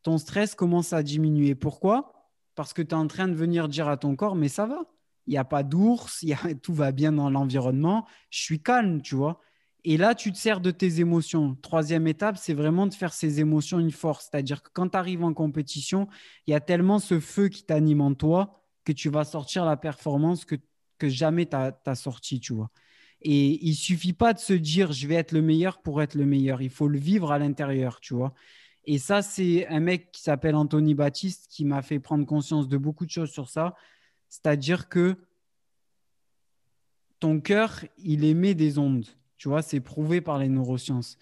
ton 0.01 0.17
stress 0.17 0.55
commence 0.55 0.93
à 0.93 1.03
diminuer. 1.03 1.53
Pourquoi? 1.53 2.31
Parce 2.55 2.73
que 2.73 2.81
tu 2.81 2.89
es 2.89 2.95
en 2.95 3.05
train 3.05 3.27
de 3.27 3.35
venir 3.35 3.67
dire 3.67 3.87
à 3.87 3.97
ton 3.97 4.15
corps, 4.15 4.35
mais 4.35 4.47
ça 4.47 4.65
va, 4.65 4.79
il 5.27 5.31
n'y 5.33 5.37
a 5.37 5.43
pas 5.43 5.61
d'ours, 5.61 6.25
tout 6.63 6.73
va 6.73 6.91
bien 6.91 7.11
dans 7.11 7.29
l'environnement, 7.29 8.07
je 8.31 8.39
suis 8.39 8.63
calme, 8.63 8.99
tu 9.03 9.13
vois. 9.13 9.39
Et 9.83 9.97
là, 9.97 10.13
tu 10.13 10.31
te 10.31 10.37
sers 10.37 10.61
de 10.61 10.69
tes 10.69 10.99
émotions. 10.99 11.55
Troisième 11.61 12.05
étape, 12.05 12.37
c'est 12.37 12.53
vraiment 12.53 12.85
de 12.85 12.93
faire 12.93 13.13
ces 13.13 13.39
émotions 13.39 13.79
une 13.79 13.91
force. 13.91 14.29
C'est-à-dire 14.29 14.61
que 14.61 14.69
quand 14.73 14.89
tu 14.89 14.97
arrives 14.97 15.23
en 15.23 15.33
compétition, 15.33 16.07
il 16.45 16.51
y 16.51 16.53
a 16.53 16.59
tellement 16.59 16.99
ce 16.99 17.19
feu 17.19 17.49
qui 17.49 17.63
t'anime 17.63 18.01
en 18.01 18.13
toi 18.13 18.63
que 18.85 18.91
tu 18.91 19.09
vas 19.09 19.23
sortir 19.23 19.65
la 19.65 19.77
performance 19.77 20.45
que, 20.45 20.57
jamais 21.03 21.47
tu 21.47 21.55
as 21.55 21.95
sorti, 21.95 22.39
tu 22.39 22.53
vois. 22.53 22.69
Et 23.23 23.65
il 23.65 23.75
suffit 23.75 24.13
pas 24.13 24.33
de 24.33 24.39
se 24.39 24.53
dire 24.53 24.91
je 24.91 25.07
vais 25.07 25.15
être 25.15 25.31
le 25.31 25.41
meilleur 25.41 25.81
pour 25.81 26.01
être 26.01 26.15
le 26.15 26.25
meilleur. 26.25 26.61
Il 26.61 26.69
faut 26.69 26.87
le 26.87 26.99
vivre 26.99 27.31
à 27.31 27.39
l'intérieur, 27.39 27.99
tu 27.99 28.13
vois. 28.13 28.33
Et 28.85 28.97
ça, 28.99 29.21
c'est 29.21 29.67
un 29.67 29.79
mec 29.79 30.11
qui 30.11 30.21
s'appelle 30.21 30.55
Anthony 30.55 30.95
Baptiste 30.95 31.47
qui 31.49 31.65
m'a 31.65 31.81
fait 31.81 31.99
prendre 31.99 32.25
conscience 32.25 32.67
de 32.67 32.77
beaucoup 32.77 33.05
de 33.05 33.11
choses 33.11 33.31
sur 33.31 33.49
ça. 33.49 33.75
C'est-à-dire 34.29 34.89
que 34.89 35.15
ton 37.19 37.39
cœur, 37.39 37.85
il 37.97 38.25
émet 38.25 38.55
des 38.55 38.79
ondes. 38.79 39.05
Tu 39.41 39.47
vois, 39.47 39.63
c'est 39.63 39.79
prouvé 39.79 40.21
par 40.21 40.37
les 40.37 40.49
neurosciences. 40.49 41.17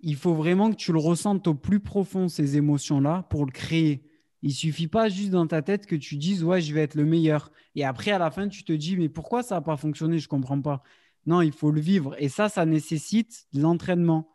Il 0.00 0.16
faut 0.16 0.32
vraiment 0.32 0.70
que 0.70 0.76
tu 0.76 0.90
le 0.90 0.98
ressentes 0.98 1.46
au 1.48 1.54
plus 1.54 1.80
profond, 1.80 2.26
ces 2.26 2.56
émotions-là, 2.56 3.26
pour 3.28 3.44
le 3.44 3.52
créer. 3.52 4.08
Il 4.40 4.54
suffit 4.54 4.88
pas 4.88 5.10
juste 5.10 5.32
dans 5.32 5.46
ta 5.46 5.60
tête 5.60 5.84
que 5.84 5.94
tu 5.94 6.16
dises 6.16 6.42
ouais, 6.42 6.62
je 6.62 6.72
vais 6.72 6.80
être 6.80 6.94
le 6.94 7.04
meilleur. 7.04 7.52
Et 7.74 7.84
après, 7.84 8.10
à 8.10 8.18
la 8.18 8.30
fin, 8.30 8.48
tu 8.48 8.64
te 8.64 8.72
dis 8.72 8.96
mais 8.96 9.10
pourquoi 9.10 9.42
ça 9.42 9.56
n'a 9.56 9.60
pas 9.60 9.76
fonctionné? 9.76 10.18
Je 10.18 10.28
comprends 10.28 10.62
pas. 10.62 10.82
Non, 11.26 11.42
il 11.42 11.52
faut 11.52 11.70
le 11.70 11.82
vivre. 11.82 12.16
Et 12.18 12.30
ça, 12.30 12.48
ça 12.48 12.64
nécessite 12.64 13.44
de 13.52 13.60
l'entraînement. 13.60 14.30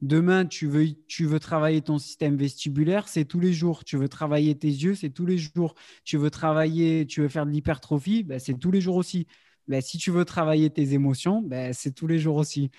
Demain, 0.00 0.44
tu 0.44 0.66
veux, 0.66 1.38
travailler 1.38 1.82
ton 1.82 1.98
système 1.98 2.36
vestibulaire, 2.36 3.06
c'est 3.06 3.26
tous 3.26 3.38
les 3.38 3.52
jours. 3.52 3.84
Tu 3.84 3.96
veux 3.96 4.08
travailler 4.08 4.56
tes 4.58 4.66
yeux, 4.66 4.96
c'est 4.96 5.10
tous 5.10 5.26
les 5.26 5.38
jours. 5.38 5.76
Tu 6.02 6.16
veux 6.16 6.30
travailler, 6.30 7.06
tu 7.06 7.20
veux 7.20 7.28
faire 7.28 7.46
de 7.46 7.52
l'hypertrophie, 7.52 8.24
ben, 8.24 8.40
c'est 8.40 8.58
tous 8.58 8.72
les 8.72 8.80
jours 8.80 8.96
aussi. 8.96 9.28
Ben, 9.68 9.80
si 9.80 9.98
tu 9.98 10.10
veux 10.10 10.24
travailler 10.24 10.70
tes 10.70 10.92
émotions, 10.94 11.42
ben, 11.42 11.72
c'est 11.72 11.92
tous 11.92 12.06
les 12.06 12.18
jours 12.18 12.36
aussi. 12.36 12.70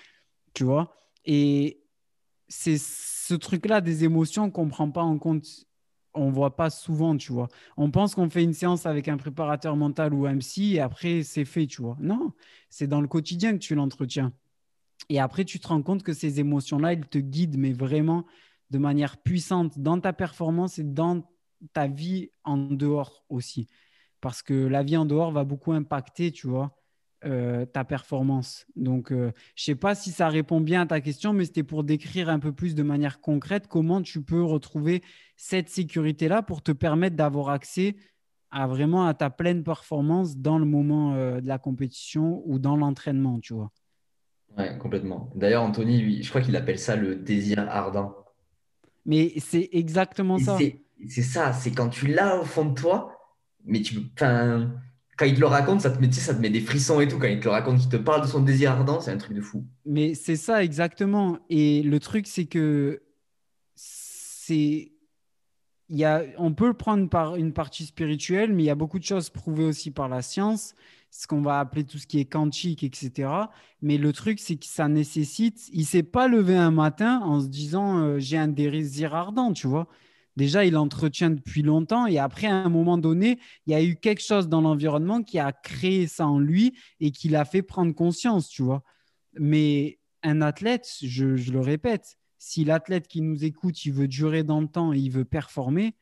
Tu 0.53 0.63
vois 0.63 0.95
Et 1.25 1.81
c'est 2.47 2.77
ce 2.79 3.33
truc-là 3.35 3.81
des 3.81 4.03
émotions 4.03 4.51
qu'on 4.51 4.65
ne 4.65 4.71
prend 4.71 4.91
pas 4.91 5.03
en 5.03 5.17
compte 5.17 5.65
on 6.15 6.29
voit 6.29 6.55
pas 6.55 6.69
souvent, 6.69 7.17
tu 7.17 7.31
vois. 7.31 7.47
On 7.77 7.91
pense 7.91 8.15
qu'on 8.15 8.29
fait 8.29 8.43
une 8.43 8.53
séance 8.53 8.85
avec 8.85 9.07
un 9.07 9.17
préparateur 9.17 9.75
mental 9.75 10.13
ou 10.13 10.25
un 10.27 10.37
psy 10.37 10.75
et 10.75 10.79
après 10.79 11.23
c'est 11.23 11.45
fait, 11.45 11.67
tu 11.67 11.81
vois. 11.81 11.97
Non, 11.99 12.33
c'est 12.69 12.87
dans 12.87 13.01
le 13.01 13.07
quotidien 13.07 13.53
que 13.53 13.57
tu 13.57 13.75
l'entretiens. 13.75 14.31
Et 15.09 15.19
après, 15.19 15.45
tu 15.45 15.59
te 15.59 15.67
rends 15.67 15.81
compte 15.81 16.03
que 16.03 16.13
ces 16.13 16.39
émotions-là, 16.39 16.93
elles 16.93 17.07
te 17.07 17.17
guident, 17.17 17.57
mais 17.57 17.73
vraiment 17.73 18.25
de 18.69 18.77
manière 18.77 19.17
puissante 19.17 19.79
dans 19.79 19.99
ta 19.99 20.13
performance 20.13 20.79
et 20.79 20.83
dans 20.83 21.23
ta 21.73 21.87
vie 21.87 22.31
en 22.43 22.57
dehors 22.57 23.23
aussi. 23.29 23.67
Parce 24.23 24.41
que 24.41 24.53
la 24.53 24.83
vie 24.83 24.95
en 24.95 25.03
dehors 25.03 25.33
va 25.33 25.43
beaucoup 25.43 25.73
impacter, 25.73 26.31
tu 26.31 26.47
vois, 26.47 26.77
euh, 27.25 27.65
ta 27.65 27.83
performance. 27.83 28.65
Donc, 28.77 29.11
euh, 29.11 29.33
je 29.57 29.63
ne 29.63 29.65
sais 29.65 29.75
pas 29.75 29.95
si 29.95 30.11
ça 30.11 30.29
répond 30.29 30.61
bien 30.61 30.83
à 30.83 30.85
ta 30.85 31.01
question, 31.01 31.33
mais 31.33 31.43
c'était 31.43 31.61
pour 31.61 31.83
décrire 31.83 32.29
un 32.29 32.39
peu 32.39 32.53
plus 32.53 32.73
de 32.73 32.83
manière 32.83 33.19
concrète 33.19 33.67
comment 33.67 34.01
tu 34.01 34.23
peux 34.23 34.41
retrouver 34.41 35.03
cette 35.35 35.67
sécurité-là 35.67 36.41
pour 36.41 36.61
te 36.61 36.71
permettre 36.71 37.17
d'avoir 37.17 37.49
accès 37.49 37.97
à 38.49 38.65
vraiment 38.65 39.05
à 39.07 39.13
ta 39.13 39.29
pleine 39.29 39.61
performance 39.61 40.37
dans 40.37 40.57
le 40.57 40.65
moment 40.65 41.15
euh, 41.15 41.41
de 41.41 41.47
la 41.49 41.57
compétition 41.57 42.41
ou 42.45 42.59
dans 42.59 42.77
l'entraînement, 42.77 43.41
tu 43.41 43.53
vois. 43.53 43.71
Ouais, 44.57 44.77
complètement. 44.77 45.31
D'ailleurs, 45.35 45.63
Anthony, 45.63 46.23
je 46.23 46.29
crois 46.29 46.39
qu'il 46.39 46.55
appelle 46.55 46.79
ça 46.79 46.95
le 46.95 47.17
désir 47.17 47.59
ardent. 47.69 48.15
Mais 49.05 49.33
c'est 49.39 49.67
exactement 49.73 50.37
ça. 50.37 50.57
C'est 51.09 51.21
ça, 51.23 51.51
c'est 51.51 51.71
quand 51.71 51.89
tu 51.89 52.07
l'as 52.07 52.39
au 52.39 52.45
fond 52.45 52.63
de 52.63 52.73
toi, 52.73 53.12
mais 53.65 53.81
tu 53.81 53.95
quand 55.17 55.25
il 55.25 55.35
te 55.35 55.39
le 55.39 55.45
raconte, 55.45 55.81
ça 55.81 55.91
te, 55.91 55.99
met, 55.99 56.11
ça 56.11 56.33
te 56.33 56.41
met 56.41 56.49
des 56.49 56.61
frissons 56.61 56.99
et 56.99 57.07
tout. 57.07 57.19
Quand 57.19 57.27
il 57.27 57.39
te 57.39 57.45
le 57.45 57.51
raconte, 57.51 57.79
qu'il 57.79 57.89
te 57.89 57.97
parle 57.97 58.21
de 58.21 58.27
son 58.27 58.41
désir 58.41 58.71
ardent, 58.71 58.99
c'est 58.99 59.11
un 59.11 59.17
truc 59.17 59.35
de 59.35 59.41
fou. 59.41 59.63
Mais 59.85 60.15
c'est 60.15 60.35
ça 60.35 60.63
exactement. 60.63 61.39
Et 61.49 61.83
le 61.83 61.99
truc, 61.99 62.27
c'est 62.27 62.45
que 62.45 63.03
c'est. 63.75 64.91
Il 65.89 65.99
y 65.99 66.05
a, 66.05 66.23
on 66.37 66.53
peut 66.53 66.67
le 66.67 66.73
prendre 66.73 67.07
par 67.09 67.35
une 67.35 67.53
partie 67.53 67.85
spirituelle, 67.85 68.53
mais 68.53 68.63
il 68.63 68.65
y 68.65 68.71
a 68.71 68.75
beaucoup 68.75 68.97
de 68.97 69.03
choses 69.03 69.29
prouvées 69.29 69.65
aussi 69.65 69.91
par 69.91 70.09
la 70.09 70.23
science, 70.23 70.73
ce 71.11 71.27
qu'on 71.27 71.41
va 71.41 71.59
appeler 71.59 71.83
tout 71.83 71.99
ce 71.99 72.07
qui 72.07 72.19
est 72.19 72.25
quantique, 72.25 72.83
etc. 72.83 73.29
Mais 73.81 73.97
le 73.97 74.11
truc, 74.13 74.39
c'est 74.39 74.55
que 74.55 74.65
ça 74.65 74.87
nécessite. 74.87 75.69
Il 75.71 75.81
ne 75.81 75.85
s'est 75.85 76.01
pas 76.01 76.27
levé 76.27 76.55
un 76.55 76.71
matin 76.71 77.19
en 77.19 77.41
se 77.41 77.47
disant 77.47 77.99
euh, 77.99 78.17
j'ai 78.17 78.37
un 78.37 78.47
désir 78.47 79.13
ardent, 79.13 79.53
tu 79.53 79.67
vois 79.67 79.87
déjà, 80.35 80.65
il 80.65 80.77
entretient 80.77 81.29
depuis 81.29 81.61
longtemps. 81.61 82.05
Et 82.05 82.19
après, 82.19 82.47
à 82.47 82.55
un 82.55 82.69
moment 82.69 82.97
donné, 82.97 83.39
il 83.65 83.71
y 83.71 83.75
a 83.75 83.83
eu 83.83 83.95
quelque 83.95 84.21
chose 84.21 84.47
dans 84.47 84.61
l'environnement 84.61 85.23
qui 85.23 85.39
a 85.39 85.51
créé 85.51 86.07
ça 86.07 86.27
en 86.27 86.39
lui 86.39 86.75
et 86.99 87.11
qui 87.11 87.29
l'a 87.29 87.45
fait 87.45 87.61
prendre 87.61 87.93
conscience, 87.93 88.49
tu 88.49 88.63
vois. 88.63 88.83
Mais 89.39 89.99
un 90.23 90.41
athlète, 90.41 90.87
je, 91.01 91.51
le 91.51 91.59
répète, 91.59 92.17
si 92.37 92.65
l'athlète 92.65 93.07
qui 93.07 93.21
nous 93.21 93.43
écoute, 93.43 93.85
il 93.85 93.93
veut 93.93 94.07
durer 94.07 94.43
dans 94.43 94.61
le 94.61 94.67
temps 94.67 94.93
et 94.93 94.99
il 94.99 95.11
veut 95.11 95.25
performer, 95.25 95.95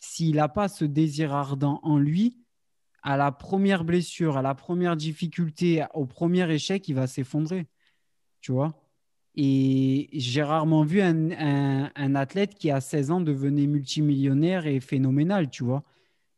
s'il 0.00 0.36
n'a 0.36 0.48
pas 0.48 0.68
ce 0.68 0.84
désir 0.84 1.34
ardent 1.34 1.80
en 1.82 1.98
lui, 1.98 2.38
à 3.02 3.16
la 3.16 3.32
première 3.32 3.84
blessure, 3.84 4.36
à 4.36 4.42
la 4.42 4.54
première 4.54 4.96
difficulté, 4.96 5.84
au 5.92 6.06
premier 6.06 6.50
échec, 6.50 6.88
il 6.88 6.94
va 6.94 7.06
s'effondrer. 7.06 7.66
Tu 8.40 8.52
vois 8.52 8.83
et 9.36 10.08
j'ai 10.12 10.42
rarement 10.42 10.84
vu 10.84 11.00
un, 11.00 12.14
athlète 12.14 12.54
qui, 12.54 12.70
à 12.70 12.80
16 12.80 13.10
ans, 13.10 13.20
devenait 13.20 13.66
multimillionnaire 13.66 14.66
et 14.66 14.80
phénoménal, 14.80 15.50
tu 15.50 15.64
vois. 15.64 15.82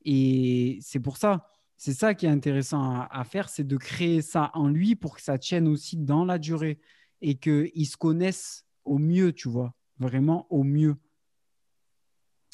Et 0.05 0.79
c'est 0.81 1.01
pour 1.01 1.19
ça, 1.19 1.51
c'est 1.77 1.93
ça 1.93 2.15
qui 2.15 2.27
est 2.27 2.31
intéressant 2.31 3.07
à, 3.11 3.25
faire, 3.25 3.49
c'est 3.49 3.67
de 3.67 3.77
créer 3.77 4.23
ça 4.23 4.51
en 4.55 4.69
lui 4.69 4.95
pour 4.95 5.17
que 5.17 5.23
ça 5.23 5.37
tienne 5.37 5.69
aussi 5.69 5.97
dans 5.97 6.25
la 6.25 6.39
durée 6.39 6.79
et 7.21 7.35
qu'il 7.35 7.87
se 7.87 7.97
connaisse 7.97 8.65
au 8.85 8.99
mieux, 8.99 9.33
tu 9.33 9.49
vois, 9.49 9.75
vraiment 9.99 10.47
au 10.49 10.63
mieux. 10.63 10.97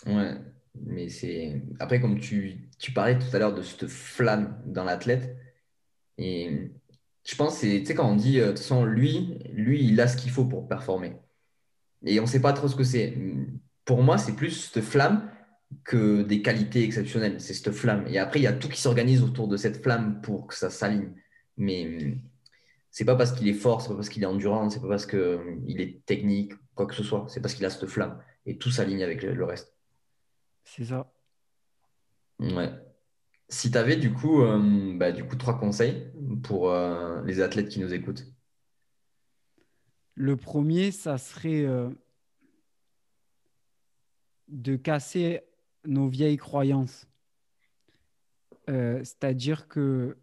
Ouais, 0.07 0.34
mais 0.74 1.09
c'est. 1.09 1.62
Après, 1.78 2.01
comme 2.01 2.18
tu, 2.18 2.68
tu 2.78 2.93
parlais 2.93 3.18
tout 3.18 3.36
à 3.36 3.38
l'heure 3.38 3.55
de 3.55 3.62
cette 3.62 3.86
flamme 3.86 4.61
dans 4.66 4.82
l'athlète, 4.82 5.36
et 6.18 6.72
je 7.24 7.36
pense 7.36 7.58
c'est, 7.58 7.80
tu 7.80 7.86
sais, 7.86 7.94
quand 7.94 8.10
on 8.10 8.16
dit, 8.16 8.40
euh, 8.40 8.46
de 8.46 8.50
toute 8.50 8.58
façon, 8.58 8.84
lui, 8.84 9.38
lui, 9.52 9.84
il 9.84 10.00
a 10.00 10.08
ce 10.08 10.16
qu'il 10.16 10.30
faut 10.30 10.44
pour 10.44 10.68
performer. 10.68 11.16
Et 12.04 12.18
on 12.18 12.24
ne 12.24 12.28
sait 12.28 12.40
pas 12.40 12.52
trop 12.52 12.68
ce 12.68 12.76
que 12.76 12.84
c'est. 12.84 13.16
Pour 13.84 14.02
moi, 14.02 14.18
c'est 14.18 14.34
plus 14.34 14.70
cette 14.72 14.82
flamme 14.82 15.30
que 15.84 16.22
des 16.22 16.42
qualités 16.42 16.82
exceptionnelles. 16.82 17.40
C'est 17.40 17.54
cette 17.54 17.70
flamme. 17.70 18.04
Et 18.08 18.18
après, 18.18 18.40
il 18.40 18.42
y 18.42 18.48
a 18.48 18.52
tout 18.52 18.68
qui 18.68 18.80
s'organise 18.80 19.22
autour 19.22 19.48
de 19.48 19.56
cette 19.56 19.82
flamme 19.82 20.20
pour 20.20 20.48
que 20.48 20.54
ça 20.54 20.70
s'aligne. 20.70 21.12
Mais 21.56 22.18
c'est 22.90 23.04
pas 23.04 23.14
parce 23.14 23.32
qu'il 23.32 23.48
est 23.48 23.54
fort, 23.54 23.82
c'est 23.82 23.88
pas 23.88 23.94
parce 23.94 24.08
qu'il 24.08 24.22
est 24.22 24.26
endurant, 24.26 24.68
c'est 24.68 24.80
pas 24.80 24.88
parce 24.88 25.06
qu'il 25.06 25.80
est 25.80 26.04
technique, 26.06 26.52
quoi 26.74 26.86
que 26.86 26.94
ce 26.94 27.04
soit. 27.04 27.26
C'est 27.28 27.40
parce 27.40 27.54
qu'il 27.54 27.64
a 27.64 27.70
cette 27.70 27.86
flamme. 27.86 28.20
Et 28.46 28.58
tout 28.58 28.70
s'aligne 28.70 29.04
avec 29.04 29.22
le 29.22 29.44
reste. 29.44 29.72
C'est 30.64 30.84
ça. 30.84 31.12
Ouais. 32.40 32.70
Si 33.53 33.70
tu 33.70 33.76
avais 33.76 33.96
du 33.96 34.14
coup, 34.14 34.40
euh, 34.40 34.96
bah, 34.96 35.12
du 35.12 35.24
coup 35.24 35.36
trois 35.36 35.59
conseils 35.59 36.11
pour 36.42 36.70
euh, 36.70 37.22
les 37.24 37.42
athlètes 37.42 37.68
qui 37.68 37.80
nous 37.80 37.92
écoutent. 37.92 38.26
Le 40.14 40.38
premier, 40.38 40.90
ça 40.90 41.18
serait 41.18 41.66
euh, 41.66 41.90
de 44.48 44.76
casser 44.76 45.42
nos 45.84 46.09
vieilles 46.09 46.38
croyances. 46.38 47.07
C'est-à-dire 48.68 49.68
que 49.68 50.16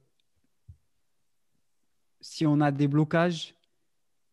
si 2.21 2.47
on 2.47 2.61
a 2.61 2.71
des 2.71 2.87
blocages, 2.87 3.53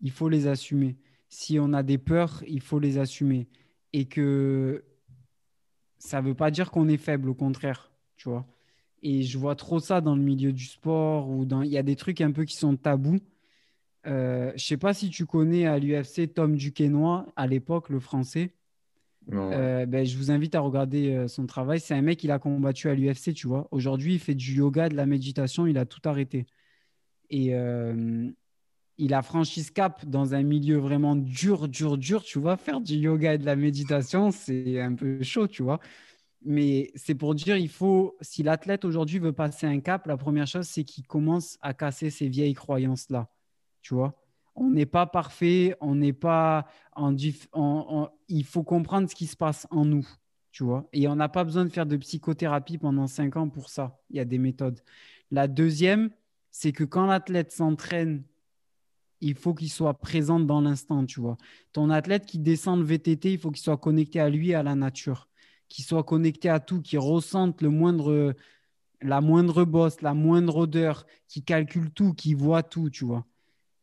il 0.01 0.11
faut 0.11 0.31
les 0.31 0.47
assumer. 0.47 0.97
Si 1.29 1.59
on 1.61 1.75
a 1.75 1.83
des 1.83 1.99
peurs, 1.99 2.43
il 2.47 2.63
faut 2.63 2.79
les 2.79 2.97
assumer. 2.97 3.47
Et 3.93 4.07
que 4.07 4.87
ça 5.99 6.23
ne 6.23 6.29
veut 6.29 6.35
pas 6.35 6.51
dire 6.51 6.71
qu'on 6.71 6.89
est 6.89 6.97
faible, 6.97 7.29
au 7.29 7.35
contraire, 7.35 7.91
tu 8.17 8.31
vois. 8.31 8.47
Et 9.03 9.23
je 9.23 9.39
vois 9.39 9.55
trop 9.55 9.79
ça 9.79 10.01
dans 10.01 10.17
le 10.17 10.23
milieu 10.23 10.53
du 10.53 10.65
sport 10.65 11.29
ou 11.29 11.45
dans. 11.45 11.63
Il 11.63 11.71
y 11.71 11.79
a 11.79 11.83
des 11.83 11.97
trucs 11.97 12.21
un 12.21 12.33
peu 12.33 12.45
qui 12.45 12.57
sont 12.57 12.77
tabous. 12.77 13.21
Euh, 14.07 14.53
je 14.57 14.65
sais 14.65 14.77
pas 14.77 14.95
si 14.95 15.11
tu 15.11 15.27
connais 15.27 15.67
à 15.67 15.79
l'UFC 15.79 16.33
Tom 16.33 16.57
Duquesnoy, 16.57 17.27
à 17.37 17.47
l'époque, 17.47 17.89
le 17.89 18.01
français. 18.01 18.53
Euh, 19.33 19.87
ben, 19.87 20.07
je 20.07 20.17
vous 20.17 20.31
invite 20.31 20.55
à 20.55 20.61
regarder 20.61 21.13
euh, 21.13 21.29
son 21.29 21.47
travail. 21.47 21.81
C'est 21.81 21.95
un 21.95 22.03
mec, 22.03 22.23
il 22.23 22.31
a 22.31 22.39
combattu 22.39 22.89
à 22.89 22.95
l'UFC, 22.95 23.35
tu 23.35 23.47
vois. 23.49 23.67
Aujourd'hui, 23.71 24.15
il 24.15 24.21
fait 24.21 24.35
du 24.35 24.55
yoga, 24.55 24.89
de 24.89 24.95
la 24.95 25.07
méditation, 25.07 25.67
il 25.67 25.79
a 25.79 25.85
tout 25.85 26.01
arrêté. 26.05 26.47
Et 27.29 27.55
euh, 27.55 28.31
il 28.99 29.15
a 29.15 29.23
franchi 29.23 29.63
ce 29.65 29.73
cap 29.73 30.07
dans 30.07 30.35
un 30.35 30.43
milieu 30.43 30.79
vraiment 30.79 31.17
dur, 31.17 31.69
dur, 31.69 31.99
dur, 31.99 32.23
tu 32.23 32.39
vois. 32.39 32.57
Faire 32.57 32.81
du 32.81 32.95
yoga 32.95 33.35
et 33.35 33.39
de 33.39 33.47
la 33.47 33.57
méditation, 33.57 34.31
c'est 34.31 34.81
un 34.81 34.95
peu 34.95 35.23
chaud, 35.23 35.49
tu 35.49 35.63
vois. 35.63 35.81
Mais 36.47 36.93
c'est 36.95 37.17
pour 37.17 37.35
dire, 37.35 37.57
il 37.57 37.69
faut, 37.69 38.17
si 38.21 38.45
l'athlète 38.45 38.85
aujourd'hui 38.85 39.19
veut 39.19 39.33
passer 39.33 39.67
un 39.67 39.81
cap, 39.81 40.07
la 40.07 40.17
première 40.17 40.47
chose, 40.47 40.67
c'est 40.67 40.85
qu'il 40.85 41.05
commence 41.05 41.59
à 41.61 41.75
casser 41.75 42.09
ces 42.09 42.29
vieilles 42.29 42.55
croyances-là, 42.55 43.29
tu 43.83 43.95
vois? 43.95 44.15
On 44.55 44.71
n'est 44.71 44.87
pas 44.87 45.07
parfait, 45.07 45.77
on 45.81 45.97
n'est 45.97 46.13
pas 46.13 46.67
Il 48.29 48.45
faut 48.45 48.63
comprendre 48.63 49.11
ce 49.11 49.15
qui 49.17 49.27
se 49.27 49.37
passe 49.37 49.67
en 49.71 49.85
nous, 49.85 50.07
tu 50.53 50.63
vois? 50.63 50.89
Et 50.93 51.09
on 51.09 51.17
n'a 51.17 51.29
pas 51.29 51.43
besoin 51.45 51.65
de 51.65 51.71
faire 51.71 51.85
de 51.85 51.97
psychothérapie 51.97 52.79
pendant 52.79 53.09
cinq 53.09 53.37
ans 53.37 53.49
pour 53.49 53.69
ça. 53.69 53.99
Il 54.09 54.17
y 54.17 54.21
a 54.21 54.25
des 54.25 54.39
méthodes. 54.39 54.81
La 55.33 55.49
deuxième, 55.49 56.11
c'est 56.53 56.73
que 56.73 56.85
quand 56.85 57.07
l'athlète 57.07 57.51
s'entraîne, 57.51 58.23
il 59.21 59.35
faut 59.35 59.53
qu'il 59.53 59.71
soit 59.71 59.95
présent 59.95 60.39
dans 60.39 60.61
l'instant, 60.61 61.05
tu 61.05 61.21
vois? 61.21 61.37
Ton 61.73 61.91
athlète 61.91 62.25
qui 62.25 62.39
descend 62.39 62.79
le 62.79 62.85
VTT, 62.85 63.33
il 63.33 63.39
faut 63.39 63.51
qu'il 63.51 63.63
soit 63.63 63.79
connecté 63.79 64.21
à 64.21 64.31
lui 64.31 64.51
et 64.51 64.55
à 64.55 64.63
la 64.63 64.75
nature, 64.75 65.29
qu'il 65.69 65.85
soit 65.85 66.05
connecté 66.05 66.49
à 66.49 66.61
tout, 66.61 66.81
qu'il 66.81 66.99
ressente 66.99 67.63
le 67.63 67.71
moindre, 67.71 68.35
la 69.01 69.21
moindre 69.21 69.65
bosse, 69.65 70.01
la 70.03 70.15
moindre 70.15 70.57
odeur, 70.57 71.07
qu'il 71.29 71.45
calcule 71.45 71.91
tout, 71.91 72.13
qu'il 72.15 72.37
voit 72.37 72.63
tout, 72.63 72.91
tu 72.91 73.05
vois. 73.05 73.27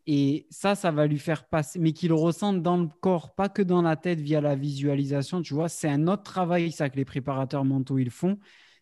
Et 0.06 0.48
ça, 0.50 0.76
ça 0.76 0.92
va 0.92 1.08
lui 1.08 1.20
faire 1.20 1.48
passer, 1.48 1.80
mais 1.80 1.94
qu'il 1.94 2.12
ressente 2.12 2.62
dans 2.62 2.78
le 2.78 2.90
corps, 3.02 3.36
pas 3.36 3.48
que 3.48 3.62
dans 3.62 3.82
la 3.82 3.96
tête 3.96 4.20
via 4.20 4.42
la 4.42 4.56
visualisation, 4.56 5.42
tu 5.42 5.54
vois. 5.54 5.70
C'est 5.70 5.88
un 5.90 6.08
autre 6.08 6.24
travail, 6.24 6.72
ça, 6.72 6.90
que 6.90 6.98
les 6.98 7.06
préparateurs 7.06 7.64
mentaux, 7.64 7.98
ils 8.00 8.10
font. 8.10 8.38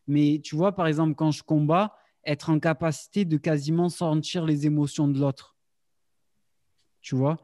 Mais 0.07 0.41
tu 0.43 0.55
vois, 0.55 0.73
par 0.73 0.87
exemple, 0.87 1.13
quand 1.15 1.31
je 1.31 1.43
combats, 1.43 1.95
être 2.25 2.49
en 2.49 2.59
capacité 2.59 3.25
de 3.25 3.37
quasiment 3.37 3.89
sentir 3.89 4.45
les 4.45 4.65
émotions 4.65 5.07
de 5.07 5.19
l'autre. 5.19 5.55
Tu 7.01 7.15
vois? 7.15 7.37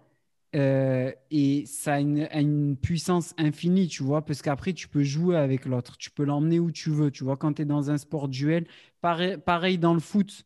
Euh, 0.55 1.11
Et 1.31 1.65
ça 1.65 1.95
a 1.95 1.99
une, 1.99 2.77
puissance 2.81 3.33
infinie, 3.37 3.87
tu 3.87 4.03
vois, 4.03 4.23
parce 4.23 4.41
qu'après, 4.41 4.73
tu 4.73 4.87
peux 4.87 5.03
jouer 5.03 5.37
avec 5.37 5.65
l'autre. 5.65 5.97
Tu 5.97 6.11
peux 6.11 6.23
l'emmener 6.23 6.59
où 6.59 6.71
tu 6.71 6.89
veux, 6.89 7.11
tu 7.11 7.23
vois, 7.23 7.37
quand 7.37 7.53
tu 7.53 7.63
es 7.63 7.65
dans 7.65 7.91
un 7.91 7.97
sport 7.97 8.27
duel. 8.27 8.67
Pareil, 9.01 9.37
pareil 9.37 9.77
dans 9.77 9.93
le 9.93 9.99
foot, 9.99 10.45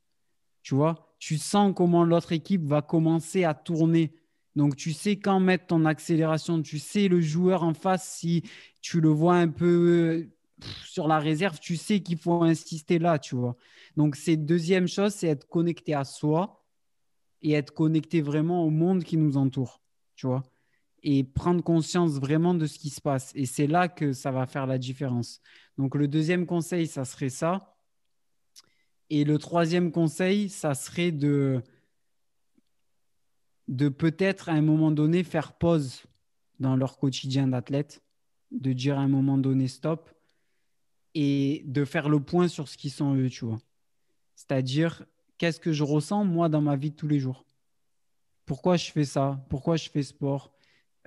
tu 0.63 0.75
vois 0.75 1.11
tu 1.21 1.37
sens 1.37 1.71
comment 1.75 2.03
l'autre 2.03 2.31
équipe 2.31 2.65
va 2.65 2.81
commencer 2.81 3.43
à 3.43 3.53
tourner. 3.53 4.11
Donc, 4.55 4.75
tu 4.75 4.91
sais 4.91 5.17
quand 5.17 5.39
mettre 5.39 5.67
ton 5.67 5.85
accélération. 5.85 6.63
Tu 6.63 6.79
sais 6.79 7.07
le 7.07 7.21
joueur 7.21 7.61
en 7.61 7.75
face, 7.75 8.17
si 8.17 8.41
tu 8.81 8.99
le 8.99 9.09
vois 9.09 9.35
un 9.35 9.47
peu 9.47 10.27
sur 10.83 11.07
la 11.07 11.19
réserve, 11.19 11.59
tu 11.59 11.77
sais 11.77 11.99
qu'il 11.99 12.17
faut 12.17 12.41
insister 12.41 12.97
là, 12.97 13.19
tu 13.19 13.35
vois. 13.35 13.55
Donc, 13.97 14.15
c'est 14.15 14.35
deuxième 14.35 14.87
chose, 14.87 15.13
c'est 15.13 15.27
être 15.27 15.47
connecté 15.47 15.93
à 15.93 16.05
soi 16.05 16.65
et 17.43 17.53
être 17.53 17.71
connecté 17.71 18.21
vraiment 18.21 18.65
au 18.65 18.71
monde 18.71 19.03
qui 19.03 19.15
nous 19.15 19.37
entoure, 19.37 19.79
tu 20.21 20.27
vois. 20.27 20.43
Et 21.01 21.23
prendre 21.23 21.63
conscience 21.63 22.19
vraiment 22.19 22.53
de 22.53 22.67
ce 22.67 22.77
qui 22.77 22.91
se 22.91 23.01
passe. 23.01 23.31
Et 23.33 23.47
c'est 23.47 23.65
là 23.65 23.87
que 23.87 24.13
ça 24.13 24.29
va 24.29 24.45
faire 24.45 24.67
la 24.67 24.77
différence. 24.77 25.41
Donc, 25.79 25.95
le 25.95 26.07
deuxième 26.07 26.45
conseil, 26.45 26.85
ça 26.85 27.05
serait 27.05 27.29
ça. 27.29 27.75
Et 29.09 29.23
le 29.23 29.39
troisième 29.39 29.91
conseil, 29.91 30.47
ça 30.47 30.75
serait 30.75 31.11
de, 31.11 31.63
de 33.67 33.89
peut-être 33.89 34.47
à 34.47 34.51
un 34.51 34.61
moment 34.61 34.91
donné 34.91 35.23
faire 35.23 35.53
pause 35.53 36.03
dans 36.59 36.75
leur 36.75 36.99
quotidien 36.99 37.47
d'athlète, 37.47 38.03
de 38.51 38.71
dire 38.71 38.99
à 38.99 39.01
un 39.01 39.07
moment 39.07 39.39
donné 39.39 39.67
stop 39.67 40.11
et 41.15 41.63
de 41.65 41.83
faire 41.83 42.09
le 42.09 42.19
point 42.19 42.47
sur 42.47 42.67
ce 42.67 42.77
qu'ils 42.77 42.91
sont 42.91 43.15
eux, 43.15 43.29
tu 43.29 43.45
vois. 43.45 43.59
C'est-à-dire, 44.35 45.03
qu'est-ce 45.39 45.59
que 45.59 45.73
je 45.73 45.83
ressens 45.83 46.25
moi 46.25 46.47
dans 46.47 46.61
ma 46.61 46.75
vie 46.75 46.91
de 46.91 46.95
tous 46.95 47.07
les 47.07 47.19
jours? 47.19 47.43
Pourquoi 48.45 48.77
je 48.77 48.91
fais 48.91 49.05
ça? 49.05 49.43
Pourquoi 49.49 49.75
je 49.77 49.89
fais 49.89 50.03
sport? 50.03 50.51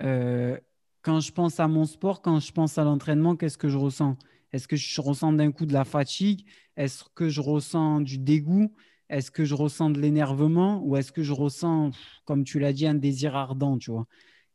Euh, 0.01 0.57
Quand 1.01 1.19
je 1.19 1.31
pense 1.31 1.59
à 1.59 1.67
mon 1.67 1.85
sport, 1.85 2.21
quand 2.21 2.39
je 2.39 2.51
pense 2.51 2.77
à 2.79 2.83
l'entraînement, 2.83 3.35
qu'est-ce 3.35 3.59
que 3.59 3.69
je 3.69 3.77
ressens? 3.77 4.17
Est-ce 4.51 4.67
que 4.67 4.75
je 4.75 5.01
ressens 5.01 5.33
d'un 5.33 5.51
coup 5.51 5.65
de 5.67 5.73
la 5.73 5.83
fatigue? 5.85 6.47
Est-ce 6.77 7.03
que 7.13 7.29
je 7.29 7.41
ressens 7.41 8.01
du 8.01 8.17
dégoût? 8.17 8.73
Est-ce 9.09 9.29
que 9.29 9.45
je 9.45 9.53
ressens 9.53 9.91
de 9.91 9.99
l'énervement? 10.01 10.81
Ou 10.83 10.97
est-ce 10.97 11.11
que 11.11 11.21
je 11.21 11.33
ressens, 11.33 11.91
comme 12.23 12.43
tu 12.43 12.57
l'as 12.57 12.73
dit, 12.73 12.87
un 12.87 12.95
désir 12.95 13.35
ardent, 13.35 13.77
tu 13.77 13.91
vois? 13.91 14.07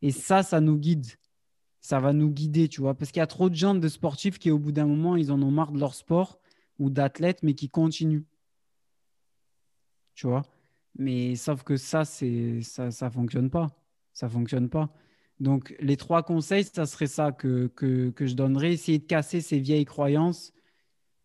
Et 0.02 0.10
ça, 0.10 0.42
ça 0.42 0.60
nous 0.60 0.76
guide. 0.76 1.06
Ça 1.80 2.00
va 2.00 2.12
nous 2.12 2.30
guider, 2.30 2.68
tu 2.68 2.80
vois? 2.80 2.94
Parce 2.94 3.12
qu'il 3.12 3.20
y 3.20 3.22
a 3.22 3.26
trop 3.28 3.48
de 3.48 3.54
gens 3.54 3.74
de 3.74 3.88
sportifs 3.88 4.38
qui, 4.38 4.50
au 4.50 4.58
bout 4.58 4.72
d'un 4.72 4.86
moment, 4.86 5.14
ils 5.16 5.30
en 5.30 5.40
ont 5.40 5.52
marre 5.52 5.70
de 5.70 5.78
leur 5.78 5.94
sport 5.94 6.40
ou 6.80 6.90
d'athlètes, 6.90 7.42
mais 7.42 7.54
qui 7.54 7.68
continuent. 7.68 8.24
Tu 10.14 10.26
vois? 10.26 10.42
Mais 10.98 11.36
sauf 11.36 11.62
que 11.62 11.76
ça, 11.76 12.04
c'est 12.04 12.62
ça 12.62 12.86
ne 12.86 13.10
fonctionne 13.10 13.50
pas. 13.50 13.68
Ça 14.12 14.28
fonctionne 14.28 14.68
pas. 14.68 14.92
Donc, 15.40 15.74
les 15.80 15.96
trois 15.96 16.22
conseils, 16.22 16.64
ça 16.64 16.84
serait 16.86 17.06
ça 17.06 17.32
que, 17.32 17.68
que, 17.68 18.26
je 18.26 18.34
donnerais. 18.34 18.74
Essayer 18.74 18.98
de 18.98 19.04
casser 19.06 19.40
ces 19.40 19.58
vieilles 19.58 19.86
croyances. 19.86 20.52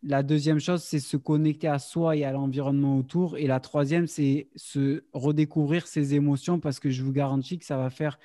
La 0.04 0.24
deuxième 0.24 0.60
chose, 0.60 0.84
c'est 0.84 1.00
se 1.00 1.18
connecter 1.18 1.68
à 1.68 1.80
soi 1.80 2.16
et 2.16 2.24
à 2.24 2.32
l'environnement 2.32 2.98
autour. 2.98 3.38
Et 3.38 3.48
la 3.48 3.60
troisième, 3.60 4.08
c'est 4.08 4.50
se 4.56 5.04
redécouvrir 5.14 5.88
ses 5.88 6.14
émotions 6.16 6.60
parce 6.60 6.80
que 6.80 6.90
je 6.90 7.04
vous 7.04 7.12
garantis 7.12 7.58
que 7.60 7.66
ça 7.66 7.78
va 7.78 7.90
faire 7.90 8.20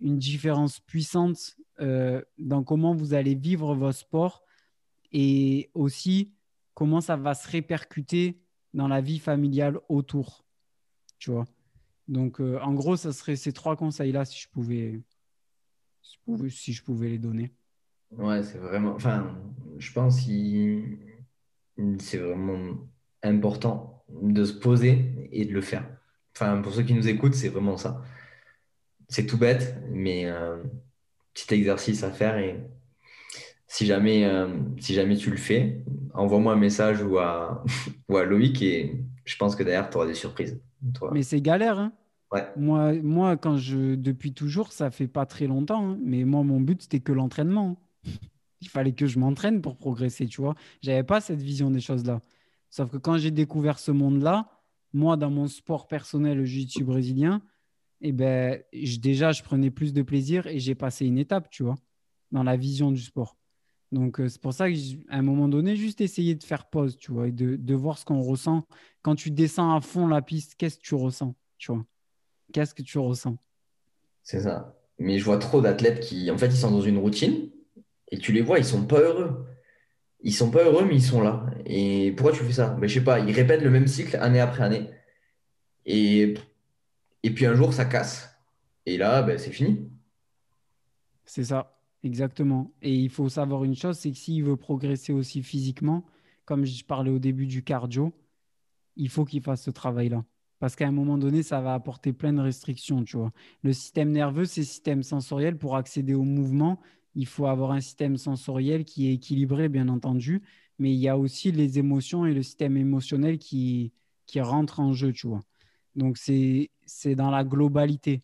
une 0.00 0.18
différence 0.18 0.80
puissante 0.80 1.56
euh, 1.80 2.22
dans 2.38 2.62
comment 2.62 2.94
vous 2.94 3.14
allez 3.14 3.34
vivre 3.34 3.74
vos 3.74 3.92
sports 3.92 4.44
et 5.12 5.70
aussi 5.74 6.32
comment 6.74 7.00
ça 7.00 7.16
va 7.16 7.34
se 7.34 7.48
répercuter 7.48 8.40
dans 8.72 8.88
la 8.88 9.00
vie 9.00 9.18
familiale 9.18 9.78
autour. 9.88 10.43
Tu 11.18 11.30
vois. 11.30 11.46
Donc, 12.08 12.40
euh, 12.40 12.58
en 12.60 12.74
gros, 12.74 12.96
ça 12.96 13.12
serait 13.12 13.36
ces 13.36 13.52
trois 13.52 13.76
conseils-là 13.76 14.24
si 14.24 14.40
je 14.40 14.48
pouvais 14.48 15.00
si 16.48 16.72
je 16.72 16.82
pouvais 16.82 17.08
les 17.08 17.18
donner. 17.18 17.52
Ouais, 18.12 18.42
c'est 18.42 18.58
vraiment. 18.58 18.94
Enfin, 18.94 19.36
je 19.78 19.92
pense 19.92 20.20
que 20.20 20.82
c'est 21.98 22.18
vraiment 22.18 22.76
important 23.22 24.04
de 24.08 24.44
se 24.44 24.52
poser 24.52 25.28
et 25.32 25.44
de 25.44 25.52
le 25.52 25.60
faire. 25.60 25.88
Enfin, 26.36 26.60
pour 26.60 26.74
ceux 26.74 26.82
qui 26.82 26.94
nous 26.94 27.08
écoutent, 27.08 27.34
c'est 27.34 27.48
vraiment 27.48 27.76
ça. 27.76 28.02
C'est 29.08 29.26
tout 29.26 29.38
bête, 29.38 29.76
mais 29.90 30.26
euh, 30.26 30.62
petit 31.32 31.54
exercice 31.54 32.02
à 32.04 32.10
faire 32.10 32.38
et 32.38 32.60
si 33.66 33.86
jamais, 33.86 34.24
euh, 34.24 34.48
si 34.78 34.94
jamais 34.94 35.16
tu 35.16 35.30
le 35.30 35.36
fais, 35.36 35.82
envoie-moi 36.12 36.52
un 36.52 36.56
message 36.56 37.02
ou 37.02 37.18
à, 37.18 37.64
ou 38.08 38.16
à 38.16 38.24
Loïc 38.24 38.62
et 38.62 39.00
je 39.24 39.36
pense 39.36 39.56
que 39.56 39.62
derrière, 39.62 39.90
tu 39.90 39.96
auras 39.96 40.06
des 40.06 40.14
surprises. 40.14 40.60
Mais 41.12 41.22
c'est 41.22 41.40
galère, 41.40 41.78
hein 41.78 41.92
moi, 42.56 42.92
moi, 42.94 43.36
quand 43.36 43.56
je, 43.56 43.94
depuis 43.94 44.32
toujours, 44.32 44.72
ça 44.72 44.90
fait 44.90 45.06
pas 45.06 45.26
très 45.26 45.46
longtemps, 45.46 45.90
hein, 45.90 45.98
mais 46.02 46.24
moi, 46.24 46.42
mon 46.42 46.60
but, 46.60 46.82
c'était 46.82 47.00
que 47.00 47.12
l'entraînement. 47.12 47.76
Il 48.60 48.68
fallait 48.68 48.92
que 48.92 49.06
je 49.06 49.18
m'entraîne 49.18 49.60
pour 49.60 49.76
progresser, 49.76 50.26
tu 50.26 50.40
vois. 50.40 50.54
J'avais 50.80 51.02
pas 51.02 51.20
cette 51.20 51.42
vision 51.42 51.70
des 51.70 51.80
choses-là. 51.80 52.22
Sauf 52.70 52.90
que 52.90 52.96
quand 52.96 53.18
j'ai 53.18 53.30
découvert 53.30 53.78
ce 53.78 53.90
monde-là, 53.90 54.48
moi, 54.92 55.16
dans 55.16 55.30
mon 55.30 55.48
sport 55.48 55.86
personnel, 55.86 56.38
le 56.38 56.44
jiu-jitsu 56.44 56.82
brésilien, 56.84 57.42
eh 58.00 58.12
ben, 58.12 58.62
déjà, 59.00 59.32
je 59.32 59.42
prenais 59.42 59.70
plus 59.70 59.92
de 59.92 60.02
plaisir 60.02 60.46
et 60.46 60.58
j'ai 60.60 60.74
passé 60.74 61.04
une 61.04 61.18
étape, 61.18 61.50
tu 61.50 61.62
vois, 61.62 61.76
dans 62.32 62.42
la 62.42 62.56
vision 62.56 62.90
du 62.90 63.02
sport. 63.02 63.36
Donc, 63.94 64.20
euh, 64.20 64.28
c'est 64.28 64.40
pour 64.40 64.52
ça 64.52 64.70
qu'à 64.70 64.76
un 65.10 65.22
moment 65.22 65.48
donné, 65.48 65.76
juste 65.76 66.00
essayer 66.00 66.34
de 66.34 66.42
faire 66.42 66.66
pause, 66.66 66.96
tu 66.96 67.12
vois, 67.12 67.28
et 67.28 67.32
de, 67.32 67.56
de 67.56 67.74
voir 67.74 67.96
ce 67.98 68.04
qu'on 68.04 68.20
ressent. 68.20 68.66
Quand 69.02 69.14
tu 69.14 69.30
descends 69.30 69.74
à 69.74 69.80
fond 69.80 70.08
la 70.08 70.20
piste, 70.20 70.56
qu'est-ce 70.56 70.78
que 70.78 70.82
tu 70.82 70.94
ressens, 70.96 71.34
tu 71.58 71.72
vois? 71.72 71.84
Qu'est-ce 72.52 72.74
que 72.74 72.82
tu 72.82 72.98
ressens? 72.98 73.38
C'est 74.24 74.40
ça. 74.40 74.76
Mais 74.98 75.18
je 75.18 75.24
vois 75.24 75.38
trop 75.38 75.60
d'athlètes 75.60 76.00
qui, 76.00 76.30
en 76.30 76.38
fait, 76.38 76.46
ils 76.46 76.56
sont 76.56 76.70
dans 76.70 76.80
une 76.80 76.98
routine 76.98 77.50
et 78.10 78.18
tu 78.18 78.32
les 78.32 78.42
vois, 78.42 78.58
ils 78.58 78.64
sont 78.64 78.86
pas 78.86 79.00
heureux. 79.00 79.46
Ils 80.22 80.34
sont 80.34 80.50
pas 80.50 80.64
heureux, 80.64 80.84
mais 80.86 80.96
ils 80.96 81.02
sont 81.02 81.22
là. 81.22 81.46
Et 81.66 82.12
pourquoi 82.16 82.32
tu 82.32 82.44
fais 82.44 82.52
ça? 82.52 82.70
Ben, 82.80 82.88
Je 82.88 82.94
sais 82.94 83.04
pas, 83.04 83.20
ils 83.20 83.32
répètent 83.32 83.62
le 83.62 83.70
même 83.70 83.86
cycle 83.86 84.16
année 84.16 84.40
après 84.40 84.64
année. 84.64 84.90
Et, 85.86 86.34
et 87.24 87.30
puis 87.30 87.46
un 87.46 87.54
jour, 87.54 87.74
ça 87.74 87.84
casse. 87.86 88.30
Et 88.86 88.98
là, 88.98 89.22
ben, 89.22 89.38
c'est 89.38 89.52
fini. 89.52 89.90
C'est 91.26 91.44
ça, 91.44 91.76
exactement. 92.04 92.72
Et 92.82 92.94
il 92.94 93.10
faut 93.10 93.28
savoir 93.28 93.64
une 93.64 93.74
chose, 93.74 93.98
c'est 93.98 94.12
que 94.12 94.16
s'il 94.16 94.44
veut 94.44 94.56
progresser 94.56 95.12
aussi 95.12 95.42
physiquement, 95.42 96.04
comme 96.44 96.64
je 96.64 96.84
parlais 96.84 97.10
au 97.10 97.18
début 97.18 97.46
du 97.46 97.64
cardio, 97.64 98.12
il 98.96 99.08
faut 99.08 99.24
qu'il 99.24 99.42
fasse 99.42 99.62
ce 99.62 99.70
travail-là. 99.70 100.24
Parce 100.60 100.76
qu'à 100.76 100.86
un 100.86 100.92
moment 100.92 101.18
donné, 101.18 101.42
ça 101.42 101.60
va 101.60 101.74
apporter 101.74 102.12
plein 102.12 102.32
de 102.32 102.40
restrictions, 102.40 103.02
tu 103.04 103.16
vois. 103.16 103.32
Le 103.62 103.72
système 103.72 104.12
nerveux, 104.12 104.44
c'est 104.44 104.60
le 104.60 104.66
système 104.66 105.02
sensoriel. 105.02 105.58
Pour 105.58 105.76
accéder 105.76 106.14
au 106.14 106.22
mouvement, 106.22 106.80
il 107.14 107.26
faut 107.26 107.46
avoir 107.46 107.72
un 107.72 107.80
système 107.80 108.16
sensoriel 108.16 108.84
qui 108.84 109.08
est 109.08 109.14
équilibré, 109.14 109.68
bien 109.68 109.88
entendu. 109.88 110.42
Mais 110.78 110.92
il 110.92 110.98
y 110.98 111.08
a 111.08 111.18
aussi 111.18 111.52
les 111.52 111.78
émotions 111.78 112.24
et 112.24 112.34
le 112.34 112.42
système 112.42 112.76
émotionnel 112.76 113.38
qui, 113.38 113.92
qui 114.26 114.40
rentrent 114.40 114.80
en 114.80 114.92
jeu, 114.92 115.12
tu 115.12 115.26
vois. 115.26 115.42
Donc, 115.96 116.18
c'est 116.18 116.70
dans 117.14 117.30
la 117.30 117.44
globalité, 117.44 118.22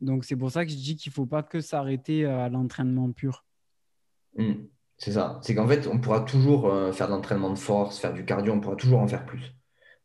Donc, 0.00 0.24
c'est 0.24 0.36
pour 0.36 0.50
ça 0.50 0.64
que 0.64 0.70
je 0.70 0.76
dis 0.76 0.96
qu'il 0.96 1.10
ne 1.10 1.14
faut 1.14 1.26
pas 1.26 1.42
que 1.42 1.60
s'arrêter 1.60 2.24
à 2.24 2.48
l'entraînement 2.48 3.10
pur. 3.12 3.44
Hmm. 4.36 4.66
c'est 4.96 5.12
ça. 5.12 5.40
C'est 5.42 5.54
qu'en 5.54 5.66
fait, 5.66 5.86
on 5.88 5.98
pourra 5.98 6.20
toujours 6.20 6.72
euh, 6.72 6.92
faire 6.92 7.08
de 7.08 7.12
l'entraînement 7.12 7.50
de 7.50 7.58
force, 7.58 7.98
faire 7.98 8.12
du 8.12 8.24
cardio, 8.24 8.52
on 8.52 8.60
pourra 8.60 8.76
toujours 8.76 9.00
en 9.00 9.08
faire 9.08 9.26
plus. 9.26 9.54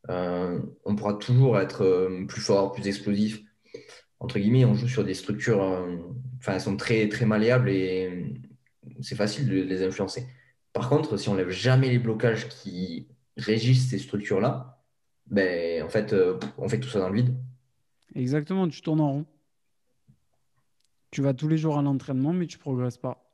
Euh, 0.09 0.59
on 0.83 0.95
pourra 0.95 1.15
toujours 1.15 1.59
être 1.59 1.83
euh, 1.83 2.25
plus 2.27 2.41
fort, 2.41 2.71
plus 2.71 2.87
explosif. 2.87 3.41
Entre 4.19 4.39
guillemets, 4.39 4.65
on 4.65 4.73
joue 4.73 4.87
sur 4.87 5.03
des 5.03 5.13
structures, 5.13 5.85
elles 6.47 6.61
sont 6.61 6.77
très, 6.77 7.09
très 7.09 7.25
malléables 7.25 7.69
et 7.69 8.33
c'est 9.01 9.15
facile 9.15 9.47
de 9.47 9.61
les 9.61 9.83
influencer. 9.83 10.25
Par 10.73 10.89
contre, 10.89 11.17
si 11.17 11.29
on 11.29 11.35
lève 11.35 11.49
jamais 11.49 11.89
les 11.89 11.99
blocages 11.99 12.47
qui 12.47 13.07
régissent 13.37 13.89
ces 13.89 13.99
structures-là, 13.99 14.81
ben, 15.27 15.83
en 15.83 15.89
fait, 15.89 16.15
on 16.57 16.69
fait 16.69 16.79
tout 16.79 16.87
ça 16.87 16.99
dans 16.99 17.09
le 17.09 17.15
vide. 17.15 17.35
Exactement, 18.15 18.67
tu 18.67 18.81
tournes 18.81 19.01
en 19.01 19.11
rond. 19.11 19.25
Tu 21.11 21.21
vas 21.21 21.33
tous 21.33 21.47
les 21.47 21.57
jours 21.57 21.77
à 21.77 21.81
l'entraînement, 21.81 22.33
mais 22.33 22.47
tu 22.47 22.57
ne 22.57 22.61
progresses 22.61 22.97
pas 22.97 23.25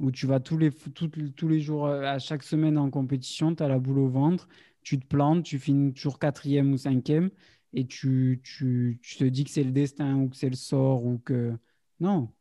où 0.00 0.10
tu 0.10 0.26
vas 0.26 0.40
tous 0.40 0.56
les, 0.56 0.70
tous 0.70 1.48
les 1.48 1.60
jours, 1.60 1.86
euh, 1.86 2.02
à 2.02 2.18
chaque 2.18 2.42
semaine 2.42 2.78
en 2.78 2.90
compétition, 2.90 3.54
tu 3.54 3.62
as 3.62 3.68
la 3.68 3.78
boule 3.78 3.98
au 3.98 4.08
ventre, 4.08 4.48
tu 4.82 4.98
te 4.98 5.06
plantes, 5.06 5.44
tu 5.44 5.58
finis 5.58 5.92
toujours 5.92 6.18
quatrième 6.18 6.72
ou 6.72 6.78
cinquième, 6.78 7.30
et 7.74 7.86
tu, 7.86 8.40
tu, 8.42 8.98
tu 9.02 9.16
te 9.16 9.24
dis 9.24 9.44
que 9.44 9.50
c'est 9.50 9.62
le 9.62 9.72
destin 9.72 10.16
ou 10.16 10.30
que 10.30 10.36
c'est 10.36 10.48
le 10.48 10.56
sort 10.56 11.04
ou 11.04 11.18
que... 11.18 11.54
Non, 12.00 12.32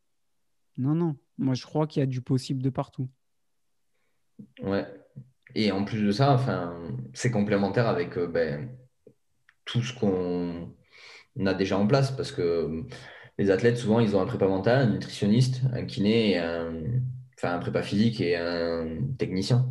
non, 0.77 0.95
non. 0.95 1.17
Moi, 1.37 1.53
je 1.53 1.65
crois 1.65 1.85
qu'il 1.85 1.99
y 1.99 2.03
a 2.03 2.07
du 2.07 2.21
possible 2.21 2.63
de 2.63 2.69
partout. 2.69 3.09
Ouais. 4.61 4.85
Et 5.53 5.71
en 5.71 5.83
plus 5.83 6.01
de 6.01 6.11
ça, 6.11 6.33
enfin, 6.33 6.73
c'est 7.13 7.29
complémentaire 7.29 7.87
avec 7.87 8.17
euh, 8.17 8.27
ben, 8.27 8.69
tout 9.65 9.81
ce 9.81 9.93
qu'on 9.93 10.73
a 11.45 11.53
déjà 11.53 11.77
en 11.77 11.87
place 11.87 12.11
parce 12.11 12.31
que 12.31 12.83
les 13.37 13.51
athlètes, 13.51 13.77
souvent, 13.77 13.99
ils 13.99 14.15
ont 14.15 14.21
un 14.21 14.25
prépa 14.25 14.47
mental, 14.47 14.87
un 14.87 14.91
nutritionniste, 14.91 15.61
un 15.73 15.85
kiné 15.85 16.39
enfin 17.37 17.55
un 17.55 17.59
prépa 17.59 17.81
physique 17.81 18.19
et 18.19 18.35
un 18.35 18.87
technicien. 19.17 19.69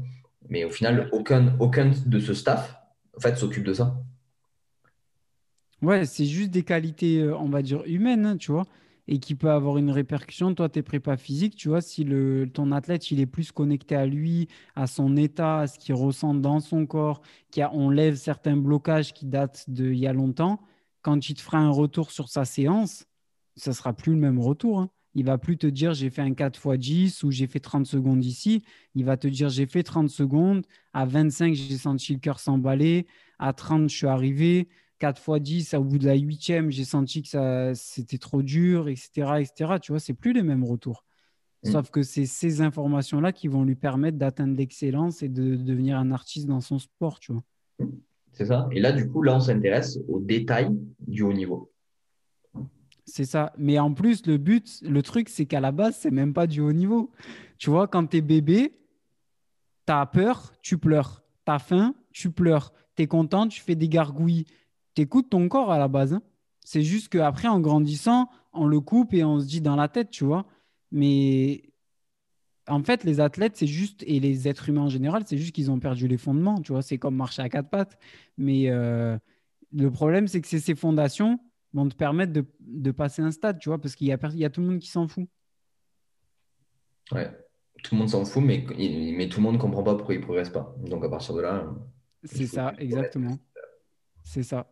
Mais 0.49 0.64
au 0.64 0.71
final, 0.71 1.09
aucun, 1.12 1.55
aucun 1.61 1.91
de 2.07 2.19
ce 2.19 2.33
staff 2.33 2.79
en 3.19 3.21
fait, 3.21 3.37
s'occupe 3.37 3.64
de 3.64 3.75
ça. 3.75 4.01
Ouais, 5.83 6.07
c'est 6.07 6.25
juste 6.25 6.51
des 6.51 6.62
qualités, 6.62 7.21
euh, 7.21 7.37
on 7.37 7.49
va 7.49 7.62
dire, 7.62 7.83
humaines, 7.85 8.27
hein, 8.27 8.37
tu 8.37 8.53
vois, 8.53 8.64
et 9.09 9.19
qui 9.19 9.35
peut 9.35 9.51
avoir 9.51 9.79
une 9.79 9.91
répercussion. 9.91 10.55
Toi, 10.55 10.69
tes 10.69 10.83
prépa 10.83 11.16
physique, 11.16 11.57
tu 11.57 11.69
vois, 11.69 11.81
si 11.81 12.05
le, 12.05 12.49
ton 12.53 12.73
athlète, 12.73 13.11
il 13.11 13.21
est 13.21 13.27
plus 13.27 13.53
connecté 13.53 13.97
à 13.97 14.07
lui, 14.07 14.49
à 14.77 14.87
son 14.87 15.16
état, 15.16 15.61
à 15.61 15.66
ce 15.66 15.79
qu'il 15.79 15.95
ressent 15.95 16.35
dans 16.35 16.61
son 16.61 16.87
corps, 16.87 17.23
qu'on 17.53 17.91
lève 17.91 18.14
certains 18.14 18.57
blocages 18.57 19.12
qui 19.12 19.27
datent 19.27 19.64
d'il 19.69 19.99
y 19.99 20.07
a 20.07 20.12
longtemps, 20.12 20.61
quand 21.03 21.28
il 21.28 21.34
te 21.34 21.40
fera 21.40 21.59
un 21.59 21.70
retour 21.70 22.11
sur 22.11 22.28
sa 22.28 22.44
séance, 22.44 23.07
ça 23.57 23.72
sera 23.72 23.92
plus 23.92 24.12
le 24.12 24.18
même 24.18 24.38
retour. 24.38 24.80
Hein. 24.80 24.90
Il 25.14 25.24
va 25.24 25.38
plus 25.38 25.59
te 25.59 25.66
dire 25.66 25.94
j'ai 25.94 26.11
fait 26.11 26.22
un 26.22 26.34
4 26.34 26.74
x 26.74 26.78
10 26.78 27.22
ou 27.24 27.30
j'ai 27.30 27.46
fait 27.46 27.61
30 27.61 27.86
secondes 27.86 28.24
ici. 28.24 28.62
Il 28.94 29.05
va 29.05 29.16
te 29.16 29.26
dire 29.26 29.49
j'ai 29.49 29.66
fait 29.66 29.82
30 29.82 30.09
secondes. 30.11 30.64
À 30.92 31.07
25, 31.07 31.55
j'ai 31.55 31.76
senti 31.76 32.12
le 32.12 32.20
cœur 32.20 32.38
s'emballer. 32.38 33.07
À 33.38 33.53
30, 33.53 33.88
je 33.88 33.96
suis 33.96 34.07
arrivé. 34.07 34.68
4 34.99 35.20
x 35.36 35.42
10, 35.42 35.74
au 35.74 35.84
bout 35.84 35.99
de 35.99 36.07
la 36.07 36.14
huitième, 36.14 36.70
j'ai 36.70 36.84
senti 36.84 37.22
que 37.22 37.28
ça, 37.28 37.74
c'était 37.74 38.18
trop 38.18 38.42
dur, 38.42 38.88
etc., 38.88 39.40
etc. 39.40 39.74
Tu 39.80 39.92
vois, 39.92 40.01
c'est 40.01 40.14
plus 40.14 40.32
les 40.32 40.42
mêmes 40.42 40.64
retours. 40.64 41.05
Mm. 41.64 41.72
Sauf 41.72 41.90
que 41.90 42.03
c'est 42.03 42.26
ces 42.26 42.61
informations-là 42.61 43.32
qui 43.32 43.49
vont 43.49 43.64
lui 43.64 43.76
permettre 43.76 44.18
d'atteindre 44.18 44.57
l'excellence 44.57 45.22
et 45.22 45.28
de 45.28 45.57
devenir 45.57 45.99
un 45.99 46.11
artiste 46.11 46.46
dans 46.46 46.61
son 46.61 46.78
sport, 46.78 47.18
tu 47.20 47.32
vois. 47.32 47.42
C'est 48.39 48.45
ça. 48.45 48.68
Et 48.70 48.78
là, 48.78 48.93
du 48.93 49.09
coup, 49.09 49.20
là, 49.22 49.34
on 49.34 49.41
s'intéresse 49.41 49.99
aux 50.07 50.20
détails 50.20 50.70
du 51.01 51.24
haut 51.24 51.32
niveau. 51.32 51.72
C'est 53.05 53.24
ça. 53.24 53.53
Mais 53.59 53.80
en 53.80 53.93
plus, 53.93 54.24
le 54.26 54.36
but, 54.36 54.80
le 54.82 55.03
truc, 55.03 55.28
c'est 55.28 55.45
qu'à 55.45 55.59
la 55.59 55.72
base, 55.72 55.97
c'est 55.97 56.12
même 56.12 56.32
pas 56.32 56.47
du 56.47 56.61
haut 56.61 56.72
niveau. 56.72 57.11
Tu 57.59 57.68
vois, 57.68 57.89
quand 57.89 58.07
tu 58.07 58.18
es 58.18 58.20
bébé, 58.20 58.78
tu 59.89 59.93
as 59.93 60.07
peur, 60.07 60.53
tu 60.62 60.78
pleures. 60.78 61.24
Tu 61.47 61.51
as 61.51 61.59
faim, 61.59 61.97
tu 62.12 62.30
pleures. 62.30 62.72
Tu 62.95 63.03
es 63.03 63.07
content, 63.09 63.49
tu 63.49 63.61
fais 63.61 63.74
des 63.74 63.89
gargouilles. 63.89 64.45
Tu 64.95 65.03
écoutes 65.03 65.30
ton 65.30 65.49
corps 65.49 65.72
à 65.72 65.78
la 65.78 65.89
base. 65.89 66.12
Hein. 66.12 66.22
C'est 66.64 66.82
juste 66.82 67.09
qu'après, 67.09 67.49
en 67.49 67.59
grandissant, 67.59 68.28
on 68.53 68.68
le 68.68 68.78
coupe 68.78 69.14
et 69.14 69.24
on 69.24 69.41
se 69.41 69.47
dit 69.47 69.61
dans 69.61 69.74
la 69.74 69.89
tête, 69.89 70.11
tu 70.11 70.24
vois. 70.24 70.47
Mais 70.93 71.68
en 72.69 72.83
fait, 72.83 73.05
les 73.05 73.21
athlètes, 73.21 73.57
c'est 73.57 73.66
juste, 73.66 74.05
et 74.07 74.21
les 74.21 74.49
êtres 74.49 74.69
humains 74.69 74.83
en 74.83 74.89
général, 74.89 75.23
c'est 75.27 75.39
juste 75.39 75.55
qu'ils 75.55 75.71
ont 75.71 75.79
perdu 75.79 76.07
les 76.07 76.19
fondements, 76.19 76.61
tu 76.61 76.73
vois. 76.73 76.83
C'est 76.83 76.99
comme 76.99 77.16
marcher 77.16 77.43
à 77.43 77.49
quatre 77.49 77.71
pattes. 77.71 77.99
Mais 78.37 78.71
euh, 78.71 79.19
le 79.73 79.91
problème, 79.91 80.29
c'est 80.29 80.41
que 80.41 80.49
c'est 80.49 80.59
ces 80.59 80.75
fondations 80.75 81.41
vont 81.73 81.89
te 81.89 81.95
permettre 81.95 82.33
de, 82.33 82.91
passer 82.91 83.23
un 83.23 83.31
stade, 83.31 83.59
tu 83.59 83.69
vois, 83.69 83.81
parce 83.81 83.95
qu'il 83.95 84.07
y 84.07 84.12
a, 84.12 84.19
il 84.33 84.39
y 84.39 84.45
a 84.45 84.51
tout 84.51 84.61
le 84.61 84.69
monde 84.69 84.79
qui 84.79 84.89
s'en 84.89 85.07
fout. 85.07 85.29
Ouais, 87.12 87.31
tout 87.83 87.95
le 87.95 87.99
monde 88.01 88.09
s'en 88.09 88.25
fout, 88.25 88.43
mais, 88.43 88.64
mais 88.79 89.29
tout 89.29 89.41
le 89.41 89.45
monde 89.45 89.55
ne 89.55 89.61
comprend 89.61 89.83
pas 89.83 89.95
pourquoi 89.95 90.14
il 90.14 90.21
ne 90.21 90.25
progresse 90.25 90.51
pas. 90.51 90.75
Donc 90.85 91.05
à 91.05 91.09
partir 91.09 91.35
de 91.35 91.41
là. 91.43 91.66
C'est 92.25 92.47
ça, 92.47 92.75
exactement. 92.79 93.39
C'est 94.25 94.43
ça. 94.43 94.66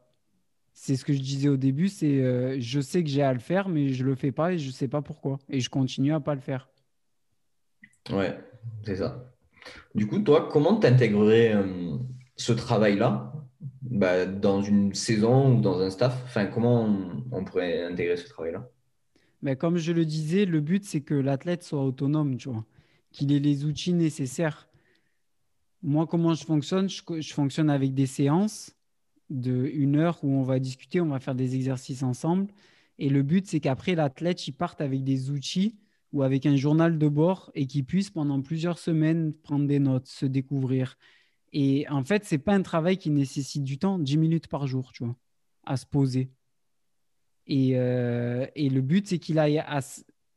C'est 0.72 0.96
ce 0.96 1.04
que 1.04 1.14
je 1.14 1.20
disais 1.20 1.48
au 1.48 1.56
début, 1.56 1.88
c'est 1.88 2.20
euh, 2.20 2.56
je 2.60 2.80
sais 2.80 3.02
que 3.02 3.08
j'ai 3.08 3.22
à 3.22 3.32
le 3.32 3.38
faire, 3.38 3.70
mais 3.70 3.90
je 3.94 4.02
ne 4.02 4.10
le 4.10 4.14
fais 4.14 4.32
pas 4.32 4.52
et 4.52 4.58
je 4.58 4.66
ne 4.66 4.72
sais 4.72 4.88
pas 4.88 5.00
pourquoi. 5.00 5.38
Et 5.48 5.60
je 5.60 5.70
continue 5.70 6.12
à 6.12 6.18
ne 6.18 6.24
pas 6.24 6.34
le 6.34 6.40
faire. 6.42 6.68
Ouais, 8.10 8.38
c'est 8.84 8.96
ça. 8.96 9.32
Du 9.94 10.06
coup, 10.06 10.20
toi, 10.20 10.48
comment 10.50 10.76
t'intégrerais 10.76 11.54
euh, 11.54 11.96
ce 12.36 12.52
travail-là 12.52 13.32
bah, 13.82 14.26
dans 14.26 14.62
une 14.62 14.94
saison 14.94 15.56
ou 15.56 15.60
dans 15.60 15.80
un 15.80 15.90
staff? 15.90 16.20
Enfin, 16.24 16.46
Comment 16.46 16.88
on, 17.32 17.44
pourrait 17.44 17.82
intégrer 17.84 18.16
ce 18.16 18.28
travail-là? 18.28 18.68
Bah, 19.42 19.56
Comme 19.56 19.78
je 19.78 19.92
le 19.92 20.04
disais, 20.04 20.44
le 20.44 20.60
but, 20.60 20.84
c'est 20.84 21.00
que 21.00 21.14
l'athlète 21.14 21.62
soit 21.62 21.82
autonome, 21.82 22.36
qu'il 23.10 23.32
ait 23.32 23.38
les 23.38 23.64
outils 23.64 23.94
nécessaires. 23.94 24.68
Moi, 25.82 26.06
comment 26.06 26.34
je 26.34 26.44
fonctionne? 26.44 26.88
Je, 26.88 27.02
je, 27.20 27.32
fonctionne 27.32 27.70
avec 27.70 27.94
des 27.94 28.06
séances 28.06 28.74
de 29.30 29.66
une 29.72 29.96
heure 29.96 30.18
où 30.22 30.28
on 30.28 30.42
va 30.42 30.58
discuter, 30.58 31.00
on 31.00 31.08
va 31.08 31.20
faire 31.20 31.34
des 31.34 31.54
exercices 31.54 32.02
ensemble. 32.02 32.48
Et 32.98 33.08
le 33.08 33.22
but, 33.22 33.46
c'est 33.46 33.60
qu'après, 33.60 33.94
l'athlète, 33.94 34.46
il 34.46 34.52
parte 34.52 34.80
avec 34.80 35.04
des 35.04 35.30
outils 35.30 35.76
ou 36.16 36.22
avec 36.22 36.46
un 36.46 36.56
journal 36.56 36.98
de 36.98 37.08
bord 37.08 37.50
et 37.54 37.66
qu'il 37.66 37.84
puisse 37.84 38.10
pendant 38.10 38.40
plusieurs 38.40 38.78
semaines 38.78 39.34
prendre 39.34 39.66
des 39.66 39.78
notes, 39.78 40.06
se 40.06 40.24
découvrir, 40.24 40.96
et 41.52 41.86
en 41.88 42.04
fait, 42.04 42.24
c'est 42.24 42.38
pas 42.38 42.54
un 42.54 42.62
travail 42.62 42.98
qui 42.98 43.10
nécessite 43.10 43.64
du 43.64 43.78
temps, 43.78 43.98
10 43.98 44.18
minutes 44.18 44.48
par 44.48 44.66
jour, 44.66 44.92
tu 44.92 45.04
vois, 45.04 45.16
à 45.64 45.76
se 45.76 45.86
poser. 45.86 46.30
Et, 47.46 47.78
euh, 47.78 48.46
et 48.54 48.68
le 48.68 48.80
but, 48.80 49.06
c'est 49.06 49.18
qu'il 49.18 49.38
aille 49.38 49.58
à, 49.58 49.80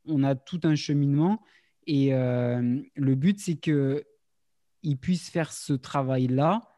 on 0.06 0.24
a 0.24 0.36
tout 0.36 0.62
un 0.64 0.76
cheminement. 0.76 1.44
Et 1.88 2.14
euh, 2.14 2.82
le 2.96 3.16
but, 3.16 3.40
c'est 3.40 3.56
qu'il 3.56 4.98
puisse 5.02 5.30
faire 5.30 5.52
ce 5.52 5.74
travail-là 5.74 6.70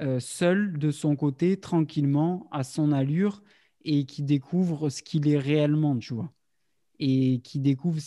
euh, 0.00 0.20
seul 0.20 0.78
de 0.78 0.90
son 0.90 1.16
côté, 1.16 1.58
tranquillement, 1.58 2.48
à 2.52 2.64
son 2.64 2.92
allure, 2.92 3.42
et 3.84 4.04
qu'il 4.04 4.26
découvre 4.26 4.88
ce 4.88 5.02
qu'il 5.02 5.28
est 5.28 5.38
réellement, 5.38 5.98
tu 5.98 6.14
vois. 6.14 6.32
Et 6.98 7.40
qui 7.40 7.58
découvre 7.60 8.00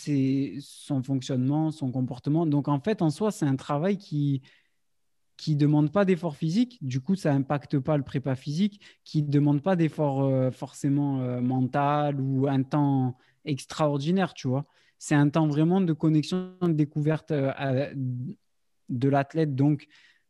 son 0.60 1.02
fonctionnement, 1.02 1.70
son 1.70 1.92
comportement. 1.92 2.44
Donc, 2.44 2.66
en 2.66 2.80
fait, 2.80 3.02
en 3.02 3.10
soi, 3.10 3.30
c'est 3.30 3.46
un 3.46 3.54
travail 3.56 3.98
qui, 3.98 4.42
qui 5.40 5.56
demande 5.56 5.90
pas 5.90 6.04
d'effort 6.04 6.36
physique, 6.36 6.76
du 6.82 7.00
coup, 7.00 7.14
ça 7.14 7.32
n'impacte 7.32 7.78
pas 7.78 7.96
le 7.96 8.02
prépa 8.02 8.36
physique, 8.36 8.78
qui 9.04 9.22
demande 9.22 9.62
pas 9.62 9.74
d'effort 9.74 10.22
euh, 10.24 10.50
forcément 10.50 11.22
euh, 11.22 11.40
mental 11.40 12.20
ou 12.20 12.46
un 12.46 12.62
temps 12.62 13.16
extraordinaire, 13.46 14.34
tu 14.34 14.48
vois. 14.48 14.66
C'est 14.98 15.14
un 15.14 15.30
temps 15.30 15.46
vraiment 15.46 15.80
de 15.80 15.94
connexion, 15.94 16.52
de 16.60 16.72
découverte 16.72 17.30
euh, 17.30 17.90
de 18.90 19.08
l'athlète. 19.08 19.54
Donc, 19.54 19.86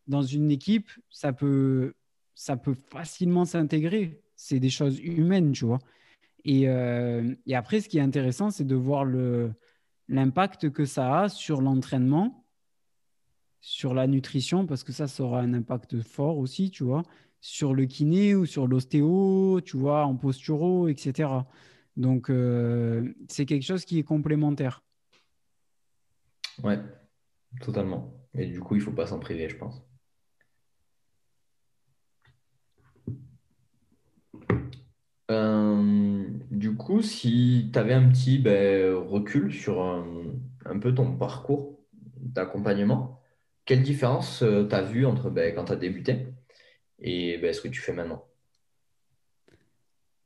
dans 0.07 0.23
une 0.23 0.53
équipe, 0.53 0.89
ça 1.09 1.33
peut, 1.33 1.95
ça 2.37 2.57
peut 2.57 2.75
facilement 2.75 3.45
s'intégrer. 3.45 4.23
C'est 4.37 4.61
des 4.61 4.71
choses 4.71 5.01
humaines, 5.01 5.51
tu 5.51 5.65
vois. 5.65 5.81
Et, 6.45 6.63
et 6.63 7.55
après, 7.55 7.81
ce 7.81 7.89
qui 7.89 7.99
est 7.99 8.03
intéressant, 8.03 8.51
c'est 8.51 8.65
de 8.65 8.75
voir 8.75 9.05
l'impact 10.09 10.71
que 10.71 10.85
ça 10.85 11.23
a 11.23 11.29
sur 11.29 11.61
l'entraînement 11.61 12.41
sur 13.61 13.95
la 13.95 14.07
nutrition, 14.07 14.67
parce 14.67 14.85
que 14.85 14.93
ça, 14.93 15.07
ça 15.07 15.23
aura 15.23 15.41
un 15.41 15.55
impact 15.55 16.01
fort 16.03 16.39
aussi, 16.39 16.71
tu 16.71 16.85
vois, 16.85 17.03
sur 17.41 17.75
le 17.75 17.87
kiné 17.87 18.35
ou 18.35 18.47
sur 18.47 18.67
l'ostéo, 18.67 19.61
tu 19.65 19.77
vois, 19.77 20.05
en 20.05 20.17
posturo, 20.17 20.89
etc. 20.89 21.29
Donc, 21.97 22.31
euh, 22.31 23.13
c'est 23.29 23.47
quelque 23.47 23.65
chose 23.65 23.85
qui 23.85 23.99
est 23.99 24.03
complémentaire. 24.03 24.83
Ouais, 26.63 26.79
totalement. 27.61 28.15
Et 28.35 28.47
du 28.47 28.61
coup, 28.61 28.77
il 28.77 28.79
ne 28.79 28.85
faut 28.85 28.93
pas 28.93 29.07
s'en 29.07 29.19
priver, 29.19 29.49
je 29.49 29.57
pense. 29.57 29.83
Euh, 35.31 36.25
du 36.51 36.77
coup, 36.77 37.03
si 37.03 37.71
tu 37.73 37.79
avais 37.79 37.95
un 37.95 38.09
petit 38.09 38.39
ben, 38.39 38.95
recul 38.95 39.53
sur 39.53 39.81
un, 39.83 40.05
un 40.65 40.79
peu 40.79 40.93
ton 40.93 41.17
parcours 41.17 41.79
d'accompagnement, 42.17 43.21
quelle 43.65 43.83
différence 43.83 44.41
tu 44.41 44.75
as 44.75 44.83
vu 44.83 45.07
entre 45.07 45.31
ben, 45.31 45.55
quand 45.55 45.67
tu 45.67 45.73
as 45.73 45.77
débuté 45.77 46.27
et 46.99 47.39
ben, 47.39 47.55
ce 47.55 47.61
que 47.61 47.69
tu 47.69 47.81
fais 47.81 47.93
maintenant? 47.93 48.25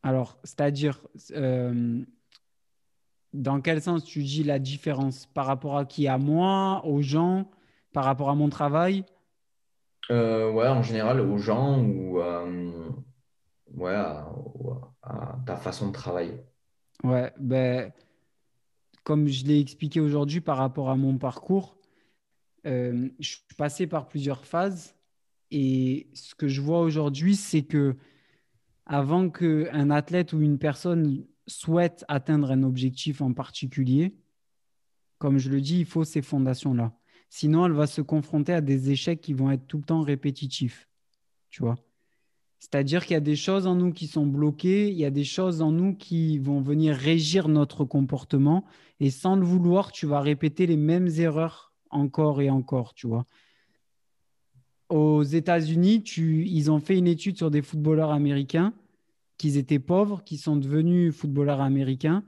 Alors, 0.02 0.38
c'est-à-dire, 0.44 1.00
euh, 1.32 2.02
dans 3.32 3.60
quel 3.60 3.80
sens 3.80 4.04
tu 4.04 4.22
dis 4.22 4.44
la 4.44 4.58
différence 4.58 5.26
par 5.26 5.46
rapport 5.46 5.76
à 5.76 5.84
qui? 5.84 6.08
À 6.08 6.18
moi, 6.18 6.84
aux 6.84 7.02
gens, 7.02 7.50
par 7.92 8.04
rapport 8.04 8.30
à 8.30 8.34
mon 8.34 8.48
travail? 8.48 9.04
Euh, 10.10 10.50
ouais, 10.50 10.68
en 10.68 10.82
général, 10.82 11.20
aux 11.20 11.38
gens 11.38 11.82
ou 11.82 12.20
euh, 12.20 12.90
ouais, 13.76 13.94
à, 13.94 15.38
ta 15.46 15.56
façon 15.56 15.88
de 15.88 15.92
travailler. 15.92 16.40
Ouais, 17.02 17.32
ben, 17.38 17.92
comme 19.02 19.28
je 19.28 19.44
l'ai 19.44 19.60
expliqué 19.60 20.00
aujourd'hui 20.00 20.40
par 20.40 20.56
rapport 20.56 20.90
à 20.90 20.96
mon 20.96 21.18
parcours, 21.18 21.76
euh, 22.66 23.10
je 23.18 23.28
suis 23.28 23.44
passé 23.56 23.86
par 23.86 24.08
plusieurs 24.08 24.44
phases 24.44 24.94
et 25.50 26.08
ce 26.14 26.34
que 26.34 26.48
je 26.48 26.60
vois 26.60 26.80
aujourd'hui, 26.80 27.36
c'est 27.36 27.62
que 27.62 27.96
avant 28.86 29.30
qu'un 29.30 29.90
athlète 29.90 30.32
ou 30.32 30.40
une 30.40 30.58
personne 30.58 31.26
souhaite 31.46 32.04
atteindre 32.08 32.50
un 32.50 32.62
objectif 32.62 33.20
en 33.20 33.32
particulier, 33.32 34.16
comme 35.18 35.38
je 35.38 35.50
le 35.50 35.60
dis, 35.60 35.80
il 35.80 35.86
faut 35.86 36.04
ces 36.04 36.22
fondations-là. 36.22 36.92
Sinon, 37.28 37.66
elle 37.66 37.72
va 37.72 37.86
se 37.86 38.00
confronter 38.00 38.52
à 38.52 38.60
des 38.60 38.90
échecs 38.90 39.20
qui 39.20 39.32
vont 39.32 39.50
être 39.50 39.66
tout 39.66 39.78
le 39.78 39.84
temps 39.84 40.02
répétitifs. 40.02 40.88
Tu 41.50 41.62
vois 41.62 41.76
C'est-à-dire 42.58 43.04
qu'il 43.04 43.14
y 43.14 43.16
a 43.16 43.20
des 43.20 43.36
choses 43.36 43.66
en 43.66 43.74
nous 43.74 43.92
qui 43.92 44.06
sont 44.06 44.26
bloquées, 44.26 44.90
il 44.90 44.96
y 44.96 45.04
a 45.04 45.10
des 45.10 45.24
choses 45.24 45.60
en 45.60 45.70
nous 45.70 45.94
qui 45.94 46.38
vont 46.38 46.60
venir 46.60 46.96
régir 46.96 47.48
notre 47.48 47.84
comportement 47.84 48.64
et 49.00 49.10
sans 49.10 49.36
le 49.36 49.44
vouloir, 49.44 49.92
tu 49.92 50.06
vas 50.06 50.20
répéter 50.20 50.66
les 50.66 50.76
mêmes 50.76 51.08
erreurs 51.18 51.72
encore 51.90 52.40
et 52.40 52.50
encore, 52.50 52.94
tu 52.94 53.06
vois 53.06 53.26
aux 54.88 55.22
États-Unis, 55.22 56.04
ils 56.16 56.70
ont 56.70 56.78
fait 56.78 56.96
une 56.96 57.06
étude 57.06 57.36
sur 57.36 57.50
des 57.50 57.62
footballeurs 57.62 58.12
américains 58.12 58.72
qui 59.38 59.56
étaient 59.58 59.78
pauvres, 59.78 60.22
qui 60.22 60.38
sont 60.38 60.56
devenus 60.56 61.14
footballeurs 61.14 61.60
américains. 61.60 62.22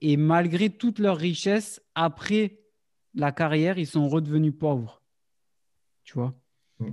Et 0.00 0.16
malgré 0.16 0.70
toute 0.70 0.98
leur 0.98 1.16
richesse, 1.16 1.82
après 1.94 2.60
la 3.14 3.32
carrière, 3.32 3.78
ils 3.78 3.86
sont 3.86 4.08
redevenus 4.08 4.54
pauvres. 4.56 5.02
Tu 6.04 6.14
vois? 6.14 6.34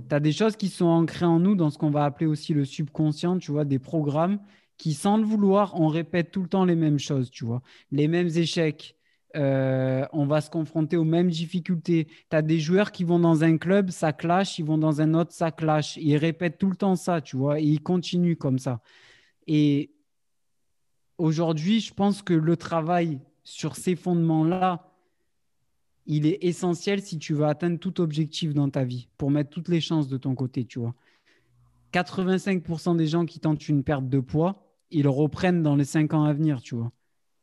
Tu 0.08 0.14
as 0.14 0.20
des 0.20 0.32
choses 0.32 0.56
qui 0.56 0.68
sont 0.68 0.86
ancrées 0.86 1.26
en 1.26 1.38
nous 1.38 1.54
dans 1.54 1.70
ce 1.70 1.78
qu'on 1.78 1.90
va 1.90 2.04
appeler 2.04 2.26
aussi 2.26 2.54
le 2.54 2.64
subconscient, 2.64 3.38
tu 3.38 3.50
vois, 3.52 3.64
des 3.64 3.78
programmes 3.78 4.38
qui, 4.78 4.94
sans 4.94 5.16
le 5.16 5.24
vouloir, 5.24 5.78
on 5.80 5.88
répète 5.88 6.30
tout 6.30 6.42
le 6.42 6.48
temps 6.48 6.64
les 6.64 6.74
mêmes 6.74 6.98
choses, 6.98 7.30
tu 7.30 7.44
vois. 7.44 7.62
Les 7.90 8.08
mêmes 8.08 8.28
échecs, 8.28 8.96
euh, 9.36 10.04
on 10.12 10.26
va 10.26 10.40
se 10.40 10.50
confronter 10.50 10.96
aux 10.96 11.04
mêmes 11.04 11.30
difficultés. 11.30 12.08
Tu 12.30 12.36
as 12.36 12.42
des 12.42 12.58
joueurs 12.58 12.92
qui 12.92 13.04
vont 13.04 13.18
dans 13.18 13.44
un 13.44 13.56
club, 13.58 13.90
ça 13.90 14.12
clash, 14.12 14.58
ils 14.58 14.64
vont 14.64 14.78
dans 14.78 15.00
un 15.00 15.14
autre, 15.14 15.32
ça 15.32 15.50
clash. 15.50 15.96
Ils 15.96 16.16
répètent 16.16 16.58
tout 16.58 16.68
le 16.68 16.76
temps 16.76 16.96
ça, 16.96 17.20
tu 17.20 17.36
vois, 17.36 17.60
et 17.60 17.64
ils 17.64 17.82
continuent 17.82 18.36
comme 18.36 18.58
ça. 18.58 18.80
Et 19.46 19.92
aujourd'hui, 21.18 21.80
je 21.80 21.94
pense 21.94 22.22
que 22.22 22.34
le 22.34 22.56
travail 22.56 23.20
sur 23.44 23.76
ces 23.76 23.96
fondements-là, 23.96 24.91
il 26.06 26.26
est 26.26 26.38
essentiel 26.42 27.02
si 27.02 27.18
tu 27.18 27.34
veux 27.34 27.46
atteindre 27.46 27.78
tout 27.78 28.00
objectif 28.00 28.54
dans 28.54 28.68
ta 28.68 28.84
vie, 28.84 29.08
pour 29.18 29.30
mettre 29.30 29.50
toutes 29.50 29.68
les 29.68 29.80
chances 29.80 30.08
de 30.08 30.16
ton 30.16 30.34
côté, 30.34 30.64
tu 30.64 30.78
vois. 30.78 30.94
85% 31.92 32.96
des 32.96 33.06
gens 33.06 33.26
qui 33.26 33.38
tentent 33.38 33.68
une 33.68 33.84
perte 33.84 34.08
de 34.08 34.20
poids, 34.20 34.66
ils 34.90 35.08
reprennent 35.08 35.62
dans 35.62 35.76
les 35.76 35.84
5 35.84 36.14
ans 36.14 36.24
à 36.24 36.32
venir, 36.32 36.62
tu 36.62 36.74
vois. 36.74 36.90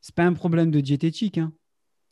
C'est 0.02 0.16
pas 0.16 0.26
un 0.26 0.34
problème 0.34 0.72
de 0.72 0.80
diététique, 0.80 1.38
hein 1.38 1.54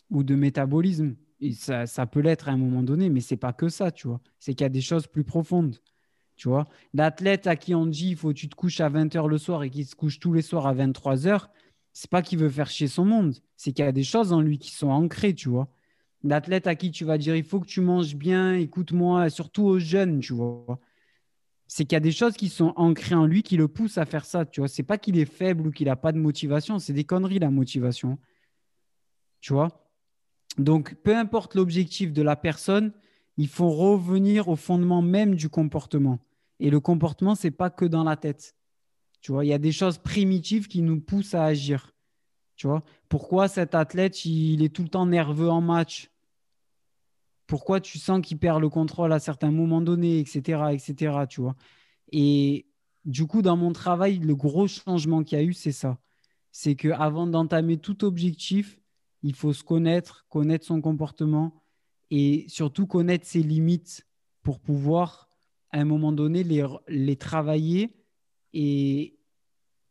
ou 0.10 0.24
de 0.24 0.36
métabolisme. 0.36 1.16
Ça, 1.54 2.08
peut 2.08 2.22
l'être 2.22 2.50
à 2.50 2.52
un 2.52 2.58
moment 2.58 2.82
donné, 2.82 3.10
mais 3.10 3.22
c'est 3.22 3.38
pas 3.38 3.54
que 3.54 3.70
ça, 3.70 3.92
tu 3.92 4.08
vois. 4.08 4.22
C'est 4.40 4.54
qu'il 4.54 4.64
y 4.64 4.66
a 4.66 4.70
des 4.70 4.82
choses 4.82 5.08
plus 5.08 5.24
profondes, 5.24 5.78
tu 6.36 6.48
vois. 6.48 6.66
L'athlète 6.94 7.46
à 7.46 7.56
qui 7.56 7.76
on 7.76 7.86
dit 7.86 8.10
il 8.10 8.16
faut 8.16 8.30
que 8.30 8.34
tu 8.34 8.50
te 8.50 8.56
couches 8.56 8.80
à 8.80 8.90
20h 8.90 9.28
le 9.28 9.38
soir 9.38 9.64
et 9.64 9.70
qui 9.70 9.84
se 9.84 9.96
couche 9.96 10.20
tous 10.20 10.34
les 10.34 10.42
soirs 10.42 10.66
à 10.66 10.74
23h, 10.74 11.48
c'est 11.94 12.10
pas 12.10 12.22
qu'il 12.22 12.40
veut 12.40 12.50
faire 12.50 12.70
chier 12.70 12.88
son 12.88 13.06
monde, 13.06 13.36
c'est 13.56 13.72
qu'il 13.72 13.86
y 13.86 13.88
a 13.88 13.92
des 13.92 14.04
choses 14.04 14.34
en 14.34 14.42
lui 14.42 14.58
qui 14.58 14.72
sont 14.72 14.90
ancrées, 14.90 15.36
tu 15.36 15.50
vois. 15.50 15.68
L'athlète 16.28 16.68
à 16.68 16.76
qui 16.76 16.92
tu 16.92 17.06
vas 17.06 17.18
dire 17.18 17.36
il 17.36 17.44
faut 17.44 17.62
que 17.62 17.68
tu 17.68 17.80
manges 17.80 18.16
bien, 18.16 18.54
écoute-moi, 18.54 19.30
surtout 19.30 19.64
aux 19.64 19.80
jeunes, 19.80 20.20
tu 20.20 20.34
vois. 20.34 20.80
C'est 21.68 21.86
qu'il 21.86 21.94
y 21.94 21.98
a 21.98 22.02
des 22.02 22.12
choses 22.12 22.34
qui 22.34 22.50
sont 22.50 22.74
ancrées 22.76 23.16
en 23.16 23.26
lui 23.26 23.44
qui 23.44 23.56
le 23.58 23.68
poussent 23.68 23.98
à 23.98 24.06
faire 24.06 24.26
ça, 24.26 24.46
tu 24.46 24.62
vois. 24.62 24.68
C'est 24.68 24.84
pas 24.84 24.98
qu'il 24.98 25.18
est 25.18 25.26
faible 25.26 25.68
ou 25.68 25.72
qu'il 25.72 25.88
n'a 25.88 25.96
pas 25.96 26.12
de 26.12 26.18
motivation, 26.18 26.80
c'est 26.80 26.94
des 26.94 27.06
conneries 27.06 27.40
la 27.40 27.50
motivation. 27.50 28.20
Tu 29.40 29.54
vois 29.54 29.88
donc, 30.58 30.96
peu 30.96 31.16
importe 31.16 31.54
l'objectif 31.56 32.12
de 32.12 32.22
la 32.22 32.36
personne, 32.36 32.92
il 33.38 33.48
faut 33.48 33.70
revenir 33.70 34.48
au 34.48 34.56
fondement 34.56 35.04
même 35.04 35.36
du 35.36 35.50
comportement. 35.50 36.20
Et 36.60 36.72
le 36.72 36.80
comportement, 36.80 37.36
c'est 37.36 37.52
pas 37.52 37.70
que 37.70 37.86
dans 37.86 38.04
la 38.04 38.16
tête. 38.16 38.56
Tu 39.22 39.32
vois, 39.32 39.46
il 39.46 39.50
y 39.50 39.54
a 39.54 39.60
des 39.60 39.72
choses 39.72 40.00
primitives 40.00 40.68
qui 40.68 40.82
nous 40.82 41.00
poussent 41.00 41.36
à 41.36 41.46
agir. 41.46 41.94
Tu 42.56 42.66
vois, 42.66 42.84
pourquoi 43.08 43.48
cet 43.48 43.76
athlète, 43.76 44.26
il 44.26 44.64
est 44.64 44.74
tout 44.74 44.82
le 44.82 44.90
temps 44.90 45.06
nerveux 45.06 45.50
en 45.50 45.62
match? 45.62 46.10
Pourquoi 47.48 47.80
tu 47.80 47.98
sens 47.98 48.22
qu'il 48.22 48.38
perd 48.38 48.62
le 48.62 48.70
contrôle 48.70 49.14
à 49.14 49.20
certains 49.20 49.52
moments 49.52 49.82
donnés, 49.82 50.20
etc., 50.20 50.64
etc. 50.74 51.26
Tu 51.30 51.42
vois. 51.42 51.56
Et 52.12 52.68
du 53.06 53.26
coup, 53.26 53.42
dans 53.42 53.58
mon 53.58 53.72
travail, 53.72 54.20
le 54.20 54.36
gros 54.36 54.68
changement 54.68 55.24
qu'il 55.24 55.38
y 55.38 55.42
a 55.42 55.44
eu, 55.44 55.54
c'est 55.54 55.72
ça. 55.72 55.98
C'est 56.52 56.76
que 56.76 56.90
avant 56.90 57.26
d'entamer 57.26 57.78
tout 57.78 58.04
objectif, 58.04 58.82
il 59.24 59.34
faut 59.34 59.54
se 59.54 59.64
connaître, 59.64 60.26
connaître 60.30 60.66
son 60.66 60.82
comportement 60.82 61.64
et 62.12 62.46
surtout 62.50 62.86
connaître 62.86 63.26
ses 63.26 63.44
limites 63.44 64.06
pour 64.44 64.60
pouvoir, 64.60 65.30
à 65.72 65.80
un 65.80 65.86
moment 65.86 66.12
donné, 66.12 66.44
les, 66.44 66.66
les 66.88 67.16
travailler 67.16 67.96
et, 68.54 69.18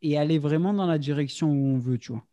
et 0.03 0.19
aller 0.19 0.39
vraiment 0.39 0.75
dans 0.75 0.87
la 0.87 0.99
direction 0.99 1.51
où 1.51 1.75
on 1.75 1.79
veut, 1.79 1.99
tu 1.99 2.13
vois. 2.13 2.25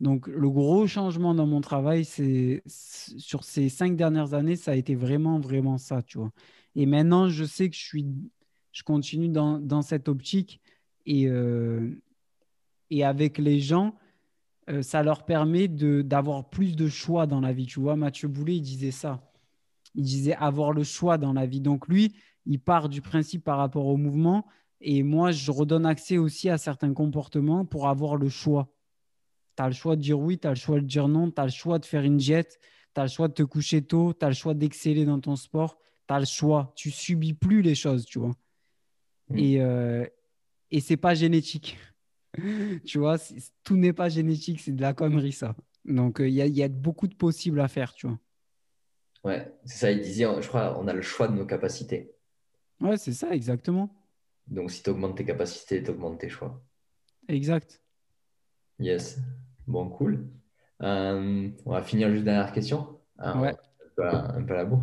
Donc, 0.00 0.26
le 0.26 0.48
gros 0.48 0.86
changement 0.86 1.34
dans 1.34 1.46
mon 1.46 1.60
travail, 1.60 2.04
c'est 2.04 2.62
sur 2.66 3.44
ces 3.44 3.68
cinq 3.68 3.96
dernières 3.96 4.32
années, 4.34 4.56
ça 4.56 4.72
a 4.72 4.74
été 4.74 4.94
vraiment, 4.94 5.38
vraiment 5.38 5.76
ça, 5.76 6.02
tu 6.02 6.18
vois. 6.18 6.32
Et 6.74 6.86
maintenant, 6.86 7.28
je 7.28 7.44
sais 7.44 7.68
que 7.68 7.76
je 7.76 7.82
suis, 7.82 8.06
je 8.72 8.82
continue 8.82 9.28
dans, 9.28 9.82
cette 9.82 10.08
optique 10.08 10.60
et, 11.04 11.28
euh, 11.28 11.90
et 12.88 13.04
avec 13.04 13.38
les 13.38 13.60
gens, 13.60 13.94
euh, 14.70 14.82
ça 14.82 15.02
leur 15.02 15.24
permet 15.24 15.68
d'avoir 15.68 16.48
plus 16.48 16.76
de 16.76 16.88
choix 16.88 17.26
dans 17.26 17.40
la 17.40 17.52
vie. 17.52 17.66
Tu 17.66 17.80
vois, 17.80 17.96
Mathieu 17.96 18.28
Boulet, 18.28 18.56
il 18.56 18.62
disait 18.62 18.90
ça. 18.90 19.20
Il 19.94 20.04
disait 20.04 20.34
avoir 20.34 20.72
le 20.72 20.84
choix 20.84 21.18
dans 21.18 21.32
la 21.32 21.46
vie. 21.46 21.60
Donc 21.60 21.88
lui, 21.88 22.14
il 22.46 22.60
part 22.60 22.88
du 22.88 23.02
principe 23.02 23.44
par 23.44 23.58
rapport 23.58 23.86
au 23.86 23.96
mouvement. 23.96 24.46
Et 24.80 25.02
moi, 25.02 25.32
je 25.32 25.50
redonne 25.50 25.86
accès 25.86 26.18
aussi 26.18 26.48
à 26.48 26.58
certains 26.58 26.94
comportements 26.94 27.64
pour 27.64 27.88
avoir 27.88 28.16
le 28.16 28.28
choix. 28.28 28.68
Tu 29.56 29.62
as 29.62 29.66
le 29.66 29.74
choix 29.74 29.96
de 29.96 30.02
dire 30.02 30.18
oui, 30.18 30.38
tu 30.38 30.46
as 30.46 30.50
le 30.50 30.56
choix 30.56 30.80
de 30.80 30.86
dire 30.86 31.08
non, 31.08 31.30
tu 31.30 31.40
as 31.40 31.44
le 31.44 31.50
choix 31.50 31.78
de 31.78 31.86
faire 31.86 32.02
une 32.02 32.16
diète, 32.16 32.58
tu 32.94 33.00
as 33.00 33.04
le 33.04 33.10
choix 33.10 33.28
de 33.28 33.34
te 33.34 33.42
coucher 33.42 33.82
tôt, 33.82 34.14
tu 34.18 34.24
as 34.24 34.28
le 34.28 34.34
choix 34.34 34.54
d'exceller 34.54 35.04
dans 35.04 35.20
ton 35.20 35.36
sport, 35.36 35.78
tu 36.08 36.14
as 36.14 36.20
le 36.20 36.26
choix. 36.26 36.72
Tu 36.76 36.90
subis 36.90 37.34
plus 37.34 37.62
les 37.62 37.74
choses, 37.74 38.04
tu 38.04 38.18
vois. 38.18 38.34
Mm. 39.28 39.38
Et, 39.38 39.60
euh, 39.60 40.06
et 40.70 40.80
c'est 40.80 40.96
pas 40.96 41.14
génétique. 41.14 41.78
tu 42.84 42.98
vois, 42.98 43.16
tout 43.64 43.76
n'est 43.76 43.92
pas 43.92 44.08
génétique, 44.08 44.60
c'est 44.60 44.72
de 44.72 44.82
la 44.82 44.94
connerie, 44.94 45.32
ça. 45.32 45.56
Donc, 45.84 46.20
euh, 46.20 46.28
il 46.28 46.34
y, 46.34 46.62
a, 46.62 46.68
beaucoup 46.68 47.08
de 47.08 47.14
possibles 47.14 47.60
à 47.60 47.68
faire, 47.68 47.94
tu 47.94 48.06
vois. 48.06 48.18
Ouais, 49.24 49.52
c'est 49.64 49.78
ça, 49.78 49.90
il 49.90 50.00
disait, 50.00 50.24
je 50.40 50.48
crois, 50.48 50.78
on 50.78 50.86
a 50.88 50.92
le 50.92 51.02
choix 51.02 51.28
de 51.28 51.34
nos 51.34 51.46
capacités. 51.46 52.14
Ouais, 52.80 52.96
c'est 52.96 53.12
ça, 53.12 53.30
exactement. 53.34 53.94
Donc, 54.46 54.70
si 54.70 54.82
tu 54.82 54.90
augmentes 54.90 55.16
tes 55.16 55.24
capacités, 55.24 55.82
tu 55.82 55.90
augmentes 55.90 56.20
tes 56.20 56.28
choix. 56.28 56.62
Exact. 57.28 57.82
Yes. 58.80 59.18
Bon, 59.66 59.88
cool. 59.90 60.26
Euh, 60.82 61.50
on 61.66 61.70
va 61.70 61.82
finir 61.82 62.10
juste 62.10 62.24
dernière 62.24 62.52
question. 62.52 62.98
ouais. 63.18 63.54
Un 63.54 64.42
peu, 64.42 64.54
à, 64.54 64.56
la 64.56 64.64
bourre. 64.64 64.82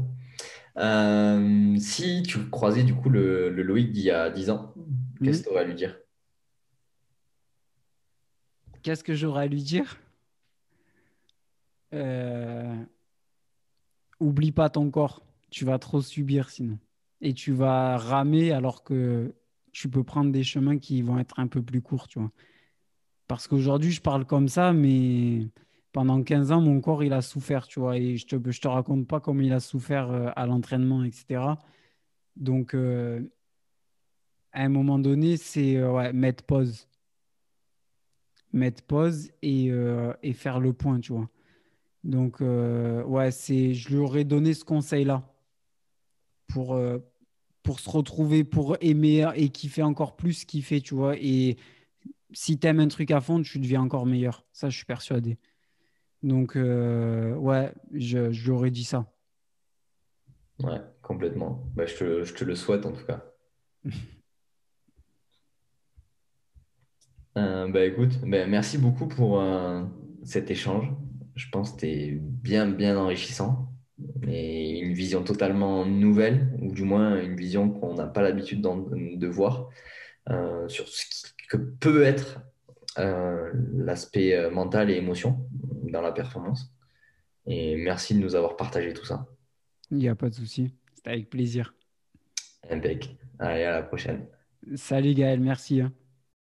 Euh, 0.78 1.76
si 1.80 2.22
tu 2.22 2.50
croisais 2.52 2.84
du 2.84 2.94
coup 2.94 3.10
le, 3.10 3.50
Loïc 3.50 3.92
d'il 3.92 4.04
y 4.04 4.12
a 4.12 4.30
10 4.30 4.52
ans, 4.52 4.76
qu'est-ce 5.24 5.40
que 5.40 5.46
tu 5.46 5.50
aurais 5.50 5.62
à 5.62 5.64
lui 5.66 5.74
dire? 5.74 5.98
Qu'est-ce 8.84 9.04
que 9.04 9.16
j'aurais 9.16 9.46
à 9.46 9.48
lui 9.48 9.64
dire? 9.64 9.98
Euh, 11.94 12.76
Oublie 14.20 14.52
pas 14.52 14.70
ton 14.70 14.92
corps. 14.92 15.24
Tu 15.50 15.66
vas 15.66 15.80
trop 15.80 16.02
subir 16.02 16.52
sinon. 16.52 16.78
Et 17.22 17.34
tu 17.34 17.52
vas 17.52 17.98
ramer 17.98 18.52
alors 18.52 18.84
que 18.84 19.34
tu 19.72 19.90
peux 19.90 20.04
prendre 20.04 20.32
des 20.32 20.44
chemins 20.44 20.78
qui 20.78 21.02
vont 21.02 21.18
être 21.18 21.40
un 21.40 21.48
peu 21.48 21.64
plus 21.64 21.82
courts, 21.82 22.08
tu 22.08 22.20
vois. 22.20 22.32
Parce 23.28 23.48
qu'aujourd'hui, 23.48 23.92
je 23.92 24.02
parle 24.02 24.26
comme 24.26 24.48
ça, 24.48 24.74
mais 24.74 25.48
pendant 25.92 26.24
15 26.24 26.52
ans, 26.52 26.62
mon 26.62 26.80
corps, 26.82 27.04
il 27.04 27.14
a 27.14 27.22
souffert, 27.22 27.68
tu 27.68 27.80
vois. 27.80 27.98
Et 27.98 28.18
je 28.18 28.26
te, 28.28 28.52
je 28.52 28.62
te 28.62 28.68
raconte 28.68 29.08
pas 29.08 29.20
comment 29.20 29.42
il 29.42 29.54
a 29.54 29.60
souffert 29.60 30.12
euh, 30.12 30.30
à 30.36 30.46
l'entraînement, 30.46 31.04
etc. 31.04 31.42
Donc, 32.36 32.74
euh, 32.74 33.22
à 34.54 34.64
un 34.64 34.70
moment 34.70 35.00
donné, 35.00 35.38
c'est 35.38 35.78
mettre 36.14 36.44
pause 36.44 36.88
mettre 38.54 38.84
pause 38.84 39.32
et, 39.42 39.68
euh, 39.72 40.14
et 40.24 40.34
faire 40.34 40.60
le 40.60 40.74
point, 40.74 41.00
tu 41.00 41.14
vois. 41.14 41.30
Donc, 42.04 42.42
euh, 42.42 43.04
ouais, 43.04 43.32
c'est, 43.32 43.74
je 43.74 43.90
lui 43.90 43.98
aurais 43.98 44.24
donné 44.24 44.54
ce 44.54 44.64
conseil-là 44.64 45.24
pour, 46.48 46.74
euh, 46.74 47.00
pour 47.64 47.80
se 47.80 47.90
retrouver, 47.90 48.44
pour 48.44 48.78
aimer 48.82 49.30
et 49.36 49.50
kiffer 49.50 49.84
encore 49.84 50.16
plus 50.16 50.46
kiffer, 50.46 50.82
tu 50.82 50.96
vois. 50.96 51.16
Et 51.18 51.58
si 52.34 52.60
tu 52.60 52.68
aimes 52.68 52.80
un 52.80 52.88
truc 52.88 53.12
à 53.12 53.22
fond, 53.22 53.42
tu 53.42 53.60
deviens 53.60 53.82
encore 53.82 54.06
meilleur. 54.06 54.46
Ça, 54.52 54.70
je 54.70 54.78
suis 54.78 54.86
persuadé. 54.86 55.38
Donc, 56.24 56.56
ouais, 56.56 57.72
je, 57.94 58.32
je 58.32 58.44
lui 58.44 58.52
aurais 58.52 58.72
dit 58.72 58.84
ça. 58.84 59.06
Ouais, 60.64 60.82
complètement. 61.02 61.64
Bah, 61.76 61.86
je 61.86 61.96
te, 61.96 62.24
je 62.24 62.34
te 62.34 62.44
le 62.44 62.56
souhaite 62.56 62.86
en 62.86 62.92
tout 62.92 63.06
cas. 63.06 63.24
Euh, 67.38 67.68
bah 67.68 67.86
écoute, 67.86 68.20
bah, 68.26 68.48
merci 68.48 68.80
beaucoup 68.80 69.08
pour 69.08 69.40
euh, 69.40 69.84
cet 70.24 70.50
échange. 70.50 70.92
Je 71.36 71.48
pense 71.52 71.70
que 71.70 71.82
c'était 71.82 72.18
bien, 72.20 72.68
bien 72.68 72.98
enrichissant 72.98 73.72
et 74.28 74.80
une 74.80 74.94
vision 74.94 75.24
totalement 75.24 75.86
nouvelle, 75.86 76.58
ou 76.64 76.74
du 76.74 76.82
moins 76.82 77.22
une 77.22 77.36
vision 77.36 77.70
qu'on 77.70 77.94
n'a 77.94 78.08
pas 78.08 78.24
l'habitude 78.24 78.62
de 78.62 79.28
voir 79.28 79.70
euh, 80.32 80.68
sur 80.68 80.88
ce 80.88 81.28
que 81.50 81.58
peut 81.58 82.04
être 82.04 82.42
l'aspect 83.74 84.50
mental 84.50 84.90
et 84.90 84.96
émotion 84.96 85.48
dans 85.84 86.02
la 86.02 86.12
performance. 86.12 86.74
Et 87.46 87.76
merci 87.78 88.16
de 88.16 88.20
nous 88.20 88.36
avoir 88.36 88.56
partagé 88.58 88.94
tout 88.94 89.06
ça. 89.06 89.28
Il 89.92 89.98
n'y 89.98 90.10
a 90.10 90.16
pas 90.16 90.30
de 90.30 90.36
souci, 90.36 90.74
c'était 90.96 91.12
avec 91.12 91.30
plaisir. 91.30 91.74
Impec. 92.70 93.16
Allez, 93.40 93.64
à 93.64 93.72
la 93.72 93.84
prochaine. 93.84 94.26
Salut 94.76 95.14
Gaël, 95.14 95.40
merci. 95.40 95.80
Hein. 95.80 95.94